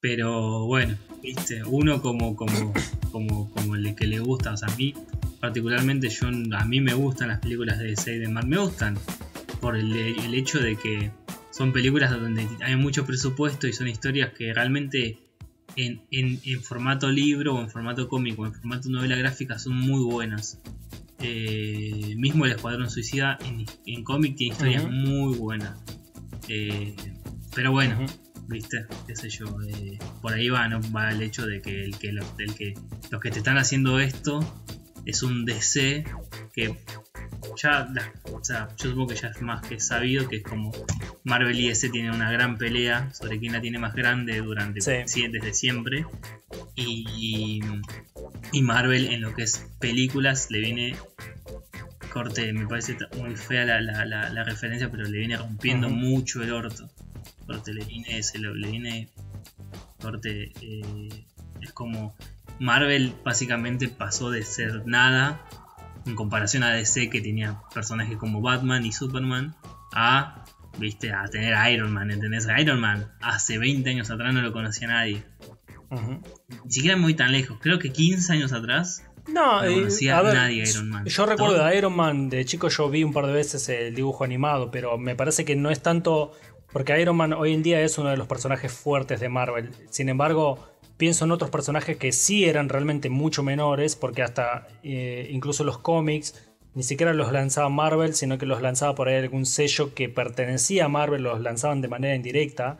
Pero 0.00 0.66
bueno, 0.66 0.96
viste, 1.22 1.62
uno 1.64 2.02
como, 2.02 2.34
como, 2.34 2.74
como, 3.12 3.50
como 3.52 3.76
el 3.76 3.94
que 3.94 4.06
le 4.06 4.18
gusta, 4.18 4.52
o 4.52 4.56
sea, 4.56 4.68
a 4.68 4.76
mí 4.76 4.92
particularmente 5.40 6.08
yo 6.08 6.28
a 6.28 6.64
mí 6.64 6.80
me 6.80 6.94
gustan 6.94 7.28
las 7.28 7.40
películas 7.40 7.78
de 7.78 7.86
DC 7.86 8.14
y 8.14 8.18
de 8.18 8.28
Marvel, 8.28 8.50
me 8.50 8.58
gustan 8.58 8.98
por 9.60 9.76
el, 9.76 9.92
el 9.96 10.34
hecho 10.34 10.60
de 10.60 10.76
que 10.76 11.10
son 11.50 11.72
películas 11.72 12.10
donde 12.10 12.46
hay 12.62 12.76
mucho 12.76 13.06
presupuesto 13.06 13.66
y 13.66 13.72
son 13.72 13.88
historias 13.88 14.32
que 14.32 14.52
realmente 14.52 15.18
en, 15.76 16.02
en, 16.10 16.40
en 16.44 16.62
formato 16.62 17.10
libro 17.10 17.54
o 17.54 17.60
en 17.60 17.70
formato 17.70 18.08
cómico, 18.08 18.46
en 18.46 18.54
formato 18.54 18.88
novela 18.88 19.16
gráfica 19.16 19.58
son 19.58 19.76
muy 19.76 20.02
buenas. 20.02 20.60
Eh, 21.22 22.14
mismo 22.16 22.44
el 22.46 22.52
Escuadrón 22.52 22.90
Suicida 22.90 23.38
en, 23.44 23.64
en 23.86 24.04
cómic 24.04 24.36
tiene 24.36 24.52
historias 24.54 24.88
muy 24.90 25.36
buenas. 25.36 25.78
Eh, 26.48 26.94
pero 27.54 27.70
bueno, 27.72 28.04
viste, 28.48 28.86
qué 29.06 29.14
sé 29.16 29.28
yo, 29.30 29.46
eh, 29.68 29.98
por 30.20 30.32
ahí 30.32 30.48
va, 30.48 30.66
¿no? 30.68 30.80
va 30.92 31.10
el 31.10 31.22
hecho 31.22 31.46
de 31.46 31.60
que, 31.62 31.84
el 31.84 31.96
que, 31.98 32.12
los, 32.12 32.26
el 32.38 32.54
que 32.54 32.74
los 33.10 33.20
que 33.20 33.30
te 33.30 33.38
están 33.38 33.56
haciendo 33.58 33.98
esto 34.00 34.40
es 35.04 35.22
un 35.22 35.44
DC 35.44 36.04
que 36.52 36.76
ya, 37.60 37.88
la- 37.92 38.12
o 38.32 38.42
sea, 38.42 38.68
yo 38.78 38.90
supongo 38.90 39.08
que 39.08 39.16
ya 39.16 39.28
es 39.28 39.42
más 39.42 39.66
que 39.66 39.78
sabido 39.80 40.28
que 40.28 40.36
es 40.36 40.42
como 40.42 40.72
Marvel 41.24 41.58
y 41.58 41.68
DC 41.68 41.90
tienen 41.90 42.12
una 42.12 42.30
gran 42.32 42.56
pelea 42.56 43.12
sobre 43.12 43.38
quién 43.38 43.52
la 43.52 43.60
tiene 43.60 43.78
más 43.78 43.94
grande 43.94 44.38
durante 44.40 44.80
Sí. 44.80 45.26
desde 45.28 45.52
siempre 45.54 46.06
y, 46.76 47.60
y 48.52 48.62
Marvel 48.62 49.06
en 49.12 49.20
lo 49.22 49.34
que 49.34 49.42
es 49.44 49.66
películas 49.80 50.50
le 50.50 50.60
viene 50.60 50.96
corte, 52.12 52.52
me 52.52 52.66
parece 52.66 52.96
muy 53.18 53.36
fea 53.36 53.64
la, 53.64 53.80
la- 53.80 54.04
la- 54.04 54.28
la 54.30 54.44
referencia, 54.44 54.90
pero 54.90 55.04
le 55.04 55.18
viene 55.18 55.36
rompiendo 55.36 55.88
mucho 55.88 56.42
el 56.42 56.52
orto. 56.52 56.90
Corte, 57.46 57.72
le 57.72 57.84
viene, 57.84 58.22
se 58.22 58.38
lo- 58.38 58.54
le 58.54 58.70
viene 58.70 59.08
corte, 60.00 60.52
eh, 60.60 61.08
es 61.60 61.72
como 61.72 62.14
Marvel 62.58 63.14
básicamente 63.24 63.88
pasó 63.88 64.30
de 64.30 64.42
ser 64.42 64.86
nada 64.86 65.44
en 66.04 66.14
comparación 66.14 66.62
a 66.64 66.70
DC 66.70 67.08
que 67.08 67.20
tenía 67.20 67.60
personajes 67.72 68.16
como 68.18 68.40
Batman 68.42 68.84
y 68.84 68.92
Superman 68.92 69.54
a 69.94 70.44
viste 70.78 71.12
a 71.12 71.24
tener 71.26 71.54
a 71.54 71.70
Iron 71.70 71.92
Man, 71.92 72.10
¿entendés? 72.10 72.46
A 72.48 72.60
Iron 72.60 72.80
Man 72.80 73.06
hace 73.20 73.58
20 73.58 73.90
años 73.90 74.10
atrás 74.10 74.32
no 74.34 74.40
lo 74.42 74.52
conocía 74.52 74.88
nadie. 74.88 75.22
Ujú. 75.92 76.20
Ni 76.64 76.72
siquiera 76.72 76.96
muy 76.96 77.14
tan 77.14 77.32
lejos, 77.32 77.58
creo 77.60 77.78
que 77.78 77.92
15 77.92 78.32
años 78.32 78.52
atrás 78.52 79.04
No, 79.28 79.62
No 79.62 79.72
conocía 79.74 80.18
a 80.18 80.22
ver, 80.22 80.34
nadie 80.34 80.64
Iron 80.68 80.88
Man. 80.88 81.04
Yo 81.04 81.26
recuerdo 81.26 81.56
Todo. 81.56 81.66
de 81.66 81.76
Iron 81.78 81.94
Man, 81.94 82.28
de 82.28 82.44
chico 82.44 82.68
yo 82.68 82.88
vi 82.90 83.04
un 83.04 83.12
par 83.12 83.26
de 83.26 83.32
veces 83.32 83.68
el 83.68 83.94
dibujo 83.94 84.24
animado, 84.24 84.70
pero 84.70 84.98
me 84.98 85.14
parece 85.14 85.44
que 85.44 85.54
no 85.54 85.70
es 85.70 85.80
tanto. 85.80 86.32
Porque 86.72 86.98
Iron 87.00 87.16
Man 87.16 87.34
hoy 87.34 87.52
en 87.52 87.62
día 87.62 87.80
es 87.82 87.98
uno 87.98 88.08
de 88.08 88.16
los 88.16 88.26
personajes 88.26 88.72
fuertes 88.72 89.20
de 89.20 89.28
Marvel. 89.28 89.70
Sin 89.90 90.08
embargo, 90.08 90.58
pienso 90.96 91.26
en 91.26 91.30
otros 91.32 91.50
personajes 91.50 91.98
que 91.98 92.12
sí 92.12 92.46
eran 92.46 92.70
realmente 92.70 93.10
mucho 93.10 93.42
menores, 93.42 93.94
porque 93.94 94.22
hasta 94.22 94.66
eh, 94.82 95.28
incluso 95.30 95.64
los 95.64 95.78
cómics 95.78 96.48
ni 96.74 96.82
siquiera 96.82 97.12
los 97.12 97.30
lanzaba 97.30 97.68
Marvel, 97.68 98.14
sino 98.14 98.38
que 98.38 98.46
los 98.46 98.62
lanzaba 98.62 98.94
por 98.94 99.08
ahí 99.08 99.16
algún 99.16 99.44
sello 99.44 99.94
que 99.94 100.08
pertenecía 100.08 100.86
a 100.86 100.88
Marvel, 100.88 101.22
los 101.22 101.40
lanzaban 101.42 101.82
de 101.82 101.88
manera 101.88 102.14
indirecta. 102.14 102.78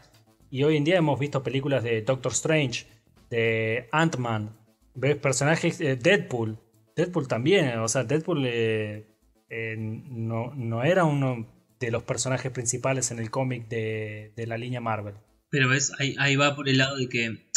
Y 0.50 0.64
hoy 0.64 0.76
en 0.76 0.84
día 0.84 0.96
hemos 0.96 1.20
visto 1.20 1.42
películas 1.42 1.82
de 1.82 2.00
Doctor 2.02 2.32
Strange, 2.32 2.86
de 3.32 3.88
Ant-Man, 3.92 4.54
ves 4.94 5.16
personajes 5.16 5.80
eh, 5.80 5.96
Deadpool. 5.96 6.58
Deadpool 6.94 7.26
también, 7.26 7.78
o 7.78 7.88
sea, 7.88 8.04
Deadpool 8.04 8.44
eh, 8.46 9.06
eh, 9.48 9.74
no, 9.78 10.52
no 10.54 10.84
era 10.84 11.04
uno 11.04 11.50
de 11.80 11.90
los 11.90 12.02
personajes 12.02 12.52
principales 12.52 13.10
en 13.10 13.18
el 13.18 13.30
cómic 13.30 13.68
de, 13.68 14.34
de 14.36 14.46
la 14.46 14.58
línea 14.58 14.80
Marvel. 14.80 15.14
Pero 15.50 15.68
ves, 15.68 15.92
ahí, 15.98 16.14
ahí 16.18 16.36
va 16.36 16.54
por 16.54 16.68
el 16.68 16.76
lado 16.78 16.96
de 16.96 17.08
que 17.08 17.48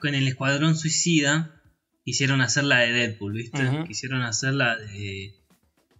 con 0.00 0.14
el 0.14 0.26
Escuadrón 0.28 0.76
Suicida 0.76 1.60
quisieron 2.04 2.40
hacer 2.40 2.64
la 2.64 2.78
de 2.78 2.92
Deadpool, 2.92 3.32
¿viste? 3.32 3.64
Ujú. 3.64 3.84
Quisieron 3.84 4.22
hacer 4.22 4.54
la 4.54 4.76
de 4.76 5.34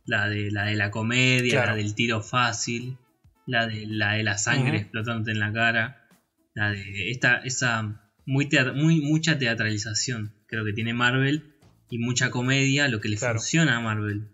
la 0.06 0.28
de 0.28 0.50
la 0.50 0.64
de 0.66 0.74
la 0.76 0.90
comedia, 0.90 1.52
Claro. 1.52 1.72
la 1.72 1.76
del 1.76 1.94
tiro 1.94 2.22
fácil, 2.22 2.96
la 3.46 3.66
de 3.66 3.86
la 3.86 4.12
de 4.14 4.22
la 4.22 4.38
sangre 4.38 4.70
Ujú. 4.70 4.80
explotándote 4.82 5.32
en 5.32 5.40
la 5.40 5.52
cara, 5.52 6.08
la 6.54 6.70
de 6.70 7.10
esta 7.10 7.36
esa 7.44 7.99
muy 8.26 9.00
mucha 9.00 9.38
teatralización, 9.38 10.32
creo 10.46 10.64
que 10.64 10.72
tiene 10.72 10.94
Marvel 10.94 11.54
y 11.88 11.98
mucha 11.98 12.30
comedia, 12.30 12.88
lo 12.88 13.00
que 13.00 13.08
le 13.08 13.16
Claro. 13.16 13.38
funciona 13.38 13.76
a 13.76 13.80
Marvel. 13.80 14.28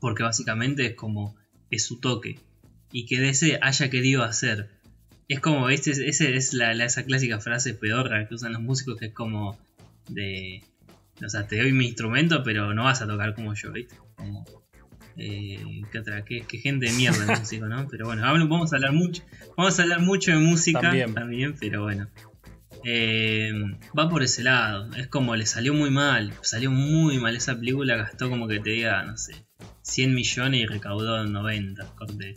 Porque 0.00 0.22
básicamente 0.22 0.86
es 0.86 0.94
como 0.94 1.34
es 1.70 1.84
su 1.84 1.98
toque 2.00 2.38
y 2.92 3.06
que 3.06 3.18
DC 3.20 3.58
haya 3.62 3.90
querido 3.90 4.22
hacer 4.22 4.70
es 5.28 5.40
como, 5.40 5.68
este, 5.70 5.90
ese 5.90 6.36
es 6.36 6.52
la, 6.54 6.72
la- 6.74 6.84
esa 6.84 7.04
clásica 7.04 7.40
frase 7.40 7.74
pedorra 7.74 8.28
que 8.28 8.34
usan 8.36 8.52
los 8.52 8.62
músicos 8.62 8.96
que 8.98 9.06
es 9.06 9.12
como 9.12 9.58
de... 10.08 10.62
O 11.24 11.28
sea, 11.28 11.48
te 11.48 11.56
doy 11.58 11.72
mi 11.72 11.86
instrumento, 11.86 12.44
pero 12.44 12.72
no 12.74 12.84
vas 12.84 13.02
a 13.02 13.06
tocar 13.08 13.34
como 13.34 13.52
yo, 13.54 13.72
¿viste? 13.72 13.96
Como... 14.14 14.44
Eh, 15.16 15.58
¿Qué 15.90 15.98
otra? 15.98 16.24
¿Qué, 16.24 16.42
qué 16.46 16.58
gente 16.58 16.86
de 16.86 16.92
mierda 16.92 17.24
el 17.32 17.40
músico, 17.40 17.66
¿no? 17.66 17.88
Pero 17.88 18.04
bueno, 18.06 18.22
vamos 18.22 18.72
a 18.72 18.76
hablar 18.76 18.92
mucho, 18.92 19.24
vamos 19.56 19.78
a 19.78 19.82
hablar 19.82 20.00
mucho 20.00 20.30
de 20.30 20.36
música 20.38 20.80
También. 20.80 21.14
también, 21.14 21.56
pero 21.58 21.82
bueno. 21.82 22.06
Eh, 22.88 23.50
va 23.98 24.08
por 24.08 24.22
ese 24.22 24.44
lado. 24.44 24.88
Es 24.94 25.08
como 25.08 25.34
le 25.34 25.44
salió 25.44 25.74
muy 25.74 25.90
mal. 25.90 26.32
Salió 26.42 26.70
muy 26.70 27.18
mal 27.18 27.34
esa 27.34 27.56
película. 27.58 27.96
Gastó 27.96 28.30
como 28.30 28.46
que 28.46 28.60
te 28.60 28.70
diga, 28.70 29.02
no 29.04 29.16
sé, 29.18 29.44
100 29.82 30.14
millones 30.14 30.60
y 30.60 30.66
recaudó 30.66 31.24
90. 31.26 31.84
Corte. 31.96 32.36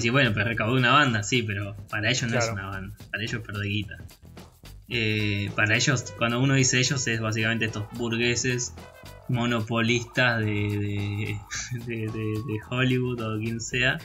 Sí, 0.00 0.08
bueno, 0.08 0.30
pero 0.32 0.46
recaudó 0.48 0.76
una 0.78 0.92
banda, 0.92 1.22
sí, 1.22 1.42
pero 1.42 1.76
para 1.90 2.08
ellos 2.10 2.22
no 2.30 2.38
es 2.38 2.48
una 2.54 2.66
banda. 2.70 2.96
Para 3.10 3.22
ellos 3.22 3.42
es 3.46 3.60
guita. 3.60 3.98
Eh, 4.88 5.50
para 5.54 5.76
ellos, 5.76 6.12
cuando 6.16 6.40
uno 6.40 6.54
dice 6.54 6.78
ellos, 6.78 7.06
es 7.06 7.20
básicamente 7.20 7.66
estos 7.66 7.84
burgueses 7.92 8.74
monopolistas 9.28 10.40
de, 10.40 10.44
de, 10.46 11.38
de- 11.86 12.06
de- 12.10 12.42
de 12.46 12.58
Hollywood 12.70 13.20
o 13.20 13.38
quien 13.38 13.60
sea. 13.60 13.98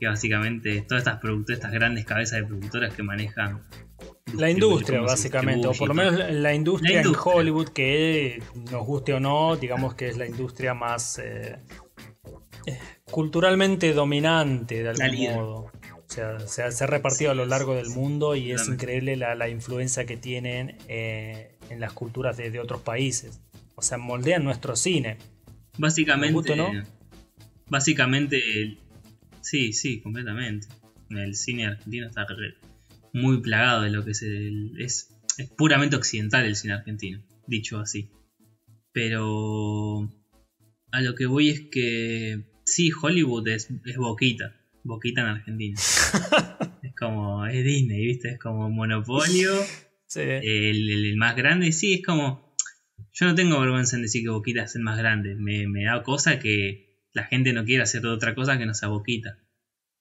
Que 0.00 0.06
básicamente 0.06 0.82
todas 0.86 1.02
estas 1.04 1.20
productoras, 1.20 1.58
estas 1.60 1.72
grandes 1.72 2.04
cabezas 2.04 2.40
de 2.40 2.46
productoras 2.46 2.92
que 2.94 3.02
manejan 3.02 3.62
La 4.36 4.50
industria, 4.50 5.00
básicamente, 5.00 5.66
o 5.68 5.72
por 5.72 5.88
lo 5.88 5.94
menos 5.94 6.14
la 6.16 6.54
industria, 6.54 7.00
en 7.00 7.12
Hollywood, 7.14 7.68
que 7.68 8.42
nos 8.70 8.86
guste 8.86 9.14
o 9.14 9.20
no, 9.20 9.56
digamos 9.56 9.94
que 9.94 10.08
es 10.08 10.16
la 10.16 10.26
industria 10.26 10.74
más 10.74 11.18
eh, 11.18 11.58
eh, 12.66 12.78
culturalmente 13.10 13.92
dominante 13.92 14.82
de 14.82 14.88
algún 14.90 15.34
modo. 15.34 15.70
O 16.06 16.46
sea, 16.46 16.70
se 16.70 16.84
ha, 16.84 16.86
repartido 16.86 17.32
a 17.32 17.34
lo 17.34 17.44
largo 17.46 17.74
del 17.74 17.88
mundo 17.88 18.36
y 18.36 18.52
es 18.52 18.68
increíble 18.68 19.16
la, 19.16 19.48
influencia 19.48 20.04
que 20.04 20.16
tienen 20.16 20.76
eh, 20.86 21.56
en 21.70 21.80
las 21.80 21.92
culturas 21.92 22.36
de, 22.36 22.60
otros 22.60 22.82
países. 22.82 23.40
O 23.74 23.82
sea, 23.82 23.98
moldean 23.98 24.44
nuestro 24.44 24.76
cine. 24.76 25.18
Básicamente, 25.76 26.54
¿no? 26.54 26.70
básicamente, 27.68 28.78
sí, 29.40 29.72
sí, 29.72 30.00
completamente. 30.00 30.68
El 31.10 31.34
cine 31.34 31.66
argentino 31.66 32.06
está 32.06 32.26
muy 33.14 33.40
plagado 33.40 33.82
de 33.82 33.90
lo 33.90 34.04
que 34.04 34.10
es 34.10 34.22
el, 34.22 34.72
es, 34.78 35.16
es 35.38 35.48
puramente 35.50 35.96
occidental 35.96 36.44
el 36.44 36.56
cine 36.56 36.74
argentino, 36.74 37.24
dicho 37.46 37.78
así. 37.78 38.10
Pero 38.92 40.12
a 40.90 41.00
lo 41.00 41.14
que 41.14 41.26
voy 41.26 41.48
es 41.48 41.60
que 41.70 42.44
sí, 42.66 42.90
Hollywood 42.92 43.48
es, 43.48 43.70
es 43.86 43.96
boquita, 43.96 44.54
boquita 44.82 45.22
en 45.22 45.26
Argentina. 45.28 45.80
es 46.82 46.94
como, 46.94 47.46
es 47.46 47.64
Disney, 47.64 48.04
¿viste? 48.04 48.32
Es 48.32 48.38
como 48.38 48.68
Monopolio, 48.68 49.52
el, 50.16 51.16
más 51.16 51.36
grande, 51.36 51.72
sí, 51.72 51.94
es 51.94 52.04
como, 52.04 52.54
yo 53.12 53.26
no 53.26 53.34
tengo 53.34 53.60
vergüenza 53.60 53.96
en 53.96 54.02
decir 54.02 54.22
que 54.22 54.30
Boquita 54.30 54.64
es 54.64 54.76
el 54.76 54.82
más 54.82 54.98
grande, 54.98 55.34
me, 55.34 55.66
me 55.66 55.84
da 55.84 56.02
cosa 56.02 56.38
que 56.38 57.00
la 57.12 57.24
gente 57.24 57.52
no 57.52 57.64
quiera 57.64 57.84
hacer 57.84 58.04
otra 58.06 58.34
cosa 58.34 58.58
que 58.58 58.66
no 58.66 58.74
sea 58.74 58.88
Boquita, 58.88 59.38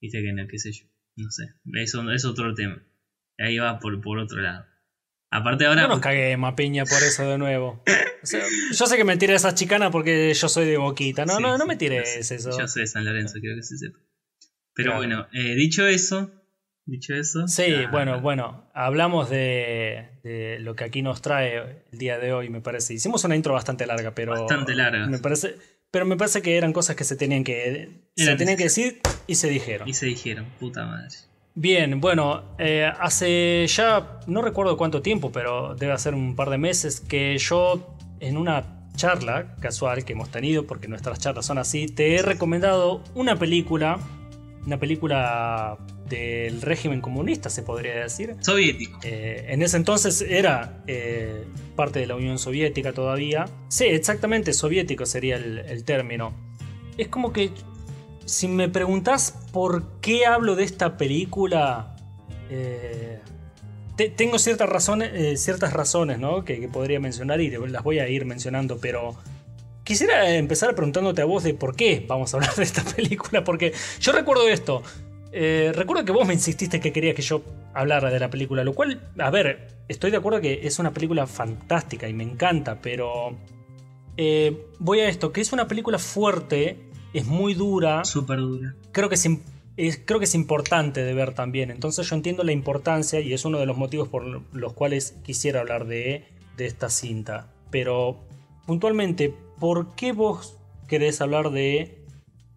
¿viste? 0.01 0.21
Que 0.21 0.33
no, 0.33 0.47
qué 0.47 0.59
sé 0.59 0.71
yo, 0.71 0.85
no 1.15 1.31
sé, 1.31 1.53
eso 1.75 2.11
es 2.11 2.25
otro 2.25 2.53
tema, 2.53 2.83
ahí 3.37 3.57
va 3.57 3.79
por, 3.79 3.99
por 4.01 4.19
otro 4.19 4.41
lado. 4.41 4.65
Aparte 5.33 5.65
ahora. 5.65 5.83
No 5.83 5.87
nos 5.87 5.99
cagué 5.99 6.37
mapiña 6.37 6.85
por 6.85 7.01
eso 7.01 7.27
de 7.27 7.39
nuevo. 7.39 7.83
yo 8.71 8.85
sé 8.85 8.97
que 8.97 9.03
me 9.03 9.17
tiré 9.17 9.33
esa 9.33 9.55
chicana 9.55 9.89
porque 9.89 10.31
yo 10.33 10.47
soy 10.47 10.65
de 10.65 10.77
boquita. 10.77 11.25
No, 11.25 11.39
no, 11.39 11.57
no 11.57 11.65
me 11.65 11.75
tires 11.75 12.31
eso. 12.31 12.57
Yo 12.57 12.67
soy 12.67 12.83
de 12.83 12.87
San 12.87 13.03
Lorenzo, 13.03 13.39
quiero 13.39 13.55
que 13.55 13.63
se 13.63 13.77
sepa. 13.77 13.97
Pero 14.75 14.95
bueno, 14.95 15.27
eh, 15.33 15.55
dicho 15.55 15.87
eso. 15.87 16.31
Dicho 16.85 17.15
eso. 17.15 17.47
Sí, 17.47 17.73
bueno, 17.91 18.21
bueno. 18.21 18.69
Hablamos 18.73 19.29
de, 19.29 20.59
lo 20.61 20.75
que 20.75 20.83
aquí 20.83 21.01
nos 21.01 21.21
trae 21.21 21.83
el 21.91 21.97
día 21.97 22.19
de 22.19 22.33
hoy, 22.33 22.49
me 22.49 22.61
parece. 22.61 22.93
Hicimos 22.93 23.23
una 23.23 23.35
intro 23.35 23.53
bastante 23.53 23.87
larga, 23.87 24.13
pero. 24.13 24.33
Bastante 24.33 24.75
larga. 24.75 25.07
Me 25.07 25.17
parece. 25.17 25.55
Pero 25.89 26.05
me 26.05 26.17
parece 26.17 26.41
que 26.41 26.57
eran 26.57 26.73
cosas 26.73 26.95
que 26.95 27.05
se 27.05 27.15
tenían 27.15 27.43
que. 27.43 28.11
se 28.15 28.35
tenían 28.35 28.57
que 28.57 28.65
decir 28.65 28.99
y 29.25 29.35
se 29.35 29.49
dijeron. 29.49 29.87
Y 29.87 29.93
se 29.93 30.05
dijeron, 30.05 30.45
puta 30.59 30.85
madre. 30.85 31.15
Bien, 31.55 32.01
bueno, 32.01 32.55
eh, 32.57 32.91
hace 32.99 33.67
ya 33.67 34.19
no 34.25 34.41
recuerdo 34.41 34.75
cuánto 34.75 35.03
tiempo, 35.03 35.31
pero 35.31 35.75
debe 35.75 35.95
ser 35.99 36.15
un 36.15 36.35
par 36.35 36.49
de 36.49 36.57
meses 36.57 36.99
que 36.99 37.37
yo 37.37 37.95
en 38.19 38.37
una 38.37 38.89
charla 38.95 39.55
casual 39.59 40.03
que 40.03 40.13
hemos 40.13 40.31
tenido, 40.31 40.65
porque 40.65 40.87
nuestras 40.87 41.19
charlas 41.19 41.45
son 41.45 41.59
así, 41.59 41.85
te 41.85 42.15
he 42.15 42.23
recomendado 42.23 43.03
una 43.13 43.37
película, 43.37 43.99
una 44.65 44.79
película 44.79 45.77
del 46.09 46.61
régimen 46.63 47.01
comunista, 47.01 47.51
se 47.51 47.61
podría 47.61 47.95
decir. 47.95 48.35
Soviético. 48.39 48.99
Eh, 49.03 49.45
en 49.49 49.61
ese 49.61 49.77
entonces 49.77 50.21
era 50.21 50.83
eh, 50.87 51.43
parte 51.75 51.99
de 51.99 52.07
la 52.07 52.15
Unión 52.15 52.39
Soviética 52.39 52.93
todavía. 52.93 53.45
Sí, 53.67 53.85
exactamente, 53.85 54.53
soviético 54.53 55.05
sería 55.05 55.35
el 55.35 55.83
término. 55.83 56.33
Es 56.97 57.09
como 57.09 57.31
que 57.31 57.51
si 58.25 58.47
me 58.47 58.69
preguntas 58.69 59.37
por 59.51 59.99
qué 59.99 60.25
hablo 60.25 60.55
de 60.55 60.63
esta 60.63 60.97
película, 60.97 61.95
eh, 62.49 63.19
tengo 64.15 64.39
ciertas 64.39 64.69
razones, 64.69 65.11
eh, 65.13 65.37
ciertas 65.37 65.73
razones 65.73 66.19
¿no? 66.19 66.43
que, 66.45 66.67
podría 66.67 66.99
mencionar 66.99 67.41
y 67.41 67.49
las 67.49 67.83
voy 67.83 67.99
a 67.99 68.07
ir 68.07 68.25
mencionando, 68.25 68.77
pero 68.79 69.15
quisiera 69.83 70.35
empezar 70.35 70.73
preguntándote 70.75 71.21
a 71.21 71.25
vos 71.25 71.43
de 71.43 71.53
por 71.53 71.75
qué 71.75 72.03
vamos 72.07 72.33
a 72.33 72.37
hablar 72.37 72.55
de 72.55 72.63
esta 72.63 72.83
película, 72.95 73.43
porque 73.43 73.73
yo 73.99 74.11
recuerdo 74.11 74.47
esto. 74.47 74.83
Eh, 75.35 75.71
recuerdo 75.73 76.05
que 76.05 76.11
vos 76.11 76.27
me 76.27 76.33
insististe 76.35 76.79
que 76.79 76.93
querías 76.93 77.15
que 77.15 77.23
yo 77.23 77.41
hablara 77.73 78.11
de 78.11 78.19
la 78.19 78.29
película, 78.29 78.63
lo 78.63 78.73
cual, 78.73 79.01
a 79.17 79.31
ver, 79.31 79.67
estoy 79.87 80.11
de 80.11 80.17
acuerdo 80.17 80.39
que 80.39 80.59
es 80.67 80.77
una 80.77 80.91
película 80.91 81.25
fantástica 81.25 82.07
y 82.07 82.13
me 82.13 82.23
encanta, 82.23 82.79
pero 82.79 83.35
voy 84.77 84.99
a 84.99 85.09
esto, 85.09 85.31
que 85.31 85.41
es 85.41 85.51
una 85.51 85.67
película 85.67 85.97
fuerte 85.97 86.92
es 87.13 87.25
muy 87.25 87.53
dura. 87.53 88.03
Súper 88.05 88.39
dura. 88.39 88.75
Creo 88.91 89.09
que 89.09 89.15
es, 89.15 89.29
creo 90.05 90.19
que 90.19 90.25
es 90.25 90.35
importante 90.35 91.03
de 91.03 91.13
ver 91.13 91.33
también. 91.33 91.71
Entonces 91.71 92.09
yo 92.09 92.15
entiendo 92.15 92.43
la 92.43 92.51
importancia 92.51 93.19
y 93.19 93.33
es 93.33 93.45
uno 93.45 93.59
de 93.59 93.65
los 93.65 93.77
motivos 93.77 94.07
por 94.07 94.25
los 94.53 94.73
cuales 94.73 95.15
quisiera 95.23 95.61
hablar 95.61 95.85
de, 95.85 96.25
de 96.57 96.65
esta 96.65 96.89
cinta. 96.89 97.51
Pero 97.71 98.19
puntualmente, 98.65 99.33
¿por 99.59 99.95
qué 99.95 100.11
vos 100.11 100.57
querés 100.87 101.21
hablar 101.21 101.51
de... 101.51 101.99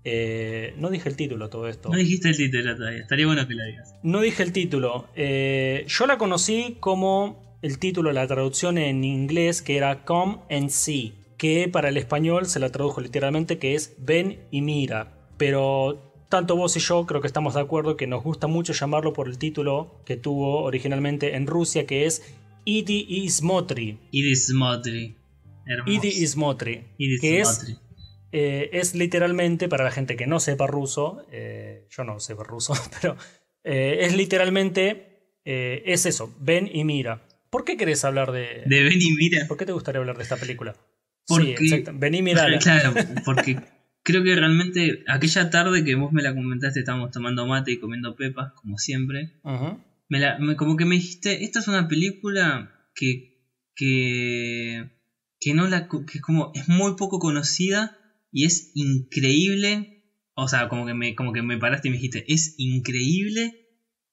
Eh, 0.09 0.73
no 0.79 0.89
dije 0.89 1.09
el 1.09 1.17
título 1.17 1.49
todo 1.49 1.69
esto. 1.69 1.89
No 1.89 1.97
dijiste 1.97 2.29
el 2.29 2.37
título 2.37 2.77
todavía, 2.77 3.01
estaría 3.01 3.27
bueno 3.27 3.47
que 3.49 3.55
la 3.55 3.65
digas. 3.65 3.95
No 4.05 4.21
dije 4.21 4.43
el 4.45 4.53
título. 4.53 5.09
Eh, 5.17 5.85
yo 5.89 6.07
la 6.07 6.17
conocí 6.17 6.77
como 6.79 7.59
el 7.63 7.81
título, 7.81 8.13
la 8.13 8.27
traducción 8.29 8.79
en 8.79 9.03
inglés, 9.03 9.63
que 9.63 9.77
era 9.77 10.05
Come 10.05 10.39
and 10.49 10.71
See 10.71 11.15
que 11.37 11.69
para 11.69 11.89
el 11.89 11.97
español 11.97 12.47
se 12.47 12.61
la 12.61 12.71
tradujo 12.71 13.01
literalmente 13.01 13.59
que 13.59 13.75
es 13.75 13.95
ven 13.99 14.41
y 14.51 14.63
mira, 14.63 15.31
pero 15.37 16.15
tanto 16.29 16.57
vos 16.57 16.77
y 16.77 16.81
yo 16.81 17.07
creo 17.07 17.21
que 17.21 17.27
estamos 17.27 17.55
de 17.55 17.61
acuerdo 17.61 17.97
que 17.97 18.07
nos 18.07 18.23
gusta 18.23 18.47
mucho 18.47 18.73
llamarlo 18.73 19.13
por 19.13 19.29
el 19.29 19.39
título 19.39 20.03
que 20.05 20.17
tuvo 20.17 20.63
originalmente 20.63 21.37
en 21.37 21.47
Rusia, 21.47 21.87
que 21.87 22.07
es 22.07 22.23
Idi 22.65 23.07
Ismotri. 23.09 23.99
Idi 24.11 24.31
Ismotri. 24.31 25.17
Idi 25.87 26.09
Ismotri. 26.09 26.85
que 27.21 27.41
es, 27.41 27.79
eh, 28.33 28.71
es 28.73 28.95
literalmente, 28.95 29.69
para 29.69 29.85
la 29.85 29.91
gente 29.91 30.17
que 30.17 30.27
no 30.27 30.41
sepa 30.41 30.67
ruso, 30.67 31.25
eh, 31.31 31.87
yo 31.91 32.05
no 32.05 32.19
sé 32.19 32.35
ruso, 32.35 32.75
pero 33.01 33.17
eh, 33.63 33.99
es 34.01 34.17
literalmente, 34.17 35.13
es 35.45 36.07
eso, 36.07 36.35
ven 36.41 36.69
y 36.73 36.85
mira. 36.85 37.29
¿Por 37.51 37.65
qué 37.65 37.77
querés 37.77 38.05
hablar 38.05 38.33
de... 38.33 38.65
De 38.67 38.83
ven 38.83 39.01
y 39.01 39.13
mira. 39.13 39.47
¿Por 39.47 39.57
qué 39.57 39.65
te 39.65 39.73
gustaría 39.73 40.01
hablar 40.01 40.17
de 40.17 40.25
esta 40.25 40.37
película? 40.37 40.75
Porque, 41.27 41.57
sí, 41.59 41.65
exacto. 41.67 41.93
Vení 41.95 42.23
mirar. 42.23 42.59
Claro, 42.61 42.95
porque 43.25 43.59
creo 44.07 44.23
que 44.23 44.37
realmente 44.37 45.05
aquella 45.09 45.51
tarde 45.51 45.85
que 45.85 45.97
vos 45.97 46.13
me 46.13 46.23
la 46.23 46.33
comentaste, 46.33 46.79
estábamos 46.79 47.11
tomando 47.11 47.47
mate 47.47 47.73
y 47.73 47.81
comiendo 47.81 48.15
pepas, 48.15 48.53
como 48.53 48.79
siempre. 48.79 49.33
me 50.09 50.21
la, 50.21 50.39
como 50.57 50.77
que 50.77 50.85
me 50.85 50.95
dijiste, 50.95 51.45
esta 51.45 51.59
es 51.59 51.69
una 51.69 51.89
película 51.89 52.73
que, 52.95 53.43
que, 53.75 54.91
que 55.41 55.55
no 55.55 55.67
la, 55.67 55.89
que 55.89 56.21
como 56.21 56.53
es 56.55 56.69
muy 56.69 56.95
poco 56.97 57.19
conocida 57.19 57.99
y 58.31 58.45
es 58.45 58.71
increíble. 58.75 60.05
O 60.35 60.47
sea, 60.47 60.69
como 60.69 60.87
que 60.87 60.95
me, 60.95 61.17
como 61.17 61.33
que 61.33 61.43
me 61.43 61.59
paraste 61.59 61.89
y 61.89 61.91
me 61.91 61.97
dijiste, 61.97 62.25
es 62.33 62.55
increíble. 62.59 63.67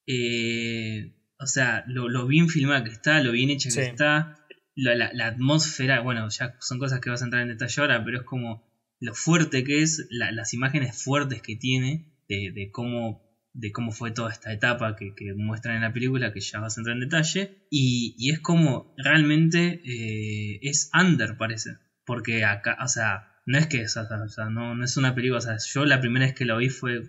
Eh, 0.07 1.13
o 1.37 1.45
sea, 1.45 1.83
lo, 1.87 2.09
lo, 2.09 2.25
bien 2.25 2.49
filmada 2.49 2.83
que 2.83 2.91
está, 2.91 3.21
lo 3.21 3.31
bien 3.31 3.51
hecha 3.51 3.69
que 3.69 3.85
está 3.85 4.42
la, 4.75 5.27
atmósfera, 5.27 6.01
bueno, 6.01 6.27
ya 6.29 6.55
son 6.59 6.79
cosas 6.79 6.99
que 6.99 7.09
vas 7.09 7.21
a 7.21 7.25
entrar 7.25 7.41
en 7.43 7.49
detalle 7.49 7.81
ahora, 7.81 8.03
pero 8.03 8.19
es 8.19 8.23
como 8.23 8.63
lo 8.99 9.13
fuerte 9.13 9.63
que 9.63 9.81
es, 9.81 10.07
las 10.09 10.53
imágenes 10.53 11.03
fuertes 11.03 11.41
que 11.41 11.55
tiene 11.55 12.13
de, 12.27 12.69
cómo, 12.71 13.21
de 13.53 13.71
cómo 13.71 13.91
fue 13.91 14.11
toda 14.11 14.31
esta 14.31 14.51
etapa 14.53 14.95
que, 14.95 15.13
muestran 15.35 15.75
en 15.75 15.81
la 15.81 15.93
película, 15.93 16.33
que 16.33 16.39
ya 16.39 16.59
vas 16.59 16.77
a 16.77 16.81
entrar 16.81 16.95
en 16.95 17.01
detalle, 17.01 17.67
y, 17.69 18.29
es 18.31 18.39
como 18.39 18.93
realmente 18.97 19.81
eh, 19.85 20.59
es 20.61 20.89
under, 20.93 21.37
parece, 21.37 21.77
porque 22.05 22.45
acá, 22.45 22.77
o 22.83 22.87
sea, 22.87 23.27
no 23.45 23.57
es 23.57 23.67
que, 23.67 23.83
o 23.83 23.87
sea, 23.87 24.49
no, 24.49 24.75
no 24.75 24.85
es 24.85 24.97
una 24.97 25.13
película, 25.13 25.39
o 25.39 25.41
sea, 25.41 25.57
yo 25.73 25.85
la 25.85 25.99
primera 25.99 26.25
vez 26.25 26.35
que 26.35 26.45
lo 26.45 26.57
vi 26.57 26.69
fue 26.69 27.01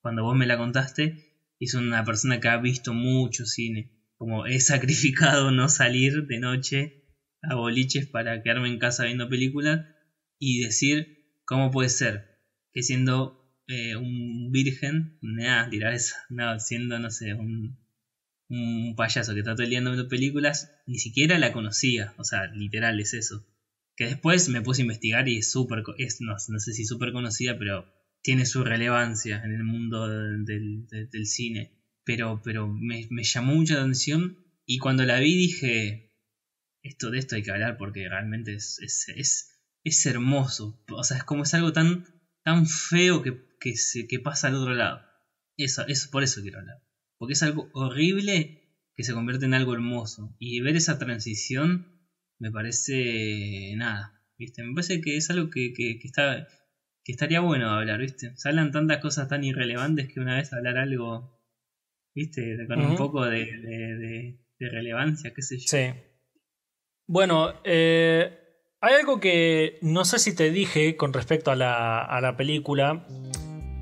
cuando 0.00 0.24
vos 0.24 0.36
me 0.36 0.46
la 0.46 0.56
contaste, 0.56 1.32
y 1.58 1.68
soy 1.68 1.86
una 1.86 2.04
persona 2.04 2.40
que 2.40 2.48
ha 2.48 2.56
visto 2.56 2.92
mucho 2.92 3.46
cine, 3.46 3.92
como 4.16 4.46
he 4.46 4.58
sacrificado 4.58 5.52
no 5.52 5.68
salir 5.68 6.26
de 6.26 6.40
noche 6.40 7.01
a 7.42 7.54
boliches 7.54 8.06
para 8.06 8.42
quedarme 8.42 8.68
en 8.68 8.78
casa 8.78 9.04
viendo 9.04 9.28
películas 9.28 9.86
y 10.38 10.62
decir 10.62 11.26
cómo 11.44 11.70
puede 11.70 11.88
ser 11.88 12.32
que 12.72 12.82
siendo 12.82 13.42
eh, 13.68 13.96
un 13.96 14.50
virgen, 14.50 15.18
nada, 15.20 15.68
tirar 15.70 15.92
eso, 15.92 16.14
no, 16.30 16.58
siendo, 16.58 16.98
no 16.98 17.10
sé, 17.10 17.34
un, 17.34 17.78
un 18.48 18.94
payaso 18.96 19.34
que 19.34 19.40
está 19.40 19.54
todo 19.54 19.64
el 19.64 19.70
día 19.70 19.80
viendo 19.80 20.08
películas, 20.08 20.70
ni 20.86 20.98
siquiera 20.98 21.38
la 21.38 21.52
conocía, 21.52 22.14
o 22.18 22.24
sea, 22.24 22.46
literal 22.46 22.98
es 23.00 23.14
eso. 23.14 23.46
Que 23.96 24.06
después 24.06 24.48
me 24.48 24.62
puse 24.62 24.82
a 24.82 24.84
investigar 24.84 25.28
y 25.28 25.38
es 25.38 25.50
súper, 25.50 25.82
es, 25.98 26.20
no, 26.20 26.32
no, 26.32 26.58
sé 26.58 26.72
si 26.72 26.84
súper 26.84 27.12
conocida, 27.12 27.58
pero 27.58 27.86
tiene 28.22 28.46
su 28.46 28.64
relevancia 28.64 29.42
en 29.44 29.52
el 29.52 29.64
mundo 29.64 30.08
del, 30.08 30.44
del, 30.86 31.26
cine. 31.26 31.72
Pero, 32.04 32.40
pero 32.42 32.68
me, 32.68 33.06
me 33.10 33.22
llamó 33.22 33.54
mucha 33.54 33.74
atención 33.74 34.38
y 34.66 34.78
cuando 34.78 35.04
la 35.04 35.18
vi 35.18 35.36
dije, 35.36 36.11
esto 36.82 37.10
de 37.10 37.18
esto 37.18 37.36
hay 37.36 37.42
que 37.42 37.50
hablar 37.50 37.76
porque 37.76 38.08
realmente 38.08 38.54
es, 38.54 38.78
es, 38.80 39.60
es, 39.84 40.06
hermoso. 40.06 40.84
O 40.90 41.04
sea, 41.04 41.18
es 41.18 41.24
como 41.24 41.44
es 41.44 41.54
algo 41.54 41.72
tan, 41.72 42.04
tan 42.42 42.66
feo 42.66 43.22
que, 43.22 43.36
que, 43.60 43.76
se, 43.76 44.06
que 44.06 44.18
pasa 44.18 44.48
al 44.48 44.56
otro 44.56 44.74
lado. 44.74 45.02
Eso, 45.56 45.86
eso, 45.86 46.10
por 46.10 46.22
eso 46.22 46.42
quiero 46.42 46.58
hablar. 46.58 46.82
Porque 47.18 47.34
es 47.34 47.42
algo 47.42 47.70
horrible 47.72 48.62
que 48.94 49.04
se 49.04 49.14
convierte 49.14 49.46
en 49.46 49.54
algo 49.54 49.74
hermoso. 49.74 50.34
Y 50.38 50.60
ver 50.60 50.76
esa 50.76 50.98
transición 50.98 51.92
me 52.38 52.50
parece 52.50 53.74
nada, 53.76 54.20
¿viste? 54.36 54.64
Me 54.64 54.74
parece 54.74 55.00
que 55.00 55.16
es 55.16 55.30
algo 55.30 55.48
que, 55.48 55.72
que, 55.72 56.00
está, 56.02 56.48
que 57.04 57.12
estaría 57.12 57.40
bueno 57.40 57.70
hablar, 57.70 58.00
¿viste? 58.00 58.36
Se 58.36 58.48
hablan 58.48 58.72
tantas 58.72 58.98
cosas 58.98 59.28
tan 59.28 59.44
irrelevantes 59.44 60.12
que 60.12 60.18
una 60.18 60.36
vez 60.36 60.52
hablar 60.52 60.76
algo, 60.76 61.40
¿viste? 62.14 62.66
Con 62.66 62.80
un 62.80 62.96
poco 62.96 63.24
de, 63.24 63.44
de, 64.58 64.68
relevancia, 64.70 65.32
qué 65.34 65.42
sé 65.42 65.58
yo. 65.58 65.64
Sí. 65.66 66.11
Bueno, 67.12 67.52
eh, 67.64 68.38
hay 68.80 68.94
algo 68.94 69.20
que 69.20 69.78
no 69.82 70.06
sé 70.06 70.18
si 70.18 70.34
te 70.34 70.50
dije 70.50 70.96
con 70.96 71.12
respecto 71.12 71.50
a 71.50 71.56
la, 71.56 72.00
a 72.00 72.22
la 72.22 72.38
película. 72.38 73.06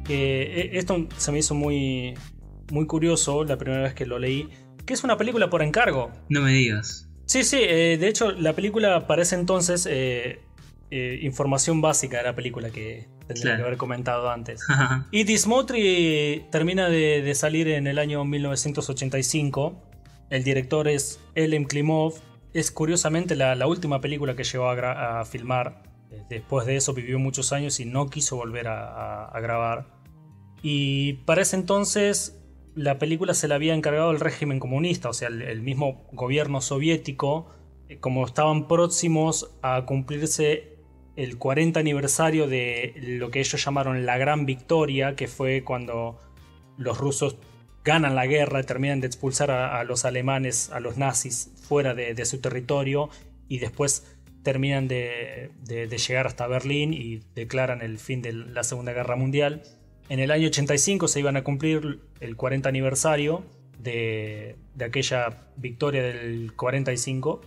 Que 0.04 0.42
eh, 0.42 0.70
esto 0.72 1.06
se 1.16 1.30
me 1.30 1.38
hizo 1.38 1.54
muy, 1.54 2.14
muy 2.72 2.88
curioso 2.88 3.44
la 3.44 3.56
primera 3.56 3.82
vez 3.82 3.94
que 3.94 4.04
lo 4.04 4.18
leí. 4.18 4.48
Que 4.84 4.94
es 4.94 5.04
una 5.04 5.16
película 5.16 5.48
por 5.48 5.62
encargo. 5.62 6.10
No 6.28 6.40
me 6.40 6.50
digas. 6.50 7.08
Sí, 7.24 7.44
sí, 7.44 7.58
eh, 7.60 7.98
de 8.00 8.08
hecho 8.08 8.32
la 8.32 8.52
película 8.54 9.06
parece 9.06 9.36
entonces 9.36 9.86
eh, 9.88 10.40
información 10.90 11.80
básica 11.80 12.16
de 12.16 12.24
la 12.24 12.34
película 12.34 12.70
que 12.70 13.06
tendría 13.28 13.58
que 13.58 13.62
haber 13.62 13.76
comentado 13.76 14.28
antes. 14.28 14.66
y 15.12 15.22
Dismotri 15.22 16.46
termina 16.50 16.88
de, 16.88 17.32
salir 17.36 17.68
en 17.68 17.86
el 17.86 18.00
año 18.00 18.24
1985. 18.24 19.80
El 20.30 20.42
director 20.42 20.88
es 20.88 21.20
Elem 21.36 21.64
Klimov. 21.64 22.14
Es 22.52 22.70
curiosamente 22.70 23.36
la, 23.36 23.66
última 23.66 24.00
película 24.00 24.34
que 24.34 24.44
llegó 24.44 24.68
a, 24.68 25.24
filmar. 25.24 25.82
Después 26.28 26.66
de 26.66 26.76
eso 26.76 26.92
vivió 26.94 27.18
muchos 27.18 27.52
años 27.52 27.78
y 27.80 27.84
no 27.84 28.08
quiso 28.08 28.36
volver 28.36 28.66
a, 28.68 29.32
grabar. 29.40 29.86
Y 30.62 31.14
para 31.24 31.42
ese 31.42 31.56
entonces 31.56 32.36
la 32.74 32.98
película 32.98 33.34
se 33.34 33.48
la 33.48 33.56
había 33.56 33.74
encargado 33.74 34.10
el 34.10 34.20
régimen 34.20 34.58
comunista, 34.58 35.08
o 35.08 35.12
sea, 35.12 35.28
el, 35.28 35.62
mismo 35.62 36.06
gobierno 36.12 36.60
soviético, 36.60 37.48
eh, 37.88 37.98
como 37.98 38.24
estaban 38.24 38.68
próximos 38.68 39.56
a 39.62 39.84
cumplirse 39.86 40.78
el 41.16 41.36
40 41.36 41.80
aniversario 41.80 42.46
de 42.46 42.94
lo 42.96 43.30
que 43.30 43.40
ellos 43.40 43.62
llamaron 43.64 44.06
la 44.06 44.18
Gran 44.18 44.46
Victoria, 44.46 45.16
que 45.16 45.26
fue 45.28 45.64
cuando 45.64 46.18
los 46.78 46.98
rusos 46.98 47.36
ganan 47.84 48.14
la 48.14 48.26
guerra 48.26 48.62
terminan 48.62 49.00
de 49.00 49.06
expulsar 49.06 49.50
a, 49.50 49.82
los 49.84 50.04
alemanes, 50.04 50.70
a 50.70 50.80
los 50.80 50.96
nazis, 50.96 51.50
fuera 51.62 51.94
de, 51.94 52.24
su 52.24 52.40
territorio 52.40 53.08
y 53.48 53.58
después 53.58 54.06
terminan 54.42 54.88
de, 54.88 55.50
llegar 55.66 56.26
hasta 56.26 56.46
Berlín 56.46 56.92
y 56.92 57.22
declaran 57.34 57.82
el 57.82 57.98
fin 57.98 58.22
de 58.22 58.32
la 58.32 58.64
Segunda 58.64 58.92
Guerra 58.92 59.16
Mundial. 59.16 59.62
En 60.08 60.18
el 60.18 60.30
año 60.30 60.48
85 60.48 61.08
se 61.08 61.20
iban 61.20 61.36
a 61.36 61.44
cumplir 61.44 62.00
el 62.20 62.36
40 62.36 62.68
aniversario 62.68 63.44
de, 63.78 64.56
aquella 64.84 65.46
victoria 65.56 66.02
del 66.02 66.52
45. 66.54 67.40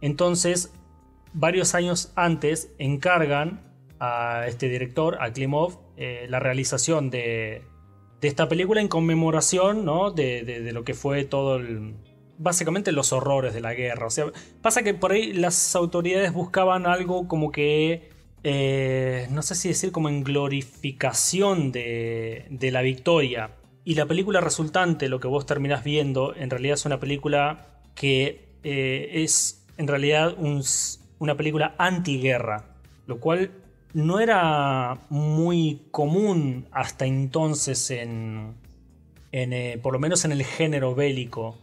Entonces, 0.00 0.72
varios 1.32 1.74
años 1.74 2.12
antes 2.16 2.72
encargan 2.78 3.72
a 4.00 4.46
este 4.48 4.68
director, 4.68 5.18
a 5.20 5.32
Klimov, 5.32 5.78
eh, 5.96 6.26
la 6.28 6.40
realización 6.40 7.10
de, 7.10 7.62
esta 8.28 8.48
película 8.48 8.80
en 8.80 8.88
conmemoración 8.88 9.84
¿no? 9.84 10.10
de, 10.10 10.70
lo 10.72 10.84
que 10.84 10.94
fue 10.94 11.24
todo 11.24 11.56
el... 11.56 11.94
Básicamente 12.36 12.90
los 12.90 13.12
horrores 13.12 13.54
de 13.54 13.60
la 13.60 13.74
guerra. 13.74 14.06
O 14.06 14.10
sea, 14.10 14.26
pasa 14.60 14.82
que 14.82 14.92
por 14.92 15.12
ahí 15.12 15.32
las 15.32 15.76
autoridades 15.76 16.32
buscaban 16.32 16.84
algo 16.86 17.28
como 17.28 17.52
que 17.52 18.10
eh, 18.46 19.26
no 19.30 19.40
sé 19.40 19.54
si 19.54 19.68
decir 19.68 19.90
como 19.90 20.10
en 20.10 20.22
glorificación 20.22 21.72
de, 21.72 22.68
la 22.72 22.82
victoria. 22.82 23.52
Y 23.84 23.94
la 23.94 24.06
película 24.06 24.40
resultante, 24.40 25.08
lo 25.08 25.18
que 25.18 25.28
vos 25.28 25.46
terminás 25.46 25.82
viendo, 25.82 26.34
en 26.34 26.50
realidad 26.50 26.74
es 26.74 26.84
una 26.84 27.00
película 27.00 27.80
que 27.94 28.48
eh, 28.62 29.10
es 29.22 29.64
en 29.78 29.88
realidad 29.88 30.36
una 31.18 31.36
película 31.36 31.74
antiguerra, 31.78 32.76
lo 33.06 33.18
cual 33.18 33.50
no 33.94 34.20
era 34.20 34.98
muy 35.08 35.86
común 35.90 36.66
hasta 36.72 37.06
entonces 37.06 37.90
en, 37.90 38.56
eh, 39.32 39.78
por 39.82 39.92
lo 39.92 39.98
menos 39.98 40.24
en 40.24 40.32
el 40.32 40.44
género 40.44 40.94
bélico. 40.94 41.56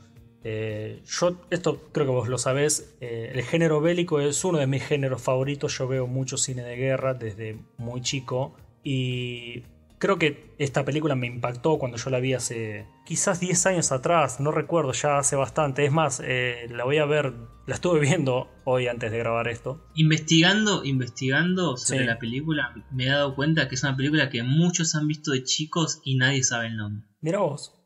Eh, 0.43 1.01
yo, 1.05 1.35
esto 1.51 1.89
creo 1.91 2.07
que 2.07 2.11
vos 2.11 2.27
lo 2.27 2.39
sabés, 2.39 2.95
eh, 2.99 3.31
el 3.35 3.43
género 3.43 3.79
bélico 3.79 4.19
es 4.19 4.43
uno 4.43 4.57
de 4.57 4.65
mis 4.65 4.83
géneros 4.83 5.21
favoritos, 5.21 5.77
yo 5.77 5.87
veo 5.87 6.07
mucho 6.07 6.35
cine 6.37 6.63
de 6.63 6.77
guerra 6.77 7.13
desde 7.13 7.59
muy 7.77 8.01
chico 8.01 8.55
y 8.83 9.63
creo 10.01 10.19
que 10.19 10.53
esta 10.57 10.83
película 10.83 11.15
me 11.15 11.27
impactó 11.27 11.79
cuando 11.79 11.97
yo 11.97 12.09
la 12.09 12.19
vi 12.19 12.33
hace 12.33 12.85
quizás 13.05 13.39
10 13.39 13.65
años 13.67 13.93
atrás, 13.93 14.41
no 14.41 14.51
recuerdo, 14.51 14.91
ya 14.91 15.19
hace 15.19 15.37
bastante, 15.37 15.85
es 15.85 15.91
más, 15.93 16.21
eh, 16.21 16.67
la 16.69 16.83
voy 16.83 16.97
a 16.97 17.05
ver, 17.05 17.33
la 17.67 17.75
estuve 17.75 18.01
viendo 18.01 18.51
hoy 18.65 18.87
antes 18.87 19.11
de 19.11 19.19
grabar 19.19 19.47
esto. 19.47 19.87
Investigando, 19.95 20.83
investigando 20.83 21.77
sobre 21.77 22.05
la 22.05 22.19
película, 22.19 22.73
me 22.91 23.05
he 23.05 23.09
dado 23.09 23.35
cuenta 23.35 23.69
que 23.69 23.75
es 23.75 23.83
una 23.83 23.95
película 23.95 24.29
que 24.29 24.43
muchos 24.43 24.95
han 24.95 25.07
visto 25.07 25.31
de 25.31 25.43
chicos 25.43 26.01
y 26.03 26.17
nadie 26.17 26.43
sabe 26.43 26.67
el 26.67 26.75
nombre. 26.75 27.07
Mira 27.21 27.39
vos 27.39 27.77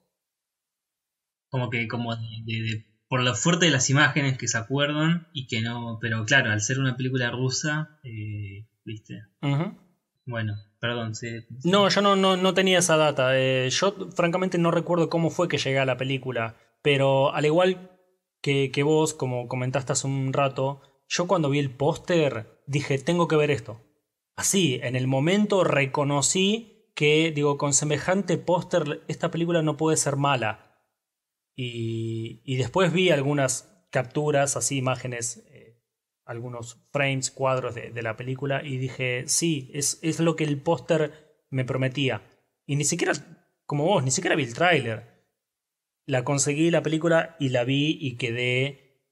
como 1.56 1.70
que 1.70 1.88
como 1.88 2.14
de, 2.18 2.86
por 3.08 3.24
lo 3.24 3.34
fuerte 3.34 3.68
de 3.68 3.72
las 3.72 3.90
imágenes 3.90 4.38
que 4.38 4.50
se 4.50 4.58
acuerdan 4.58 5.30
y 5.32 5.48
que 5.48 5.62
no, 5.62 6.00
pero 6.02 6.26
claro, 6.26 6.52
al 6.52 6.60
ser 6.60 6.80
una 6.80 6.98
película 6.98 7.32
rusa, 7.32 7.98
eh, 8.04 8.68
viste. 8.84 9.22
Bueno, 10.26 10.54
perdón. 10.80 11.14
No, 11.64 11.90
yo 11.90 12.02
no, 12.02 12.16
no, 12.16 12.54
tenía 12.54 12.80
esa 12.80 12.98
data. 12.98 13.38
Eh, 13.38 13.70
yo 13.70 13.96
francamente 14.16 14.58
no 14.58 14.72
recuerdo 14.72 15.10
cómo 15.10 15.30
fue 15.30 15.48
que 15.48 15.58
llegué 15.58 15.80
a 15.80 15.86
la 15.86 15.98
película, 15.98 16.56
pero 16.82 17.34
al 17.34 17.46
igual 17.46 17.92
que, 18.42 18.72
que 18.72 18.84
vos, 18.84 19.14
como 19.14 19.48
comentaste 19.48 19.94
hace 19.94 20.08
un 20.08 20.34
rato, 20.34 20.82
yo 21.08 21.28
cuando 21.28 21.50
vi 21.50 21.60
el 21.60 21.72
póster 21.72 22.62
dije, 22.68 22.98
tengo 22.98 23.28
que 23.28 23.36
ver 23.36 23.52
esto. 23.52 23.82
Así, 24.36 24.80
en 24.84 24.96
el 24.96 25.08
momento 25.08 25.64
reconocí 25.64 26.92
que, 26.96 27.32
digo, 27.32 27.58
con 27.58 27.74
semejante 27.74 28.38
póster, 28.38 29.04
esta 29.08 29.32
película 29.32 29.62
no 29.62 29.78
puede 29.78 29.98
ser 29.98 30.16
mala. 30.16 30.82
Y, 31.56 32.58
después 32.58 32.92
vi 32.92 33.12
algunas 33.12 33.88
capturas, 33.92 34.58
así 34.58 34.78
imágenes, 34.78 35.46
algunos 36.26 36.82
frames, 36.92 37.32
cuadros 37.32 37.76
de, 37.76 38.02
la 38.02 38.18
película 38.18 38.64
y 38.64 38.78
dije, 38.78 39.24
sí, 39.28 39.70
es, 39.74 40.00
es 40.02 40.20
lo 40.20 40.36
que 40.36 40.44
el 40.44 40.62
póster 40.62 41.44
me 41.50 41.66
prometía. 41.66 42.24
Y 42.66 42.76
ni 42.76 42.84
siquiera, 42.84 43.14
como 43.66 43.86
vos, 43.86 44.04
ni 44.04 44.12
siquiera 44.12 44.36
vi 44.36 44.44
el 44.44 44.54
tráiler. 44.54 45.16
La 46.08 46.24
conseguí 46.24 46.72
la 46.72 46.84
película 46.84 47.36
y 47.40 47.50
la 47.50 47.64
vi 47.64 47.98
y 48.00 48.18
quedé 48.18 49.04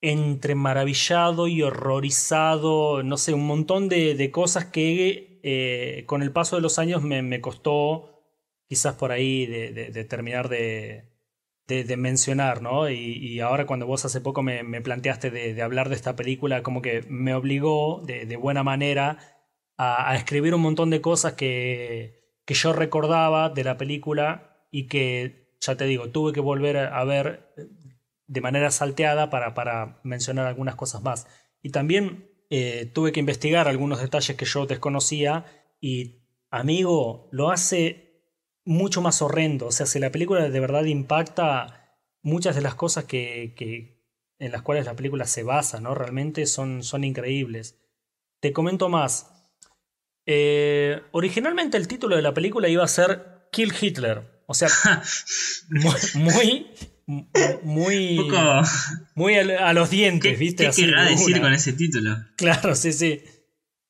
entre 0.00 0.54
maravillado 0.54 1.46
y 1.46 1.62
horrorizado, 1.62 3.02
no 3.02 3.16
sé, 3.16 3.34
un 3.34 3.46
montón 3.46 3.88
de, 3.88 4.30
cosas 4.30 4.66
que 4.66 5.40
eh, 5.42 6.04
con 6.06 6.22
el 6.22 6.32
paso 6.32 6.56
de 6.56 6.62
los 6.62 6.78
años 6.78 7.02
me, 7.02 7.40
costó 7.40 8.22
quizás 8.68 8.94
por 8.96 9.12
ahí 9.12 9.46
de 9.46 10.04
terminar 10.04 10.48
de, 10.48 11.15
de, 11.66 11.96
mencionar, 11.96 12.62
¿no? 12.62 12.88
Y, 12.90 13.40
ahora 13.40 13.66
cuando 13.66 13.86
vos 13.86 14.04
hace 14.04 14.20
poco 14.20 14.42
me, 14.42 14.80
planteaste 14.80 15.30
de, 15.30 15.60
hablar 15.62 15.88
de 15.88 15.96
esta 15.96 16.14
película, 16.16 16.62
como 16.62 16.82
que 16.82 17.04
me 17.08 17.34
obligó 17.34 18.02
de, 18.04 18.36
buena 18.36 18.62
manera 18.62 19.18
a, 19.76 20.14
escribir 20.16 20.54
un 20.54 20.62
montón 20.62 20.90
de 20.90 21.00
cosas 21.00 21.34
que, 21.34 22.38
que 22.44 22.54
yo 22.54 22.72
recordaba 22.72 23.50
de 23.50 23.64
la 23.64 23.76
película 23.76 24.66
y 24.70 24.86
que, 24.86 25.56
ya 25.60 25.76
te 25.76 25.86
digo, 25.86 26.10
tuve 26.10 26.32
que 26.32 26.40
volver 26.40 26.76
a, 26.76 27.04
ver 27.04 27.52
de 28.26 28.40
manera 28.40 28.70
salteada 28.70 29.30
para, 29.30 29.54
para, 29.54 30.00
mencionar 30.04 30.46
algunas 30.46 30.76
cosas 30.76 31.02
más. 31.02 31.26
Y 31.62 31.70
también 31.70 32.30
eh, 32.50 32.90
tuve 32.94 33.10
que 33.10 33.20
investigar 33.20 33.66
algunos 33.66 34.00
detalles 34.00 34.36
que 34.36 34.44
yo 34.44 34.66
desconocía 34.66 35.44
y, 35.80 36.22
amigo, 36.50 37.28
lo 37.32 37.50
hace 37.50 38.05
mucho 38.66 39.00
más 39.00 39.22
horrendo. 39.22 39.68
O 39.68 39.72
sea, 39.72 39.86
si 39.86 39.98
la 39.98 40.12
película 40.12 40.50
de 40.50 40.60
verdad 40.60 40.84
impacta, 40.84 41.96
muchas 42.22 42.54
de 42.54 42.60
las 42.60 42.74
cosas 42.74 43.04
que, 43.04 44.02
en 44.38 44.52
las 44.52 44.62
cuales 44.62 44.84
la 44.84 44.96
película 44.96 45.26
se 45.26 45.42
basa, 45.42 45.80
¿no? 45.80 45.94
Realmente 45.94 46.44
son, 46.44 46.82
son 46.82 47.04
increíbles. 47.04 47.78
Te 48.40 48.52
comento 48.52 48.90
más. 48.90 49.32
Eh, 50.26 51.00
originalmente 51.12 51.76
el 51.76 51.88
título 51.88 52.16
de 52.16 52.22
la 52.22 52.34
película 52.34 52.68
iba 52.68 52.84
a 52.84 52.88
ser 52.88 53.48
Kill 53.52 53.72
Hitler. 53.80 54.42
O 54.46 54.54
sea, 54.54 54.68
muy, 56.14 56.66
muy, 57.62 58.28
muy 59.14 59.34
a, 59.36 59.72
los 59.72 59.90
dientes, 59.90 60.38
¿viste? 60.38 60.68
¿Qué 60.70 60.86
querrá 60.86 61.04
decir 61.04 61.40
con 61.40 61.52
ese 61.52 61.72
título? 61.72 62.16
Claro, 62.36 62.74
sí, 62.74 62.92
sí. 62.92 63.22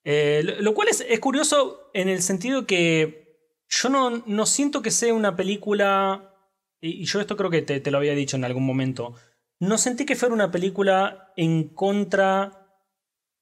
Eh, 0.05 0.57
lo, 0.61 0.75
cual 0.75 0.89
es, 0.89 1.05
es 1.09 1.19
curioso 1.19 1.91
en 1.93 2.09
el 2.09 2.23
sentido 2.23 2.67
que 2.67 3.26
yo 3.69 3.89
no, 3.89 4.23
no 4.27 4.47
siento 4.47 4.83
que 4.83 4.91
sea 4.91 5.15
una 5.15 5.37
película, 5.37 6.35
y 6.81 7.05
yo 7.05 7.21
esto 7.21 7.37
creo 7.37 7.51
que 7.51 7.63
te, 7.63 7.91
lo 7.91 7.99
había 7.99 8.15
dicho 8.15 8.37
en 8.37 8.45
algún 8.45 8.65
momento, 8.65 9.15
no 9.59 9.79
sentí 9.79 10.05
que 10.05 10.17
fuera 10.17 10.35
una 10.35 10.51
película 10.51 11.33
en 11.37 11.69
contra 11.69 12.69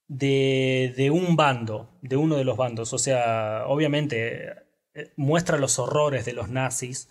de, 0.07 0.95
de 0.97 1.11
un 1.11 1.37
bando, 1.37 1.99
de 2.03 2.17
uno 2.17 2.37
de 2.37 2.45
los 2.45 2.57
bandos. 2.57 2.93
O 2.93 2.99
sea, 2.99 3.65
obviamente 3.67 4.65
eh, 4.95 5.13
muestra 5.17 5.59
los 5.59 5.79
horrores 5.79 6.25
de 6.25 6.35
los 6.35 6.49
nazis. 6.51 7.09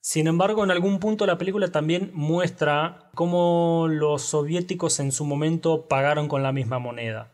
Sin 0.00 0.28
embargo, 0.28 0.64
en 0.64 0.70
algún 0.70 0.98
punto 1.00 1.26
la 1.26 1.38
película 1.38 1.68
también 1.68 2.10
muestra 2.14 3.10
cómo 3.14 3.86
los 3.88 4.22
soviéticos 4.22 5.00
en 5.00 5.12
su 5.12 5.24
momento 5.24 5.88
pagaron 5.88 6.28
con 6.28 6.42
la 6.42 6.52
misma 6.52 6.78
moneda. 6.78 7.32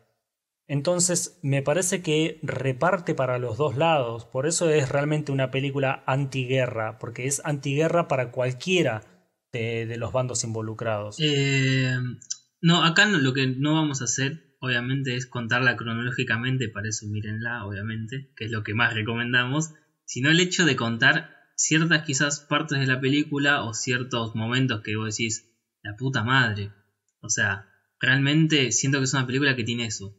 Entonces, 0.69 1.39
me 1.43 1.63
parece 1.63 2.03
que 2.03 2.41
reparte 2.43 3.15
para 3.15 3.39
los 3.39 3.57
dos 3.57 3.77
lados. 3.77 4.25
Por 4.25 4.47
eso 4.47 4.69
es 4.69 4.89
realmente 4.89 5.31
una 5.31 5.51
película 5.51 6.03
antiguerra, 6.07 6.99
porque 6.99 7.27
es 7.27 7.41
antiguerra 7.45 8.09
para 8.09 8.33
cualquiera 8.33 9.03
de, 9.53 9.97
los 9.97 10.13
bandos 10.13 10.43
involucrados. 10.45 11.17
Eh, 11.21 11.97
no, 12.61 12.85
acá 12.85 13.07
lo 13.07 13.33
que 13.33 13.47
no 13.47 13.75
vamos 13.75 14.01
a 14.01 14.05
hacer, 14.05 14.57
obviamente, 14.61 15.15
es 15.15 15.27
contarla 15.27 15.77
cronológicamente, 15.77 16.69
para 16.69 16.89
eso 16.89 17.07
mírenla, 17.07 17.65
obviamente, 17.65 18.33
que 18.37 18.47
es 18.47 18.51
lo 18.51 18.63
que 18.65 18.75
más 18.75 18.93
recomendamos, 18.93 19.73
sino 20.05 20.31
el 20.31 20.41
hecho 20.41 20.65
de 20.65 20.77
contar 20.77 21.31
ciertas 21.55 22.03
quizás 22.05 22.41
partes 22.41 22.79
de 22.79 22.87
la 22.87 23.01
película 23.01 23.63
o 23.63 23.73
ciertos 23.73 24.35
momentos 24.35 24.83
que 24.83 24.97
vos 24.97 25.17
decís, 25.17 25.49
la 25.83 25.97
puta 25.97 26.25
madre. 26.25 26.73
O 27.21 27.29
sea, 27.29 27.69
realmente 28.01 28.73
siento 28.73 28.99
que 28.99 29.05
es 29.05 29.15
una 29.15 29.27
película 29.27 29.57
que 29.57 29.65
tiene 29.65 29.87
eso. 29.87 30.15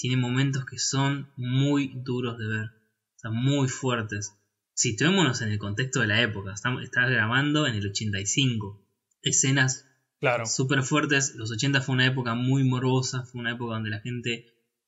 Tiene 0.00 0.16
momentos 0.16 0.64
que 0.64 0.78
son 0.78 1.30
muy 1.36 1.92
duros 1.94 2.38
de 2.38 2.46
ver. 2.46 2.70
Sea, 3.16 3.30
muy 3.30 3.68
fuertes. 3.68 4.34
Situémonos 4.72 5.42
en 5.42 5.50
el 5.50 5.58
contexto 5.58 6.00
de 6.00 6.06
la 6.06 6.22
época. 6.22 6.54
Estamos, 6.54 6.82
estás 6.82 7.10
grabando 7.10 7.66
en 7.66 7.74
el 7.74 7.86
85. 7.86 8.82
Escenas 9.20 9.86
claro. 10.18 10.46
súper 10.46 10.84
fuertes. 10.84 11.34
Los 11.36 11.50
80 11.50 11.82
fue 11.82 11.96
una 11.96 12.06
época 12.06 12.34
muy 12.34 12.64
morbosa. 12.64 13.24
Fue 13.24 13.42
una 13.42 13.52
época 13.52 13.74
donde 13.74 13.90
la 13.90 14.00
gente 14.00 14.46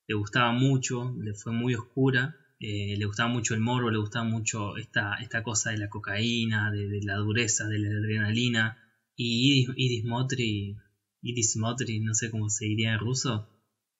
le 0.08 0.14
gustaba 0.14 0.50
mucho. 0.52 1.14
Le 1.20 1.34
fue 1.34 1.52
muy 1.52 1.74
oscura. 1.74 2.34
Eh, 2.58 2.96
le 2.96 3.04
gustaba 3.04 3.28
mucho 3.28 3.52
el 3.52 3.60
morbo, 3.60 3.90
le 3.90 3.98
gustaba 3.98 4.24
mucho 4.24 4.78
esta, 4.78 5.16
esta 5.16 5.42
cosa 5.42 5.72
de 5.72 5.76
la 5.76 5.90
cocaína, 5.90 6.70
de, 6.70 7.02
la 7.02 7.16
dureza, 7.16 7.66
de 7.66 7.80
la 7.80 7.88
adrenalina. 7.90 8.78
Y 9.14 9.66
Motri, 10.04 10.78
Idis 11.20 11.56
Motri, 11.58 12.00
no 12.00 12.14
sé 12.14 12.30
cómo 12.30 12.48
se 12.48 12.64
diría 12.64 12.94
en 12.94 12.98
ruso, 12.98 13.51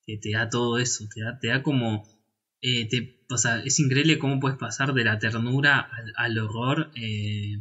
que 0.06 0.18
te 0.18 0.32
da 0.32 0.48
todo 0.48 0.78
eso, 0.78 1.04
te 1.12 1.22
da, 1.22 1.38
te 1.38 1.48
da 1.48 1.62
como... 1.62 2.04
Eh, 2.60 2.88
te, 2.88 3.24
o 3.28 3.36
sea, 3.36 3.60
es 3.64 3.80
increíble 3.80 4.18
cómo 4.18 4.38
puedes 4.38 4.58
pasar 4.58 4.94
de 4.94 5.04
la 5.04 5.18
ternura 5.18 5.90
al, 6.16 6.38
horror 6.38 6.92
eh, 6.94 7.56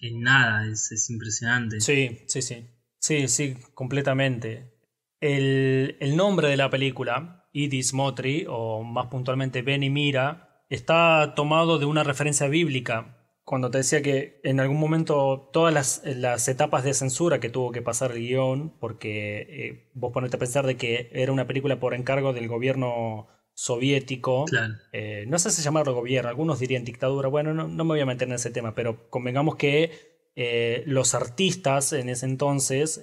en, 0.00 0.20
nada, 0.20 0.66
es, 0.66 0.90
es, 0.90 1.08
impresionante. 1.10 1.80
Sí, 1.80 2.22
sí, 2.26 2.42
sí. 2.42 2.66
Sí, 2.98 3.28
sí, 3.28 3.56
completamente. 3.74 4.72
El, 5.20 5.96
el 6.00 6.16
nombre 6.16 6.48
de 6.48 6.56
la 6.56 6.68
película, 6.68 7.48
Idis 7.52 7.94
Motri, 7.94 8.44
o 8.48 8.82
más 8.82 9.06
puntualmente 9.06 9.62
Ben 9.62 9.82
y 9.82 9.90
Mira, 9.90 10.64
está 10.68 11.34
tomado 11.36 11.78
de 11.78 11.86
una 11.86 12.02
referencia 12.02 12.48
bíblica. 12.48 13.15
Cuando 13.46 13.70
te 13.70 13.78
decía 13.78 14.02
que 14.02 14.40
en 14.42 14.58
algún 14.58 14.80
momento 14.80 15.48
todas 15.52 15.72
las, 16.02 16.48
etapas 16.48 16.82
de 16.82 16.92
censura 16.94 17.38
que 17.38 17.48
tuvo 17.48 17.70
que 17.70 17.80
pasar 17.80 18.10
el 18.10 18.18
guion, 18.18 18.70
porque 18.80 19.46
eh, 19.48 19.90
vos 19.94 20.12
ponete 20.12 20.34
a 20.34 20.40
pensar 20.40 20.66
de 20.66 20.76
que 20.76 21.10
era 21.12 21.30
una 21.30 21.46
película 21.46 21.78
por 21.78 21.94
encargo 21.94 22.32
del 22.32 22.48
gobierno 22.48 23.28
soviético, 23.54 24.46
eh, 24.92 25.26
no 25.28 25.38
sé 25.38 25.52
si 25.52 25.62
llamarlo 25.62 25.94
gobierno, 25.94 26.28
algunos 26.28 26.58
dirían 26.58 26.84
dictadura, 26.84 27.28
bueno, 27.28 27.54
no, 27.54 27.68
no, 27.68 27.84
me 27.84 27.90
voy 27.90 28.00
a 28.00 28.06
meter 28.06 28.26
en 28.26 28.34
ese 28.34 28.50
tema, 28.50 28.74
pero 28.74 29.08
convengamos 29.10 29.54
que 29.54 29.92
eh, 30.34 30.82
los 30.84 31.14
artistas 31.14 31.92
en 31.92 32.08
ese 32.08 32.26
entonces, 32.26 33.00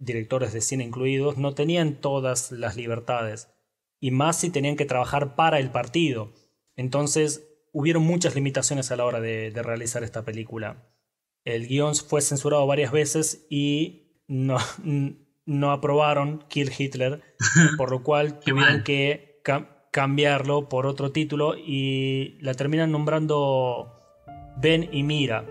directores 0.00 0.52
de 0.52 0.62
cine 0.62 0.82
incluidos, 0.82 1.38
no 1.38 1.54
tenían 1.54 2.00
todas 2.00 2.50
las 2.50 2.74
libertades 2.74 3.50
y 4.00 4.10
más 4.10 4.40
si 4.40 4.50
tenían 4.50 4.74
que 4.74 4.84
trabajar 4.84 5.36
para 5.36 5.60
el 5.60 5.70
partido. 5.70 6.32
Entonces 6.74 7.45
hubieron 7.76 8.04
muchas 8.04 8.34
limitaciones 8.34 8.90
a 8.90 8.96
la 8.96 9.04
hora 9.04 9.20
de, 9.20 9.52
realizar 9.54 10.02
esta 10.02 10.24
película. 10.24 10.88
El 11.44 11.68
guion 11.68 11.94
fue 11.94 12.22
censurado 12.22 12.66
varias 12.66 12.90
veces 12.90 13.46
y 13.50 14.22
no, 14.28 14.56
no 15.44 15.72
aprobaron 15.72 16.42
Kill 16.48 16.72
Hitler, 16.76 17.22
por 17.76 17.90
lo 17.90 18.02
cual 18.02 18.40
tuvieron 18.40 18.82
que 18.82 19.42
cambiarlo 19.92 20.70
por 20.70 20.86
otro 20.86 21.12
título 21.12 21.54
y 21.54 22.38
la 22.40 22.54
terminan 22.54 22.90
nombrando 22.90 23.92
Ben 24.56 24.88
y 24.90 25.02
Mira, 25.02 25.44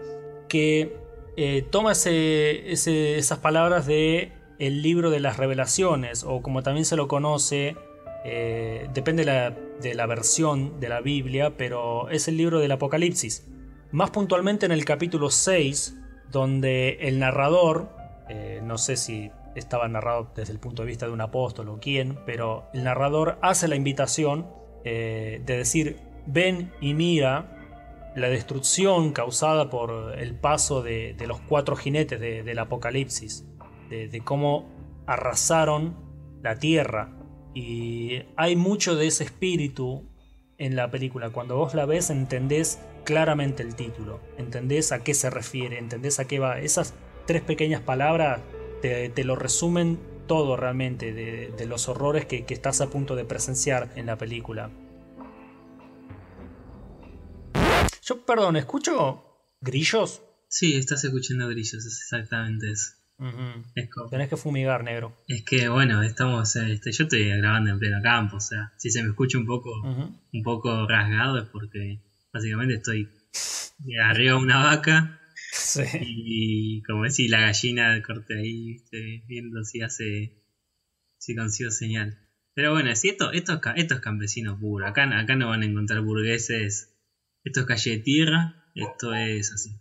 que 0.49 0.97
eh, 1.38 1.63
toma 1.69 1.91
esas 1.91 3.38
palabras 3.38 3.86
de 3.86 4.34
el 4.57 4.82
libro 4.82 5.11
de 5.11 5.19
las 5.19 5.38
revelaciones, 5.38 6.23
o 6.23 6.41
como 6.41 6.63
también 6.63 6.86
se 6.86 6.95
lo 6.95 7.07
conoce 7.07 7.76
eh, 8.28 8.89
depende 8.95 9.23
de 9.23 9.32
la, 9.32 9.55
versión 10.07 10.80
de 10.80 10.89
la 10.89 11.01
Biblia, 11.01 11.57
pero 11.57 12.09
es 12.09 12.28
el 12.28 12.38
libro 12.38 12.59
del 12.59 12.71
Apocalipsis. 12.71 13.47
Más 13.91 14.11
puntualmente 14.11 14.65
en 14.65 14.71
el 14.71 14.86
capítulo 14.86 15.30
6, 15.30 15.97
donde 16.32 16.97
el 17.01 17.19
narrador, 17.19 17.89
eh, 18.30 18.59
no 18.63 18.78
sé 18.78 18.97
si 18.97 19.32
estaba 19.55 19.88
narrado 19.88 20.32
desde 20.36 20.51
el 20.51 20.59
punto 20.59 20.84
de 20.84 20.88
vista 20.88 21.05
de 21.05 21.13
un 21.13 21.21
apóstol 21.21 21.69
o 21.69 21.80
quién, 21.80 22.19
pero 22.26 22.65
el 22.73 22.84
narrador 22.84 23.38
hace 23.41 23.67
la 23.67 23.76
invitación 23.76 24.47
eh, 24.84 25.41
de 25.45 25.57
decir, 25.57 25.99
ven 26.26 26.71
y 26.82 26.93
mira 26.93 27.51
la 28.15 28.28
destrucción 28.30 29.13
causada 29.13 29.69
por 29.69 30.17
el 30.17 30.36
paso 30.36 30.82
de, 30.82 31.15
los 31.28 31.39
cuatro 31.41 31.76
jinetes 31.76 32.19
del 32.19 32.59
Apocalipsis, 32.59 33.45
de 33.89 34.21
cómo 34.23 34.69
arrasaron 35.05 35.95
la 36.41 36.57
tierra 36.57 37.14
y 37.56 38.22
hay 38.36 38.58
mucho 38.58 38.97
de 38.97 39.08
ese 39.08 39.24
espíritu 39.24 40.03
en 40.58 40.76
la 40.76 40.91
película. 40.91 41.30
Cuando 41.30 41.56
vos 41.56 41.74
la 41.74 41.86
ves 41.86 42.10
entendés 42.10 42.80
claramente 43.06 43.64
el 43.64 43.76
título, 43.76 44.20
entendés 44.38 44.91
a 44.91 45.03
qué 45.03 45.14
se 45.14 45.30
refiere, 45.30 45.80
entendés 45.80 46.20
a 46.20 46.26
qué 46.26 46.38
va. 46.38 46.60
Esas 46.60 46.93
tres 47.26 47.41
pequeñas 47.41 47.82
palabras 47.82 48.41
te, 48.82 49.24
lo 49.24 49.38
resumen 49.38 49.97
todo 50.28 50.58
realmente 50.58 51.14
de, 51.14 51.66
los 51.66 51.88
horrores 51.88 52.26
que, 52.26 52.45
que, 52.45 52.53
estás 52.53 52.82
a 52.82 52.89
punto 52.89 53.16
de 53.16 53.24
presenciar 53.24 53.89
en 53.95 54.08
la 54.08 54.18
película. 54.18 54.70
Yo, 58.03 58.26
perdón, 58.26 58.58
¿escucho 58.58 59.24
grillos? 59.62 60.22
Sí, 60.49 60.76
estás 60.76 61.06
escuchando 61.06 61.47
grillos, 61.47 61.86
es 61.86 62.01
exactamente 62.01 62.70
eso. 62.70 62.94
Tenés 64.09 64.30
que 64.30 64.38
fumigar, 64.38 64.84
negro. 64.84 65.24
Es 65.28 65.43
que 65.43 65.70
bueno, 65.70 66.03
estamos, 66.03 66.55
este, 66.55 66.91
yo 66.91 67.05
estoy 67.05 67.30
grabando 67.30 67.72
en 67.72 67.80
pleno 67.80 68.01
campo, 68.01 68.38
o 68.38 68.41
sea, 68.41 68.74
si 68.78 68.91
se 68.91 69.01
me 69.03 69.09
escucha 69.09 69.38
un 69.38 69.45
poco, 69.45 69.72
un 69.84 70.43
poco 70.43 70.88
rasgado 70.88 71.38
es 71.39 71.47
porque 71.49 72.01
básicamente 72.34 72.76
estoy 72.76 73.09
arriba 74.03 74.38
de 74.38 74.43
una 74.43 74.63
vaca 74.63 75.22
y 76.01 76.82
como 76.84 77.03
decís 77.03 77.30
la 77.30 77.41
gallina 77.41 78.01
corte 78.03 78.38
ahí, 78.38 78.84
viendo 79.28 79.63
si 79.63 79.82
hace, 79.82 80.43
si 81.18 81.36
consigo 81.36 81.72
señal. 81.72 82.20
Pero 82.53 82.72
bueno, 82.72 82.93
si 82.95 83.09
esto, 83.09 83.32
estos, 83.32 83.59
estos 83.76 83.99
campesinos 83.99 84.59
puros, 84.59 84.89
acá, 84.89 85.03
acá 85.20 85.36
no 85.36 85.49
van 85.49 85.63
a 85.63 85.66
encontrar 85.66 86.01
burgueses, 86.01 86.97
esto 87.43 87.59
es 87.61 87.66
calle 87.66 87.91
de 87.91 87.99
tierra, 87.99 88.66
esto 88.76 89.13
es 89.13 89.53
así. 89.53 89.80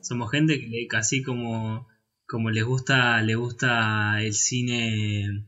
Somos 0.00 0.30
gente 0.30 0.60
que 0.60 0.86
casi 0.88 1.22
como 1.22 1.88
como 2.26 2.50
les 2.50 2.64
gusta, 2.64 3.20
le 3.22 3.34
gusta 3.34 4.22
el 4.22 4.34
cine 4.34 5.46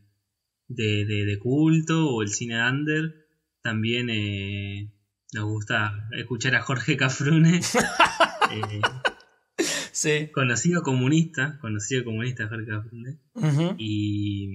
de, 0.69 1.05
de, 1.05 1.39
culto 1.39 2.09
o 2.11 2.23
el 2.23 2.29
cine 2.29 2.63
under, 2.63 3.27
también 3.63 4.09
eh, 4.11 4.93
nos 5.33 5.45
gusta 5.45 6.09
escuchar 6.13 6.55
a 6.55 6.63
Jorge 6.63 6.97
Cafrune. 6.97 7.61
Eh, 8.49 8.81
sí. 9.91 10.31
Conocido 10.33 10.85
comunista, 10.85 11.59
conocido 11.61 12.05
comunista 12.05 12.47
Jorge 12.47 12.67
Cafrune. 12.67 13.19
y, 13.77 14.55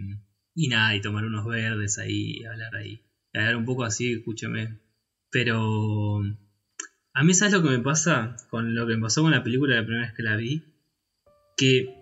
y 0.55 0.67
nada, 0.69 0.95
y 0.95 1.01
tomar 1.01 1.25
unos 1.25 1.45
verdes 1.45 1.97
ahí, 1.97 2.37
y 2.37 2.45
hablar 2.45 2.73
ahí. 2.73 3.03
Hablar 3.33 3.57
un 3.57 3.65
poco 3.65 3.83
así, 3.83 4.13
escúcheme. 4.13 4.79
Pero 5.29 6.21
a 7.13 7.23
mí, 7.23 7.33
¿sabes 7.33 7.53
lo 7.53 7.61
que 7.63 7.69
me 7.69 7.79
pasa 7.79 8.37
con 8.49 8.73
lo 8.73 8.87
que 8.87 8.95
me 8.95 9.01
pasó 9.01 9.21
con 9.21 9.31
la 9.31 9.43
película 9.43 9.75
la 9.75 9.83
primera 9.83 10.05
vez 10.05 10.15
que 10.15 10.23
la 10.23 10.37
vi? 10.37 10.63
Que 11.57 12.00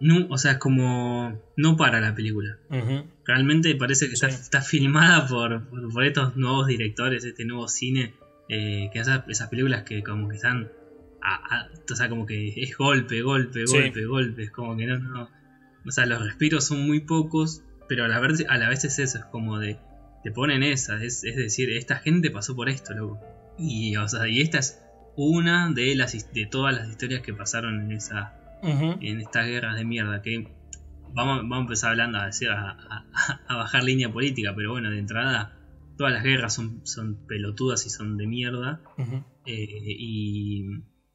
no, 0.00 0.26
o 0.28 0.38
sea, 0.38 0.58
como. 0.58 1.40
No 1.56 1.76
para 1.76 2.00
la 2.00 2.14
película. 2.14 2.58
Realmente 3.24 3.74
parece 3.76 4.08
que 4.08 4.14
está, 4.14 4.60
filmada 4.60 5.26
por, 5.26 5.68
por, 5.92 6.04
estos 6.04 6.36
nuevos 6.36 6.66
directores, 6.66 7.24
este 7.24 7.44
nuevo 7.44 7.68
cine. 7.68 8.14
Eh, 8.48 8.90
que 8.92 9.00
esas, 9.00 9.24
esas 9.28 9.48
películas 9.48 9.82
que 9.82 10.02
como 10.02 10.28
que 10.28 10.36
están. 10.36 10.70
o 11.90 11.94
sea, 11.94 12.08
como 12.08 12.26
que 12.26 12.48
es 12.56 12.76
golpe, 12.76 13.22
golpe, 13.22 13.64
golpe, 13.64 14.04
golpe. 14.04 14.42
Es 14.44 14.50
como 14.50 14.76
que 14.76 14.86
no, 14.86 14.98
no. 14.98 15.30
O 15.86 15.90
sea, 15.90 16.04
los 16.06 16.24
respiros 16.24 16.64
son 16.64 16.86
muy 16.86 17.00
pocos, 17.00 17.62
pero 17.88 18.04
a 18.04 18.08
la 18.08 18.20
vez, 18.20 18.44
a 18.48 18.58
la 18.58 18.68
vez 18.68 18.84
es 18.84 18.98
eso, 18.98 19.18
es 19.18 19.24
como 19.26 19.58
de. 19.58 19.78
Te 20.22 20.32
ponen 20.32 20.62
esa, 20.64 21.02
es, 21.02 21.22
es 21.22 21.36
decir, 21.36 21.70
esta 21.70 21.96
gente 21.96 22.30
pasó 22.30 22.56
por 22.56 22.68
esto, 22.68 22.92
loco. 22.94 23.20
Y, 23.58 23.96
o 23.96 24.08
sea, 24.08 24.28
y 24.28 24.40
esta 24.40 24.58
es 24.58 24.82
una 25.16 25.70
de, 25.72 25.94
las, 25.94 26.32
de 26.32 26.46
todas 26.46 26.74
las 26.74 26.88
historias 26.88 27.22
que 27.22 27.32
pasaron 27.32 27.80
en 27.80 27.92
esa 27.92 28.34
en 28.62 29.20
estas 29.20 29.46
guerras 29.46 29.76
de 29.76 29.84
mierda. 29.84 30.22
Que 30.22 30.48
vamos, 31.14 31.38
vamos 31.42 31.58
a 31.58 31.60
empezar 31.62 31.90
hablando 31.90 32.18
a, 32.18 32.26
decir, 32.26 32.48
a, 32.50 33.04
bajar 33.48 33.84
línea 33.84 34.12
política, 34.12 34.52
pero 34.54 34.72
bueno, 34.72 34.90
de 34.90 34.98
entrada, 34.98 35.56
todas 35.96 36.12
las 36.12 36.22
guerras 36.22 36.54
son, 36.54 36.80
son 36.84 37.26
pelotudas 37.26 37.86
y 37.86 37.90
son 37.90 38.16
de 38.16 38.26
mierda. 38.26 38.80
Eh, 39.44 39.96
y, 39.98 40.64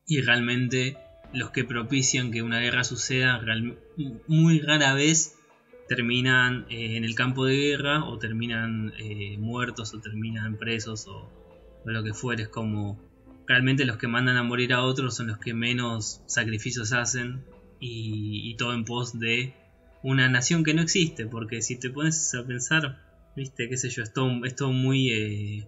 y 0.05 0.21
realmente 0.21 0.97
los 1.33 1.51
que 1.51 1.63
propician 1.63 2.31
que 2.31 2.41
una 2.41 2.59
guerra 2.59 2.83
suceda 2.83 3.41
muy 4.27 4.59
rara 4.59 4.93
vez 4.93 5.37
terminan 5.87 6.65
eh, 6.69 6.97
en 6.97 7.03
el 7.03 7.15
campo 7.15 7.45
de 7.45 7.57
guerra 7.57 8.05
o 8.05 8.17
terminan 8.17 8.93
eh, 8.97 9.37
muertos 9.37 9.93
o 9.93 9.99
terminan 9.99 10.57
presos 10.57 11.07
o, 11.07 11.29
lo 11.85 12.03
que 12.03 12.13
fuere. 12.13 12.43
Es 12.43 12.49
como 12.49 13.10
realmente 13.51 13.83
los 13.83 13.97
que 13.97 14.07
mandan 14.07 14.37
a 14.37 14.43
morir 14.43 14.71
a 14.71 14.81
otros 14.81 15.13
son 15.13 15.27
los 15.27 15.37
que 15.37 15.53
menos 15.53 16.21
sacrificios 16.25 16.93
hacen 16.93 17.43
y, 17.81 18.55
todo 18.55 18.73
en 18.73 18.85
pos 18.85 19.19
de 19.19 19.53
una 20.03 20.29
nación 20.29 20.63
que 20.63 20.73
no 20.73 20.81
existe. 20.81 21.25
Porque 21.25 21.61
si 21.61 21.77
te 21.77 21.89
pones 21.89 22.33
a 22.33 22.45
pensar, 22.45 23.01
viste, 23.35 23.67
qué 23.67 23.75
sé 23.75 23.89
yo, 23.89 24.03
es 24.03 24.13
todo, 24.13 24.71
muy... 24.71 25.11
Eh, 25.11 25.67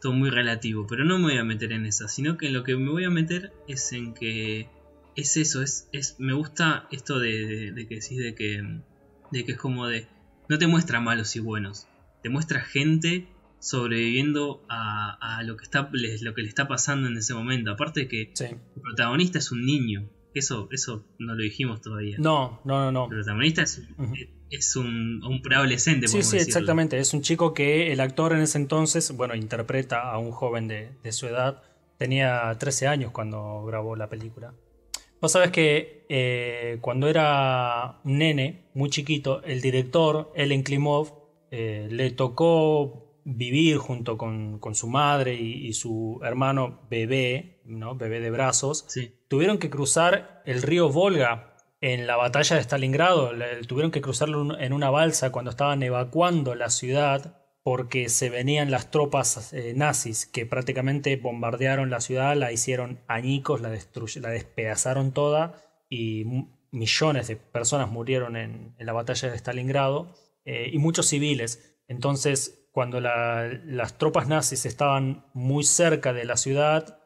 todo 0.00 0.12
muy 0.12 0.28
relativo, 0.28 0.86
pero 0.88 1.04
no 1.04 1.18
me 1.18 1.24
voy 1.24 1.38
a 1.38 1.44
meter 1.44 1.72
en 1.72 1.86
eso, 1.86 2.08
sino 2.08 2.36
que 2.36 2.48
en 2.48 2.54
lo 2.54 2.64
que 2.64 2.76
me 2.76 2.90
voy 2.90 3.04
a 3.04 3.10
meter 3.10 3.52
es 3.68 3.92
en 3.92 4.12
que 4.12 4.68
es 5.14 5.36
eso, 5.36 5.62
es, 5.62 5.88
es 5.92 6.16
me 6.18 6.34
gusta 6.34 6.86
esto 6.90 7.18
de, 7.18 7.72
de 7.72 7.86
que 7.88 7.94
decís 7.94 8.18
de 8.18 8.34
que 8.34 8.80
de 9.32 9.44
que 9.44 9.52
es 9.52 9.58
como 9.58 9.86
de, 9.86 10.06
no 10.48 10.58
te 10.58 10.66
muestra 10.66 11.00
malos 11.00 11.34
y 11.34 11.40
buenos, 11.40 11.88
te 12.22 12.28
muestra 12.28 12.60
gente 12.60 13.26
sobreviviendo 13.58 14.64
a, 14.68 15.42
lo, 15.44 15.56
que 15.56 15.64
está, 15.64 15.90
lo 15.92 16.34
que 16.34 16.42
le 16.42 16.48
está 16.48 16.68
pasando 16.68 17.08
en 17.08 17.16
ese 17.16 17.34
momento. 17.34 17.70
Aparte 17.70 18.00
de 18.00 18.08
que 18.08 18.32
el 18.40 18.80
protagonista 18.82 19.38
es 19.38 19.52
un 19.52 19.64
niño, 19.64 20.08
eso, 20.34 20.68
eso 20.70 21.04
no 21.18 21.34
lo 21.34 21.42
dijimos 21.42 21.80
todavía. 21.80 22.16
No, 22.18 22.60
no, 22.64 22.84
no, 22.84 22.92
no. 22.92 23.04
El 23.04 23.10
protagonista 23.10 23.62
es, 23.62 23.82
es 24.50 24.76
un, 24.76 25.22
un 25.24 25.42
preadolescente. 25.42 26.08
Sí, 26.08 26.22
sí, 26.22 26.36
exactamente. 26.36 26.98
Es 26.98 27.14
un 27.14 27.22
chico 27.22 27.54
que 27.54 27.92
el 27.92 28.00
actor 28.00 28.32
en 28.32 28.40
ese 28.40 28.58
entonces, 28.58 29.10
bueno, 29.12 29.34
interpreta 29.34 30.10
a 30.10 30.18
un 30.18 30.32
joven 30.32 30.68
de, 30.68 30.90
de 31.02 31.12
su 31.12 31.26
edad. 31.26 31.62
Tenía 31.98 32.54
13 32.58 32.86
años 32.86 33.10
cuando 33.12 33.64
grabó 33.64 33.96
la 33.96 34.08
película. 34.08 34.52
Vos 35.20 35.32
sabés 35.32 35.50
que 35.50 36.04
eh, 36.08 36.78
cuando 36.82 37.08
era 37.08 38.00
un 38.04 38.18
nene, 38.18 38.68
muy 38.74 38.90
chiquito, 38.90 39.42
el 39.44 39.60
director, 39.60 40.30
Ellen 40.36 40.62
Klimov, 40.62 41.12
eh, 41.50 41.88
le 41.90 42.10
tocó 42.10 43.05
vivir 43.26 43.78
junto 43.78 44.16
con, 44.16 44.60
su 44.74 44.88
madre 44.88 45.34
y, 45.34 45.72
su 45.72 46.20
hermano 46.22 46.86
bebé, 46.88 47.60
¿no? 47.64 47.96
bebé 47.96 48.20
de 48.20 48.30
brazos. 48.30 48.86
Tuvieron 49.28 49.58
que 49.58 49.68
cruzar 49.68 50.42
el 50.46 50.62
río 50.62 50.88
Volga 50.88 51.56
en 51.80 52.06
la 52.06 52.16
batalla 52.16 52.56
de 52.56 52.62
Stalingrado. 52.62 53.32
tuvieron 53.66 53.90
que 53.90 54.00
cruzarlo 54.00 54.58
en 54.58 54.72
una 54.72 54.90
balsa 54.90 55.32
cuando 55.32 55.50
estaban 55.50 55.82
evacuando 55.82 56.54
la 56.54 56.70
ciudad 56.70 57.42
porque 57.64 58.08
se 58.08 58.30
venían 58.30 58.70
las 58.70 58.92
tropas 58.92 59.52
eh, 59.52 59.72
nazis 59.74 60.26
que 60.26 60.46
prácticamente 60.46 61.16
bombardearon 61.16 61.90
la 61.90 62.00
ciudad, 62.00 62.36
la 62.36 62.52
hicieron 62.52 63.00
añicos, 63.08 63.60
la, 63.60 63.70
la 63.70 64.30
despedazaron 64.30 65.10
toda 65.10 65.64
y 65.90 66.24
millones 66.70 67.26
de 67.26 67.34
personas 67.34 67.90
murieron 67.90 68.36
en, 68.36 68.76
la 68.78 68.92
batalla 68.92 69.30
de 69.30 69.36
Stalingrado 69.36 70.14
eh, 70.44 70.70
y 70.72 70.78
muchos 70.78 71.06
civiles. 71.08 71.76
Entonces, 71.88 72.65
cuando 72.76 73.00
las 73.00 73.96
tropas 73.96 74.28
nazis 74.28 74.66
estaban 74.66 75.24
muy 75.32 75.64
cerca 75.64 76.12
de 76.12 76.26
la 76.26 76.36
ciudad, 76.36 76.98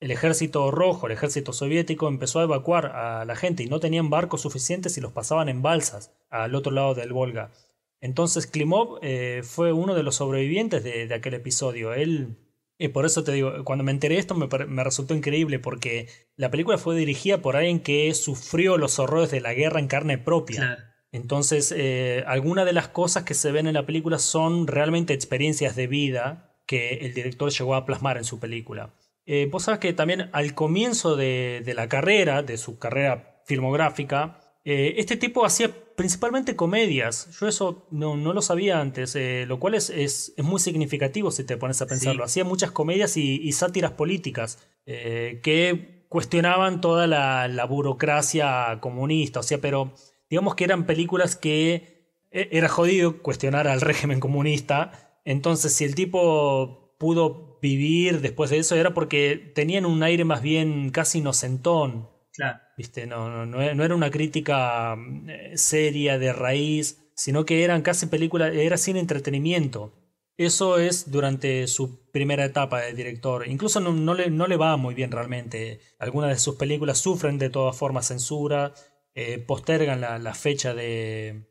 el 0.00 0.10
ejército 0.10 0.72
rojo, 0.72 1.06
el 1.06 1.12
ejército 1.12 1.52
soviético, 1.52 2.08
empezó 2.08 2.40
a 2.40 2.42
evacuar 2.42 2.86
a 2.86 3.24
la 3.24 3.36
gente 3.36 3.62
y 3.62 3.66
no 3.66 3.78
tenían 3.78 4.10
barcos 4.10 4.40
suficientes 4.40 4.98
y 4.98 5.00
los 5.00 5.12
pasaban 5.12 5.48
en 5.48 5.62
balsas 5.62 6.12
al 6.28 6.56
otro 6.56 6.72
lado 6.72 6.96
del 6.96 7.12
Volga. 7.12 7.52
Entonces 8.00 8.48
Klimov 8.48 8.98
eh, 9.00 9.42
fue 9.44 9.72
uno 9.72 9.94
de 9.94 10.02
los 10.02 10.16
sobrevivientes 10.16 10.82
de, 10.82 11.14
aquel 11.14 11.34
episodio. 11.34 11.94
Él, 11.94 12.36
y 12.76 12.88
por 12.88 13.06
eso 13.06 13.22
te 13.22 13.30
digo, 13.30 13.62
cuando 13.62 13.84
me 13.84 13.92
enteré 13.92 14.16
de 14.16 14.20
esto 14.22 14.34
me, 14.34 14.48
resultó 14.82 15.14
increíble 15.14 15.60
porque 15.60 16.08
la 16.34 16.50
película 16.50 16.78
fue 16.78 16.96
dirigida 16.96 17.42
por 17.42 17.54
alguien 17.54 17.78
que 17.78 18.12
sufrió 18.14 18.76
los 18.76 18.98
horrores 18.98 19.30
de 19.30 19.40
la 19.40 19.54
guerra 19.54 19.78
en 19.78 19.86
carne 19.86 20.18
propia. 20.18 20.91
Entonces, 21.12 21.72
eh, 21.76 22.24
algunas 22.26 22.64
de 22.64 22.72
las 22.72 22.88
cosas 22.88 23.24
que 23.24 23.34
se 23.34 23.52
ven 23.52 23.66
en 23.66 23.74
la 23.74 23.86
película 23.86 24.18
son 24.18 24.66
realmente 24.66 25.12
experiencias 25.12 25.76
de 25.76 25.86
vida 25.86 26.56
que 26.66 26.94
el 27.02 27.14
director 27.14 27.50
llegó 27.50 27.74
a 27.74 27.84
plasmar 27.84 28.16
en 28.16 28.24
su 28.24 28.40
película. 28.40 28.94
Eh, 29.26 29.48
vos 29.50 29.64
sabes 29.64 29.78
que 29.78 29.92
también 29.92 30.30
al 30.32 30.54
comienzo 30.54 31.14
de, 31.14 31.62
de 31.64 31.74
la 31.74 31.88
carrera, 31.88 32.42
de 32.42 32.56
su 32.56 32.78
carrera 32.78 33.42
filmográfica, 33.46 34.42
eh, 34.64 34.94
este 34.98 35.16
tipo 35.16 35.44
hacía 35.44 35.74
principalmente 35.96 36.54
comedias. 36.54 37.28
Yo 37.38 37.48
eso 37.48 37.86
no, 37.90 38.16
lo 38.16 38.42
sabía 38.42 38.80
antes, 38.80 39.16
eh, 39.16 39.44
lo 39.46 39.58
cual 39.58 39.74
es, 39.74 39.90
es, 39.90 40.34
muy 40.38 40.60
significativo 40.60 41.30
si 41.30 41.44
te 41.44 41.56
pones 41.56 41.82
a 41.82 41.86
pensarlo. 41.86 42.24
Hacía 42.24 42.44
muchas 42.44 42.70
comedias 42.70 43.16
y, 43.16 43.50
sátiras 43.52 43.92
políticas 43.92 44.58
eh, 44.86 45.40
que 45.42 46.06
cuestionaban 46.08 46.80
toda 46.80 47.06
la, 47.06 47.66
burocracia 47.68 48.78
comunista. 48.80 49.40
O 49.40 49.42
sea, 49.42 49.58
pero 49.58 49.92
digamos 50.32 50.54
que 50.54 50.64
eran 50.64 50.86
películas 50.86 51.36
que 51.36 52.08
era 52.30 52.66
jodido 52.70 53.20
cuestionar 53.20 53.68
al 53.68 53.80
régimen 53.90 54.18
comunista. 54.18 55.20
Entonces, 55.26 55.74
si 55.74 55.84
el 55.84 55.94
tipo 55.94 56.96
pudo 56.98 57.58
vivir 57.60 58.22
después 58.22 58.48
de 58.48 58.56
eso, 58.56 58.74
era 58.74 58.94
porque 58.94 59.52
tenían 59.54 59.84
un 59.84 60.02
aire 60.02 60.24
más 60.24 60.40
bien 60.40 60.88
casi 60.88 61.18
inocentón. 61.18 62.08
Claro. 62.32 62.60
¿Viste? 62.78 63.06
No, 63.06 63.44
no, 63.44 63.60
era 63.60 63.94
una 63.94 64.10
crítica 64.10 64.96
mm, 64.96 65.28
eh, 65.28 65.52
seria 65.58 66.18
de 66.18 66.32
raíz, 66.32 67.12
sino 67.14 67.44
que 67.44 67.62
eran 67.62 67.82
casi 67.82 68.06
películas, 68.06 68.54
era 68.54 68.78
sin 68.78 68.96
entretenimiento. 68.96 69.92
Eso 70.38 70.78
es 70.78 71.10
durante 71.10 71.66
su 71.66 72.10
primera 72.10 72.46
etapa 72.46 72.80
de 72.80 72.94
director. 72.94 73.46
Incluso 73.46 73.80
no, 73.80 74.14
le, 74.14 74.30
no 74.30 74.46
le, 74.46 74.56
va 74.56 74.78
muy 74.78 74.94
bien 74.94 75.10
realmente. 75.10 75.80
Algunas 75.98 76.30
de 76.30 76.38
sus 76.38 76.54
películas 76.54 76.96
sufren 76.96 77.36
de 77.36 77.50
todas 77.50 77.76
formas 77.76 78.08
censura, 78.08 78.72
eh, 79.14 79.38
postergan 79.38 80.00
la, 80.00 80.34
fecha 80.34 80.74
de, 80.74 81.44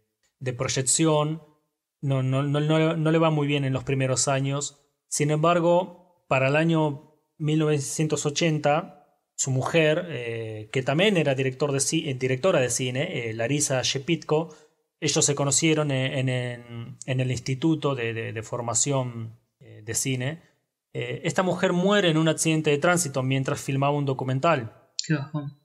proyección. 0.58 1.44
No, 2.02 2.24
no, 2.24 2.42
no, 2.44 3.12
le 3.12 3.18
va 3.20 3.30
muy 3.30 3.46
bien 3.48 3.66
en 3.66 3.74
los 3.74 3.84
primeros 3.84 4.28
años. 4.28 4.82
Sin 5.08 5.30
embargo, 5.30 6.26
para 6.28 6.48
el 6.48 6.56
año 6.56 7.14
1980 7.38 8.98
su 9.36 9.52
mujer, 9.52 10.06
eh, 10.10 10.70
que 10.72 10.84
también 10.84 11.18
era 11.18 11.32
eh, 11.34 11.36
directora 11.36 12.60
de 12.60 12.70
cine, 12.70 13.34
Larisa 13.34 13.82
Shepitko, 13.84 14.56
ellos 15.00 15.26
se 15.26 15.36
conocieron 15.36 15.90
en, 15.90 16.30
el 16.30 17.32
Instituto 17.32 17.96
de, 17.96 18.40
Formación 18.44 19.40
de 19.60 19.96
Cine. 19.96 20.44
esta 20.94 21.42
mujer 21.42 21.74
muere 21.74 22.10
en 22.10 22.18
un 22.18 22.28
accidente 22.28 22.70
de 22.70 22.78
tránsito 22.78 23.24
mientras 23.24 23.62
filmaba 23.62 23.98
un 23.98 24.06
documental. 24.06 24.81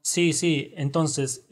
Sí, 0.03 0.33
sí. 0.33 0.73
Entonces, 0.77 1.47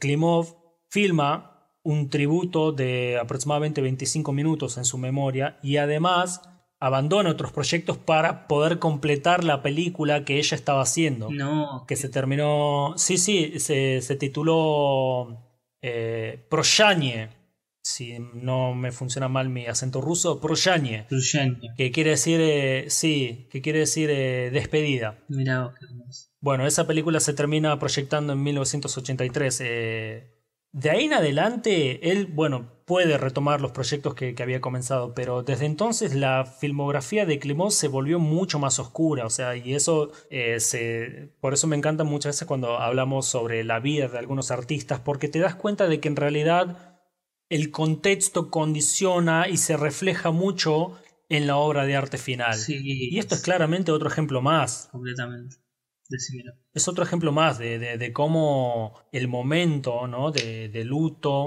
Klimov 0.00 0.56
filma 0.88 1.56
un 1.82 2.10
tributo 2.10 2.72
de 2.72 3.16
aproximadamente 3.16 3.80
25 3.80 4.32
minutos 4.32 4.76
en 4.76 4.84
su 4.84 4.98
memoria 4.98 5.58
y 5.62 5.76
además 5.76 6.42
abandona 6.80 7.30
otros 7.30 7.52
proyectos 7.52 7.96
para 7.96 8.48
poder 8.48 8.78
completar 8.78 9.44
la 9.44 9.62
película 9.62 10.24
que 10.24 10.38
ella 10.38 10.56
estaba 10.56 10.82
haciendo. 10.82 11.30
No. 11.30 11.84
Que 11.86 11.96
se 11.96 12.08
terminó. 12.08 12.94
Sí, 12.96 13.18
sí, 13.18 13.58
se, 13.60 14.16
tituló 14.18 15.44
eh, 15.80 16.44
Si 17.88 18.18
no 18.18 18.74
me 18.74 18.90
funciona 18.90 19.28
mal 19.28 19.48
mi 19.48 19.68
acento 19.68 20.00
ruso, 20.00 20.40
Proyanie. 20.40 21.06
Que 21.76 21.92
quiere 21.92 22.10
decir, 22.10 22.40
eh, 22.42 22.86
sí, 22.88 23.46
que 23.48 23.62
quiere 23.62 23.78
decir 23.78 24.10
eh, 24.10 24.50
despedida. 24.52 25.20
Mirá, 25.28 25.72
Bueno, 26.40 26.66
esa 26.66 26.88
película 26.88 27.20
se 27.20 27.32
termina 27.32 27.78
proyectando 27.78 28.32
en 28.32 28.42
1983. 28.42 29.60
Eh, 29.64 30.36
de 30.72 30.90
ahí 30.90 31.04
en 31.04 31.12
adelante, 31.12 32.10
él, 32.10 32.26
bueno, 32.26 32.82
puede 32.86 33.18
retomar 33.18 33.60
los 33.60 33.70
proyectos 33.70 34.14
que, 34.14 34.34
había 34.40 34.60
comenzado, 34.60 35.14
pero 35.14 35.44
desde 35.44 35.66
entonces 35.66 36.12
la 36.12 36.44
filmografía 36.44 37.24
de 37.24 37.38
Clemón 37.38 37.70
se 37.70 37.86
volvió 37.86 38.18
mucho 38.18 38.58
más 38.58 38.80
oscura, 38.80 39.26
o 39.26 39.30
sea, 39.30 39.56
y 39.56 39.74
eso 39.74 40.10
eh, 40.28 40.58
se, 40.58 41.30
por 41.40 41.54
eso 41.54 41.68
me 41.68 41.76
encanta 41.76 42.02
muchas 42.02 42.34
veces 42.34 42.48
cuando 42.48 42.78
hablamos 42.78 43.26
sobre 43.26 43.62
la 43.62 43.78
vida 43.78 44.08
de 44.08 44.18
algunos 44.18 44.50
artistas, 44.50 44.98
porque 44.98 45.28
te 45.28 45.38
das 45.38 45.54
cuenta 45.54 45.86
de 45.86 46.00
que 46.00 46.08
en 46.08 46.16
realidad 46.16 46.95
el 47.48 47.70
contexto 47.70 48.50
condiciona 48.50 49.48
y 49.48 49.56
se 49.56 49.76
refleja 49.76 50.30
mucho 50.30 50.98
en 51.28 51.46
la 51.46 51.56
obra 51.56 51.86
de 51.86 51.96
arte 51.96 52.18
final. 52.18 52.58
y 52.68 53.18
esto 53.18 53.34
es 53.34 53.42
claramente 53.42 53.92
otro 53.92 54.08
ejemplo 54.08 54.42
más. 54.42 54.88
Completamente. 54.92 55.56
Es 56.74 56.88
otro 56.88 57.04
ejemplo 57.04 57.32
más 57.32 57.58
de, 57.58 58.10
cómo 58.12 58.94
el 59.12 59.28
momento 59.28 60.06
¿no? 60.06 60.30
de, 60.30 60.84
luto 60.84 61.46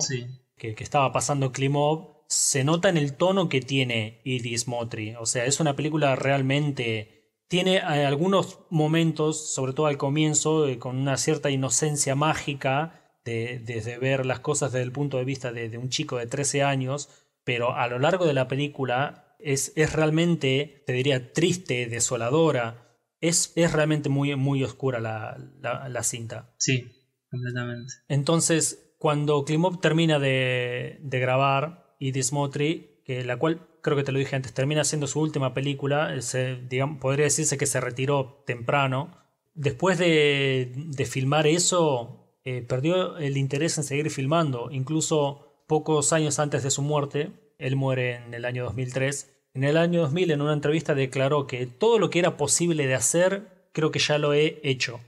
que, 0.58 0.76
estaba 0.78 1.12
pasando 1.12 1.52
Klimov 1.52 2.20
se 2.28 2.64
nota 2.64 2.90
en 2.90 2.98
el 2.98 3.16
tono 3.16 3.50
que 3.50 3.62
tiene 3.62 4.22
Iris 4.24 4.68
Motri. 4.68 5.16
O 5.16 5.26
sea, 5.26 5.46
es 5.46 5.60
una 5.60 5.76
película 5.76 6.16
realmente... 6.16 7.16
Tiene 7.48 7.78
eh, 7.78 8.06
algunos 8.06 8.60
momentos, 8.70 9.52
sobre 9.56 9.74
todo 9.74 9.88
al 9.88 9.98
comienzo, 9.98 10.68
eh, 10.68 10.78
con 10.78 10.98
una 10.98 11.18
cierta 11.18 11.50
inocencia 11.50 12.14
mágica 12.14 12.99
de, 13.30 13.98
ver 14.00 14.26
las 14.26 14.40
cosas 14.40 14.72
desde 14.72 14.84
el 14.84 14.92
punto 14.92 15.18
de 15.18 15.26
vista 15.26 15.52
de, 15.52 15.78
un 15.78 15.90
chico 15.90 16.18
de 16.18 16.28
13 16.28 16.64
años, 16.64 17.10
pero 17.44 17.76
a 17.76 17.88
lo 17.88 18.00
largo 18.00 18.26
de 18.26 18.34
la 18.34 18.48
película 18.48 19.36
es, 19.40 19.74
es 19.76 19.94
realmente, 19.94 20.84
te 20.86 20.94
diría, 20.94 21.34
triste, 21.34 21.88
desoladora 21.88 22.90
es, 23.22 23.54
es 23.56 23.74
realmente 23.74 24.10
muy, 24.10 24.36
muy 24.36 24.64
oscura 24.64 25.00
la, 25.00 25.38
la, 25.62 26.04
cinta. 26.04 26.54
Sí, 26.58 26.86
completamente. 27.30 27.94
Entonces, 28.08 28.96
cuando 28.98 29.44
Klimov 29.44 29.82
termina 29.82 30.20
de, 30.20 31.00
de 31.02 31.20
grabar 31.20 31.96
y 32.00 32.12
Dismotri, 32.12 33.02
que 33.06 33.24
la 33.24 33.38
cual 33.38 33.68
creo 33.82 33.98
que 33.98 34.04
te 34.04 34.12
lo 34.12 34.20
dije 34.20 34.36
antes, 34.36 34.54
termina 34.54 34.84
siendo 34.84 35.08
su 35.08 35.20
última 35.20 35.54
película, 35.54 36.22
se, 36.22 36.56
digamos, 36.56 37.00
podría 37.00 37.26
decirse 37.26 37.58
que 37.58 37.66
se 37.66 37.82
retiró 37.82 38.44
temprano. 38.46 39.18
Después 39.54 39.98
de, 39.98 40.72
de 40.76 41.06
filmar 41.06 41.48
eso, 41.48 42.29
eh, 42.46 42.62
perdió 42.62 43.18
el 43.18 43.38
interés 43.38 43.78
en 43.78 43.84
seguir 43.84 44.10
filmando. 44.10 44.70
Incluso 44.72 45.64
pocos 45.68 46.14
años 46.14 46.40
antes 46.40 46.64
de 46.64 46.72
su 46.72 46.82
muerte, 46.82 47.32
él 47.58 47.76
muere 47.76 48.16
en 48.16 48.34
el 48.34 48.46
año 48.46 48.64
2003, 48.66 49.40
en 49.54 49.64
el 49.64 49.78
año 49.78 50.02
2000 50.02 50.32
en 50.32 50.42
una 50.42 50.54
entrevista 50.54 50.96
declaró 50.96 51.48
que 51.48 51.66
todo 51.66 52.00
lo 52.00 52.10
que 52.10 52.20
era 52.20 52.38
posible 52.38 52.88
de 52.88 52.96
hacer, 52.96 53.70
creo 53.74 53.92
que 53.92 54.00
ya 54.00 54.18
lo 54.18 54.34
he 54.34 54.60
hecho, 54.64 55.00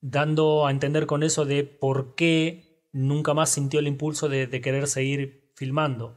dando 0.00 0.66
a 0.66 0.70
entender 0.70 1.06
con 1.06 1.22
eso 1.22 1.44
de 1.44 1.64
por 1.64 2.14
qué 2.14 2.84
nunca 2.92 3.34
más 3.34 3.50
sintió 3.50 3.80
el 3.80 3.88
impulso 3.88 4.28
de, 4.28 4.48
querer 4.60 4.86
seguir 4.86 5.52
filmando. 5.54 6.14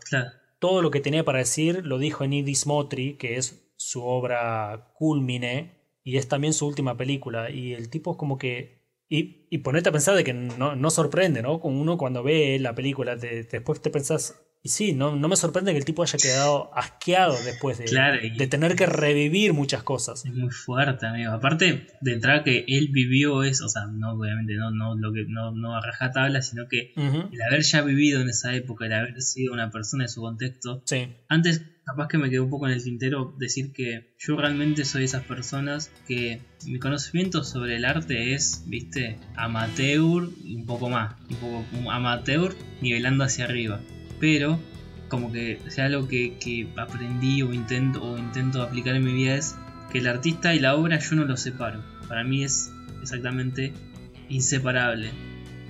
Todo 0.59 0.81
lo 0.81 0.91
que 0.91 1.01
tenía 1.01 1.25
para 1.25 1.39
decir 1.39 1.85
lo 1.85 1.97
dijo 1.97 2.23
en 2.23 2.33
Idis 2.33 2.67
Motri, 2.67 3.15
que 3.15 3.35
es 3.37 3.71
su 3.75 4.05
obra 4.05 4.93
culmine 4.95 5.81
y 6.03 6.17
es 6.17 6.27
también 6.27 6.53
su 6.53 6.67
última 6.67 6.95
película. 6.95 7.49
Y 7.49 7.73
el 7.73 7.89
tipo 7.89 8.11
es 8.11 8.17
como 8.17 8.37
que 8.37 8.82
y, 9.13 9.45
y 9.51 9.59
ponete 9.59 9.89
a 9.89 9.91
pensar 9.91 10.15
de 10.15 10.23
que 10.23 10.33
no, 10.33 10.75
no 10.75 10.89
sorprende, 10.89 11.43
¿no? 11.43 11.59
Uno 11.59 11.97
cuando 11.97 12.23
ve 12.23 12.57
la 12.59 12.73
película, 12.73 13.15
después 13.15 13.79
te 13.79 13.91
pensás, 13.91 14.41
y 14.63 14.69
sí, 14.69 14.93
no, 14.93 15.15
no 15.15 15.27
me 15.27 15.35
sorprende 15.35 15.71
que 15.71 15.77
el 15.77 15.85
tipo 15.85 16.01
haya 16.01 16.17
quedado 16.17 16.75
asqueado 16.75 17.35
después 17.45 17.77
de, 17.77 17.85
de 18.35 18.47
tener 18.47 18.75
que 18.75 18.87
revivir 18.87 19.53
muchas 19.53 19.83
cosas. 19.83 20.25
Es 20.25 20.33
muy 20.33 20.49
fuerte, 20.49 21.05
amigo. 21.05 21.31
Aparte 21.31 21.85
de 22.01 22.11
entrar 22.11 22.43
que 22.43 22.65
él 22.67 22.89
vivió 22.91 23.43
eso, 23.43 23.67
o 23.67 23.69
sea, 23.69 23.85
no 23.85 24.13
obviamente 24.13 24.55
no, 24.55 24.71
no, 24.71 24.95
lo 24.95 25.13
que, 25.13 25.25
no, 25.27 25.51
no 25.51 25.75
a 25.75 25.81
rajatabla, 25.81 26.41
sino 26.41 26.67
que 26.67 26.93
el 26.95 27.41
haber 27.47 27.61
ya 27.61 27.83
vivido 27.83 28.19
en 28.19 28.29
esa 28.29 28.55
época, 28.55 28.87
el 28.87 28.93
haber 28.93 29.21
sido 29.21 29.53
una 29.53 29.69
persona 29.69 30.05
de 30.05 30.09
su 30.09 30.21
contexto. 30.21 30.81
Sí. 30.85 31.17
Antes, 31.27 31.61
capaz 31.85 32.07
que 32.07 32.17
me 32.17 32.29
quedó 32.29 32.43
un 32.43 32.49
poco 32.49 32.67
en 32.67 32.73
el 32.73 32.83
tintero 32.83 33.35
decir 33.37 33.71
que 33.73 34.13
yo 34.17 34.37
realmente 34.37 34.85
soy 34.85 35.03
esas 35.03 35.23
personas 35.23 35.91
que 36.07 36.41
mi 36.65 36.79
conocimiento 36.79 37.43
sobre 37.43 37.75
el 37.75 37.85
arte 37.85 38.33
es, 38.33 38.63
viste, 38.67 39.17
amateur 39.35 40.29
y 40.43 40.55
un 40.55 40.65
poco 40.65 40.89
más. 40.89 41.15
Un 41.29 41.35
poco 41.37 41.91
amateur 41.91 42.55
nivelando 42.81 43.23
hacia 43.23 43.45
arriba 43.45 43.81
pero 44.23 44.57
como 45.09 45.33
que 45.33 45.59
sea 45.67 45.87
algo 45.87 46.07
que, 46.07 46.67
aprendí 46.77 47.41
o 47.41 47.51
intento, 47.51 48.01
o 48.01 48.17
intento 48.17 48.61
aplicar 48.61 48.95
en 48.95 49.03
mi 49.03 49.11
vida 49.11 49.35
es 49.35 49.57
que 49.91 49.97
el 49.97 50.07
artista 50.07 50.55
y 50.55 50.59
la 50.59 50.77
obra 50.77 50.97
yo 50.97 51.17
no 51.17 51.25
los 51.25 51.41
separo. 51.41 51.83
Para 52.07 52.23
mí 52.23 52.41
es 52.41 52.71
exactamente 53.01 53.73
inseparable. 54.29 55.11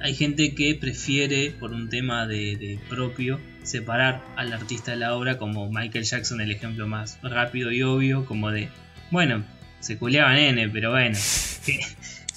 Hay 0.02 0.14
gente 0.14 0.54
que 0.54 0.76
prefiere, 0.76 1.50
por 1.50 1.72
un 1.72 1.90
tema 1.90 2.28
de, 2.28 2.80
propio, 2.90 3.40
separar 3.64 4.24
al 4.36 4.54
artista 4.54 4.92
de 4.92 4.98
la 4.98 5.16
obra, 5.16 5.38
como 5.38 5.70
Michael 5.70 6.06
Jackson, 6.06 6.42
el 6.42 6.52
ejemplo 6.52 6.88
más 6.88 7.20
rápido 7.22 7.72
y 7.72 7.82
obvio, 7.84 8.26
como 8.26 8.52
de, 8.52 8.70
bueno, 9.12 9.44
se 9.80 9.98
culeaba 9.98 10.34
nene, 10.34 10.70
pero 10.70 10.92
bueno, 10.92 11.18
qué, 11.66 11.80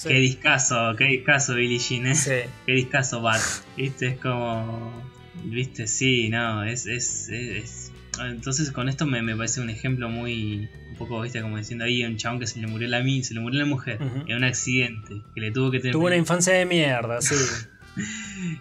qué 0.03 0.15
discazo, 0.15 0.95
qué 0.97 1.05
discaso 1.05 1.55
Billie 1.55 1.79
Jean, 1.79 2.07
¿eh? 2.07 2.49
qué 2.67 2.73
discaso 2.73 3.21
Bat, 3.21 3.43
¿viste? 3.77 4.09
Es 4.09 4.19
como, 4.19 5.07
Viste, 5.45 5.87
sí, 5.87 6.29
no, 6.29 6.65
es, 6.65 6.87
es, 6.87 7.29
es, 7.29 7.93
Entonces 8.21 8.73
con 8.73 8.89
esto 8.89 9.07
me, 9.07 9.23
me, 9.23 9.37
parece 9.37 9.61
un 9.61 9.71
ejemplo 9.71 10.09
muy, 10.09 10.69
un 10.91 10.97
poco, 10.97 11.21
viste, 11.21 11.41
como 11.41 11.57
diciendo 11.57 11.85
ahí 11.85 12.05
un 12.05 12.17
chabón 12.17 12.41
que 12.41 12.47
se 12.47 12.61
le 12.61 12.67
murió 12.67 12.89
la 12.89 13.03
se 13.23 13.35
le 13.35 13.41
murió 13.41 13.61
la 13.61 13.67
mujer, 13.67 13.99
en 14.27 14.37
un 14.37 14.45
accidente, 14.45 15.23
que 15.35 15.41
le 15.41 15.53
tuvo 15.53 15.71
que 15.71 15.79
tener... 15.79 15.93
Tuvo 15.93 16.07
una 16.07 16.17
infancia 16.17 16.53
de 16.55 16.67
mierda, 16.67 17.21
sí. 17.21 17.35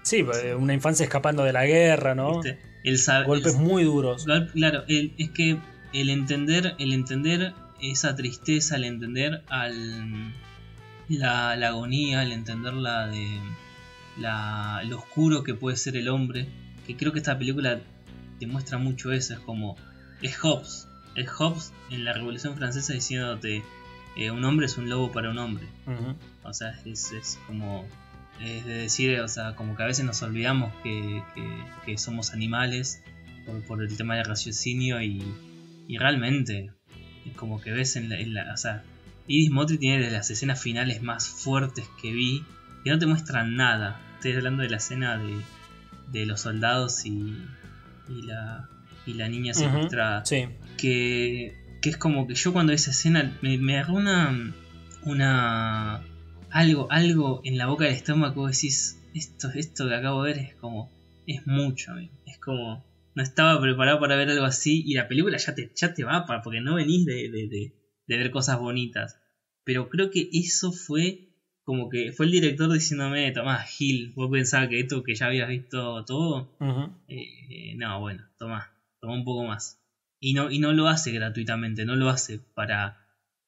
sí, 0.04 0.24
pues, 0.24 0.44
una 0.58 0.74
infancia 0.74 1.04
escapando 1.04 1.44
de 1.44 1.54
la 1.54 1.66
guerra, 1.66 2.16
¿no? 2.16 2.42
El 2.84 3.00
Golpes 3.26 3.56
muy 3.56 3.84
duros. 3.84 4.26
Claro, 4.54 4.84
es 4.88 5.30
que 5.32 5.58
el 5.94 6.10
entender, 6.10 6.76
el 6.78 6.94
entender 6.94 7.54
esa 7.82 8.16
tristeza, 8.16 8.76
el 8.76 8.84
entender 8.84 9.44
al, 9.50 10.34
la, 11.10 11.56
la 11.56 11.68
agonía, 11.70 12.24
el 12.24 12.32
entender 12.32 12.74
la 12.74 13.08
de 13.08 13.40
la, 14.18 14.84
lo 14.88 14.98
oscuro 14.98 15.44
que 15.44 15.54
puede 15.54 15.78
ser 15.78 15.96
el 15.98 16.08
hombre, 16.08 16.48
que 16.86 16.96
creo 16.96 17.12
que 17.12 17.20
esta 17.20 17.38
película 17.38 17.82
demuestra 18.40 18.78
mucho 18.78 19.12
eso, 19.12 19.34
es 19.34 19.40
como, 19.40 19.76
es 20.22 20.38
Hobbes, 20.38 20.88
es 21.16 21.30
Hobbes 21.30 21.74
en 21.90 22.06
la 22.06 22.14
Revolución 22.14 22.56
Francesa 22.56 22.94
diciéndote, 22.94 23.64
eh, 24.18 24.32
un 24.32 24.44
hombre 24.46 24.66
es 24.66 24.78
un 24.78 24.90
lobo 24.90 25.12
para 25.12 25.30
un 25.30 25.38
hombre. 25.38 25.68
O 26.44 26.54
sea, 26.54 26.80
es, 26.86 27.12
es, 27.12 27.40
como, 27.48 27.86
es 28.42 28.66
de 28.66 28.74
decir, 28.74 29.20
o 29.20 29.28
sea, 29.28 29.56
como 29.56 29.76
que 29.76 29.84
a 29.84 29.86
veces 29.86 30.06
nos 30.06 30.22
olvidamos 30.22 30.74
que, 30.84 31.24
que, 31.86 31.98
somos 31.98 32.34
animales 32.34 33.02
por, 33.46 33.62
por, 33.64 33.84
el 33.84 33.96
tema 33.96 34.16
del 34.16 34.26
raciocinio 34.26 35.02
y, 35.02 35.24
y, 35.88 35.98
realmente 35.98 36.72
es 37.26 37.34
como 37.36 37.62
que 37.62 37.72
ves 37.72 37.96
en 37.96 38.10
la, 38.10 38.20
en 38.20 38.34
la 38.34 38.54
o 38.54 38.58
sea, 38.58 38.84
Idis 39.28 39.50
Motri 39.50 39.78
tiene 39.78 40.04
de 40.04 40.12
las 40.12 40.30
escenas 40.30 40.62
finales 40.62 41.02
más 41.02 41.28
fuertes 41.28 41.86
que 42.02 42.12
vi, 42.12 42.44
que 42.84 42.92
no 42.92 43.00
te 43.00 43.06
muestran 43.08 43.56
nada. 43.56 44.00
Estoy 44.16 44.34
hablando 44.34 44.64
de 44.64 44.70
la 44.70 44.78
escena 44.78 45.18
de, 45.18 45.42
de 46.12 46.26
los 46.26 46.42
soldados 46.42 47.06
y, 47.06 47.36
y, 48.10 48.22
la, 48.24 48.70
y 49.06 49.14
la 49.14 49.28
niña 49.28 49.54
secuestrada. 49.54 50.24
que, 50.78 51.56
que, 51.82 51.90
es 51.90 51.98
como 51.98 52.28
que 52.28 52.36
yo 52.36 52.54
cuando 52.54 52.74
esa 52.74 52.92
escena 52.92 53.36
me, 53.42 53.58
me 53.58 53.78
agarró 53.78 53.96
una, 53.96 54.54
una. 55.04 56.02
Algo, 56.56 56.88
algo 56.90 57.42
en 57.44 57.58
la 57.58 57.68
boca 57.68 57.84
del 57.84 57.96
estómago, 57.96 58.48
decís, 58.48 58.98
esto, 59.14 59.50
esto 59.54 59.90
que 59.90 59.96
acabo 59.96 60.24
de 60.24 60.34
ver 60.34 60.42
es 60.42 60.56
como. 60.56 60.90
es 61.28 61.46
mucho, 61.46 61.98
es 62.26 62.40
como. 62.40 62.86
No 63.14 63.24
estaba 63.24 63.60
preparado 63.60 64.00
para 64.00 64.16
ver 64.16 64.30
algo 64.30 64.46
así 64.46 64.82
y 64.86 64.94
la 64.94 65.08
película 65.10 65.38
ya 65.38 65.54
te, 65.54 65.72
ya 65.76 65.94
te 65.94 66.06
va, 66.06 66.26
porque 66.26 66.62
no 66.62 66.76
venís 66.76 67.06
de, 67.06 67.30
de, 67.30 67.48
de, 67.50 67.74
de 68.08 68.18
ver 68.18 68.32
cosas 68.32 68.58
bonitas. 68.58 69.20
Pero 69.66 69.90
creo 69.90 70.10
que 70.12 70.30
eso 70.32 70.72
fue 70.72 71.34
como 71.66 71.90
que 71.90 72.14
fue 72.14 72.28
el 72.28 72.32
director 72.32 72.72
diciéndome, 72.72 73.32
Tomás, 73.32 73.68
Gil, 73.70 74.14
vos 74.16 74.30
pensabas 74.32 74.70
que 74.70 74.80
esto 74.80 75.04
que 75.04 75.16
ya 75.16 75.26
habías 75.26 75.50
visto 75.50 76.06
todo, 76.06 76.56
eh, 77.10 77.76
no, 77.76 78.00
bueno, 78.00 78.24
toma, 78.38 78.72
toma 79.02 79.16
un 79.16 79.26
poco 79.26 79.44
más. 79.46 79.82
Y 80.22 80.34
no, 80.34 80.50
y 80.52 80.60
no 80.60 80.72
lo 80.72 80.88
hace 80.88 81.12
gratuitamente, 81.12 81.86
no 81.86 81.96
lo 81.96 82.10
hace 82.10 82.40
para, 82.54 83.05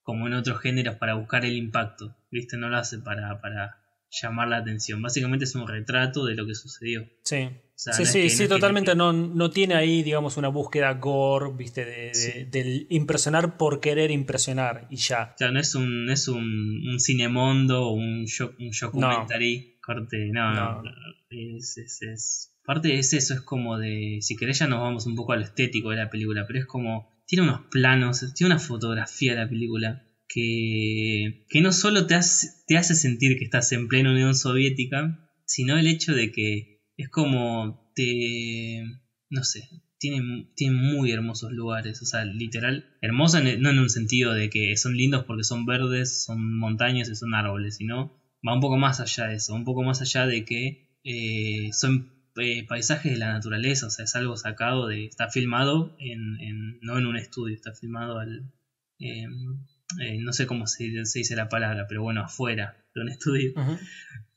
como 0.08 0.28
en 0.28 0.34
otros 0.34 0.62
géneros, 0.62 0.96
para 0.96 1.16
buscar 1.16 1.44
el 1.44 1.58
impacto, 1.58 2.16
¿viste? 2.32 2.56
No 2.56 2.70
lo 2.70 2.78
hace 2.78 3.00
para, 3.00 3.42
para 3.42 3.78
llamar 4.10 4.48
la 4.48 4.58
atención. 4.58 5.02
Básicamente 5.02 5.44
es 5.44 5.54
un 5.54 5.68
retrato 5.68 6.24
de 6.26 6.36
lo 6.36 6.48
que 6.48 6.56
sucedió. 6.56 7.06
Sí 7.24 7.50
sí, 7.78 8.06
sí, 8.06 8.30
sí, 8.30 8.48
totalmente. 8.48 8.96
No, 8.96 9.14
no 9.14 9.50
tiene 9.50 9.76
ahí, 9.76 10.04
digamos, 10.04 10.38
una 10.38 10.48
búsqueda 10.48 10.94
gore, 10.94 11.52
viste, 11.56 11.86
de, 11.86 12.48
del 12.50 12.88
impresionar 12.90 13.58
por 13.58 13.80
querer 13.80 14.12
impresionar 14.12 14.88
y 14.90 14.98
ya. 14.98 15.34
O 15.36 15.38
sea, 15.38 15.52
no 15.52 15.60
es 15.60 15.76
un, 15.76 16.10
es 16.10 16.28
un, 16.28 16.88
un 16.88 17.00
cinemondo 17.00 17.88
o 17.88 17.92
un, 17.92 18.26
un 18.60 18.72
documentary 18.82 19.78
corte, 19.82 20.30
no, 20.32 20.54
no. 20.54 20.84
Es, 21.30 21.78
es, 21.78 22.02
es, 22.02 22.54
Aparte 22.64 22.98
es 22.98 23.14
eso, 23.14 23.34
es 23.34 23.42
como 23.42 23.78
de. 23.78 24.20
Si 24.22 24.36
querés, 24.36 24.60
ya 24.60 24.68
nos 24.68 24.80
vamos 24.80 25.06
un 25.06 25.16
poco 25.16 25.34
a 25.34 25.38
lo 25.38 25.44
estético 25.44 25.92
de 25.92 25.98
la 25.98 26.10
película, 26.10 26.46
pero 26.48 26.60
es 26.60 26.66
como. 26.66 27.17
Tiene 27.28 27.44
unos 27.44 27.62
planos, 27.70 28.34
tiene 28.34 28.54
una 28.54 28.60
fotografía 28.60 29.34
de 29.34 29.42
la 29.42 29.50
película 29.50 30.04
que, 30.28 31.46
que 31.50 31.62
no 31.62 31.72
solo 31.72 32.08
te 32.08 32.16
hace, 32.16 32.48
te 32.66 32.78
hace 32.78 32.96
sentir 32.96 33.38
que 33.38 33.46
estás 33.46 33.72
en 33.74 33.88
plena 33.88 34.12
Unión 34.12 34.34
Soviética, 34.34 35.30
sino 35.46 35.78
el 35.78 35.88
hecho 35.88 36.16
de 36.16 36.32
que 36.32 36.82
es 36.98 37.10
como 37.10 37.92
te... 37.96 38.82
no 39.30 39.44
sé, 39.44 39.70
tiene, 40.00 40.72
muy 40.72 41.12
hermosos 41.12 41.52
lugares, 41.52 42.02
o 42.02 42.06
sea, 42.06 42.24
literal, 42.26 42.96
hermosos 43.02 43.44
no 43.44 43.70
en 43.70 43.80
un 43.80 43.90
sentido 43.90 44.34
de 44.34 44.50
que 44.50 44.76
son 44.78 44.96
lindos 44.96 45.26
porque 45.26 45.44
son 45.44 45.66
verdes, 45.66 46.24
son 46.24 46.58
montañas 46.60 47.10
y 47.10 47.16
son 47.16 47.34
árboles, 47.34 47.78
sino 47.78 48.22
va 48.48 48.54
un 48.54 48.62
poco 48.62 48.78
más 48.78 49.00
allá 49.00 49.26
de 49.26 49.36
eso, 49.36 49.54
un 49.54 49.66
poco 49.66 49.84
más 49.84 50.02
allá 50.02 50.28
de 50.28 50.46
que 50.46 51.00
eh, 51.04 51.70
son 51.74 52.17
eh, 52.40 52.66
paisajes 52.68 53.12
de 53.12 53.18
la 53.18 53.34
naturaleza, 53.34 53.88
o 53.88 53.90
sea, 53.90 54.06
es 54.06 54.16
algo 54.16 54.38
sacado 54.38 54.88
de, 54.88 55.06
está 55.06 55.30
filmado 55.30 55.96
en, 56.00 56.40
en 56.40 56.80
no 56.82 56.98
en 56.98 57.06
un 57.06 57.18
estudio, 57.18 57.56
está 57.56 57.74
filmado 57.74 58.20
al, 58.20 58.52
em, 59.00 59.66
eh, 60.02 60.18
no 60.20 60.34
sé 60.34 60.48
cómo 60.48 60.68
se, 60.68 60.84
dice 60.84 61.36
la 61.36 61.50
palabra, 61.50 61.86
pero 61.88 62.04
bueno, 62.04 62.22
afuera 62.22 62.78
de 62.94 63.02
un 63.02 63.10
estudio, 63.10 63.54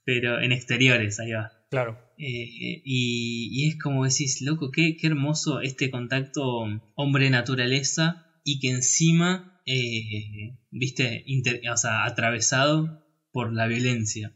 pero 0.04 0.40
en 0.40 0.52
exteriores, 0.52 1.18
ahí 1.20 1.32
va. 1.32 1.52
Claro. 1.70 1.98
Eh, 2.18 2.82
y, 2.84 3.68
es 3.68 3.78
como 3.78 4.04
decís, 4.04 4.42
loco, 4.42 4.70
qué, 4.70 4.96
qué 4.96 5.06
hermoso 5.06 5.60
este 5.60 5.90
contacto 5.90 6.66
hombre-naturaleza 6.94 8.26
y 8.44 8.60
que 8.60 8.70
encima, 8.70 9.60
eh, 9.66 10.58
viste, 10.70 11.24
o 11.72 11.76
sea, 11.76 12.04
atravesado 12.04 13.04
por 13.32 13.52
la 13.52 13.66
violencia. 13.66 14.32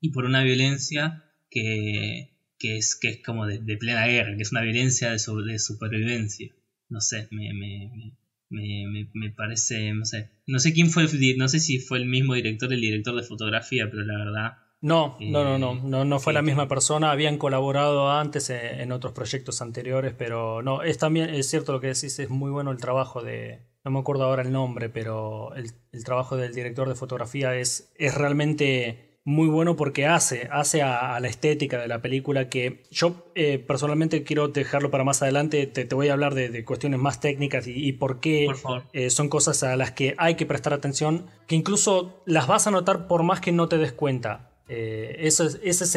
Y 0.00 0.10
por 0.10 0.24
una 0.24 0.42
violencia 0.42 1.24
que, 1.50 2.29
que, 2.60 2.76
es, 2.76 2.94
que 2.94 3.08
es 3.08 3.22
como 3.24 3.46
de, 3.46 3.76
plena 3.78 4.06
guerra, 4.06 4.36
que 4.36 4.42
es 4.42 4.52
una 4.52 4.60
violencia 4.60 5.10
de, 5.10 5.16
de 5.16 5.58
supervivencia. 5.58 6.54
No 6.88 7.00
sé, 7.00 7.26
me, 7.30 7.52
me, 7.54 8.14
me, 8.50 9.08
me, 9.14 9.30
parece, 9.30 9.92
no 9.94 10.04
sé, 10.04 10.30
no 10.46 10.58
sé 10.58 10.72
quién 10.72 10.90
fue, 10.90 11.04
el, 11.04 11.38
no 11.38 11.48
sé 11.48 11.58
si 11.58 11.78
fue 11.78 11.98
el 11.98 12.06
mismo 12.06 12.34
director, 12.34 12.72
el 12.72 12.80
director 12.80 13.16
de 13.16 13.22
fotografía, 13.22 13.88
pero 13.90 14.04
la 14.04 14.18
verdad... 14.18 14.52
No, 14.82 15.18
no, 15.20 15.44
no, 15.44 15.58
no, 15.58 15.74
no, 15.74 16.04
no 16.06 16.20
fue 16.20 16.32
la 16.32 16.40
misma 16.40 16.66
persona, 16.66 17.10
habían 17.10 17.36
colaborado 17.36 18.10
antes 18.10 18.48
en, 18.48 18.92
otros 18.92 19.12
proyectos 19.12 19.60
anteriores, 19.60 20.14
pero 20.16 20.62
no, 20.62 20.82
es 20.82 20.96
también, 20.96 21.30
es 21.30 21.50
cierto 21.50 21.72
lo 21.72 21.80
que 21.80 21.88
decís, 21.88 22.18
es 22.18 22.30
muy 22.30 22.50
bueno 22.50 22.70
el 22.70 22.78
trabajo 22.78 23.22
de, 23.22 23.60
no 23.84 23.90
me 23.90 23.98
acuerdo 23.98 24.24
ahora 24.24 24.42
el 24.42 24.52
nombre, 24.52 24.88
pero 24.88 25.54
el, 25.54 25.70
el 25.92 26.04
trabajo 26.04 26.38
del 26.38 26.54
director 26.54 26.88
de 26.88 26.94
fotografía 26.94 27.54
es, 27.56 27.92
es 27.98 28.14
realmente 28.14 29.09
muy 29.24 29.48
bueno 29.48 29.76
porque 29.76 30.06
hace, 30.06 30.48
hace 30.50 30.82
a, 30.82 31.18
la 31.20 31.28
estética 31.28 31.78
de 31.78 31.88
la 31.88 32.00
película 32.00 32.48
que 32.48 32.82
yo 32.90 33.30
eh, 33.34 33.58
personalmente 33.58 34.22
quiero 34.22 34.48
dejarlo 34.48 34.90
para 34.90 35.04
más 35.04 35.22
adelante, 35.22 35.66
te, 35.66 35.94
voy 35.94 36.08
a 36.08 36.14
hablar 36.14 36.34
de, 36.34 36.64
cuestiones 36.64 36.98
más 37.00 37.20
técnicas 37.20 37.66
y, 37.66 37.92
por 37.92 38.20
qué 38.20 38.48
eh, 38.92 39.10
son 39.10 39.28
cosas 39.28 39.62
a 39.62 39.76
las 39.76 39.92
que 39.92 40.14
hay 40.18 40.36
que 40.36 40.46
prestar 40.46 40.72
atención, 40.72 41.26
que 41.46 41.56
incluso 41.56 42.22
las 42.26 42.46
vas 42.46 42.66
a 42.66 42.70
notar 42.70 43.06
por 43.06 43.22
más 43.22 43.40
que 43.40 43.52
no 43.52 43.68
te 43.68 43.78
des 43.78 43.92
cuenta. 43.92 44.50
Eh, 44.68 45.16
esa 45.20 45.46
es, 45.46 45.96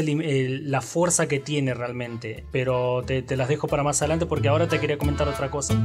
la 0.63 0.81
fuerza 0.81 1.27
que 1.27 1.39
tiene 1.39 1.73
realmente, 1.73 2.43
pero 2.51 3.03
te 3.05 3.37
las 3.37 3.47
dejo 3.47 3.67
para 3.67 3.83
más 3.83 4.01
adelante 4.01 4.25
porque 4.25 4.47
ahora 4.47 4.67
te 4.67 4.79
quería 4.79 4.97
comentar 4.97 5.27
otra 5.27 5.51
cosa. 5.51 5.75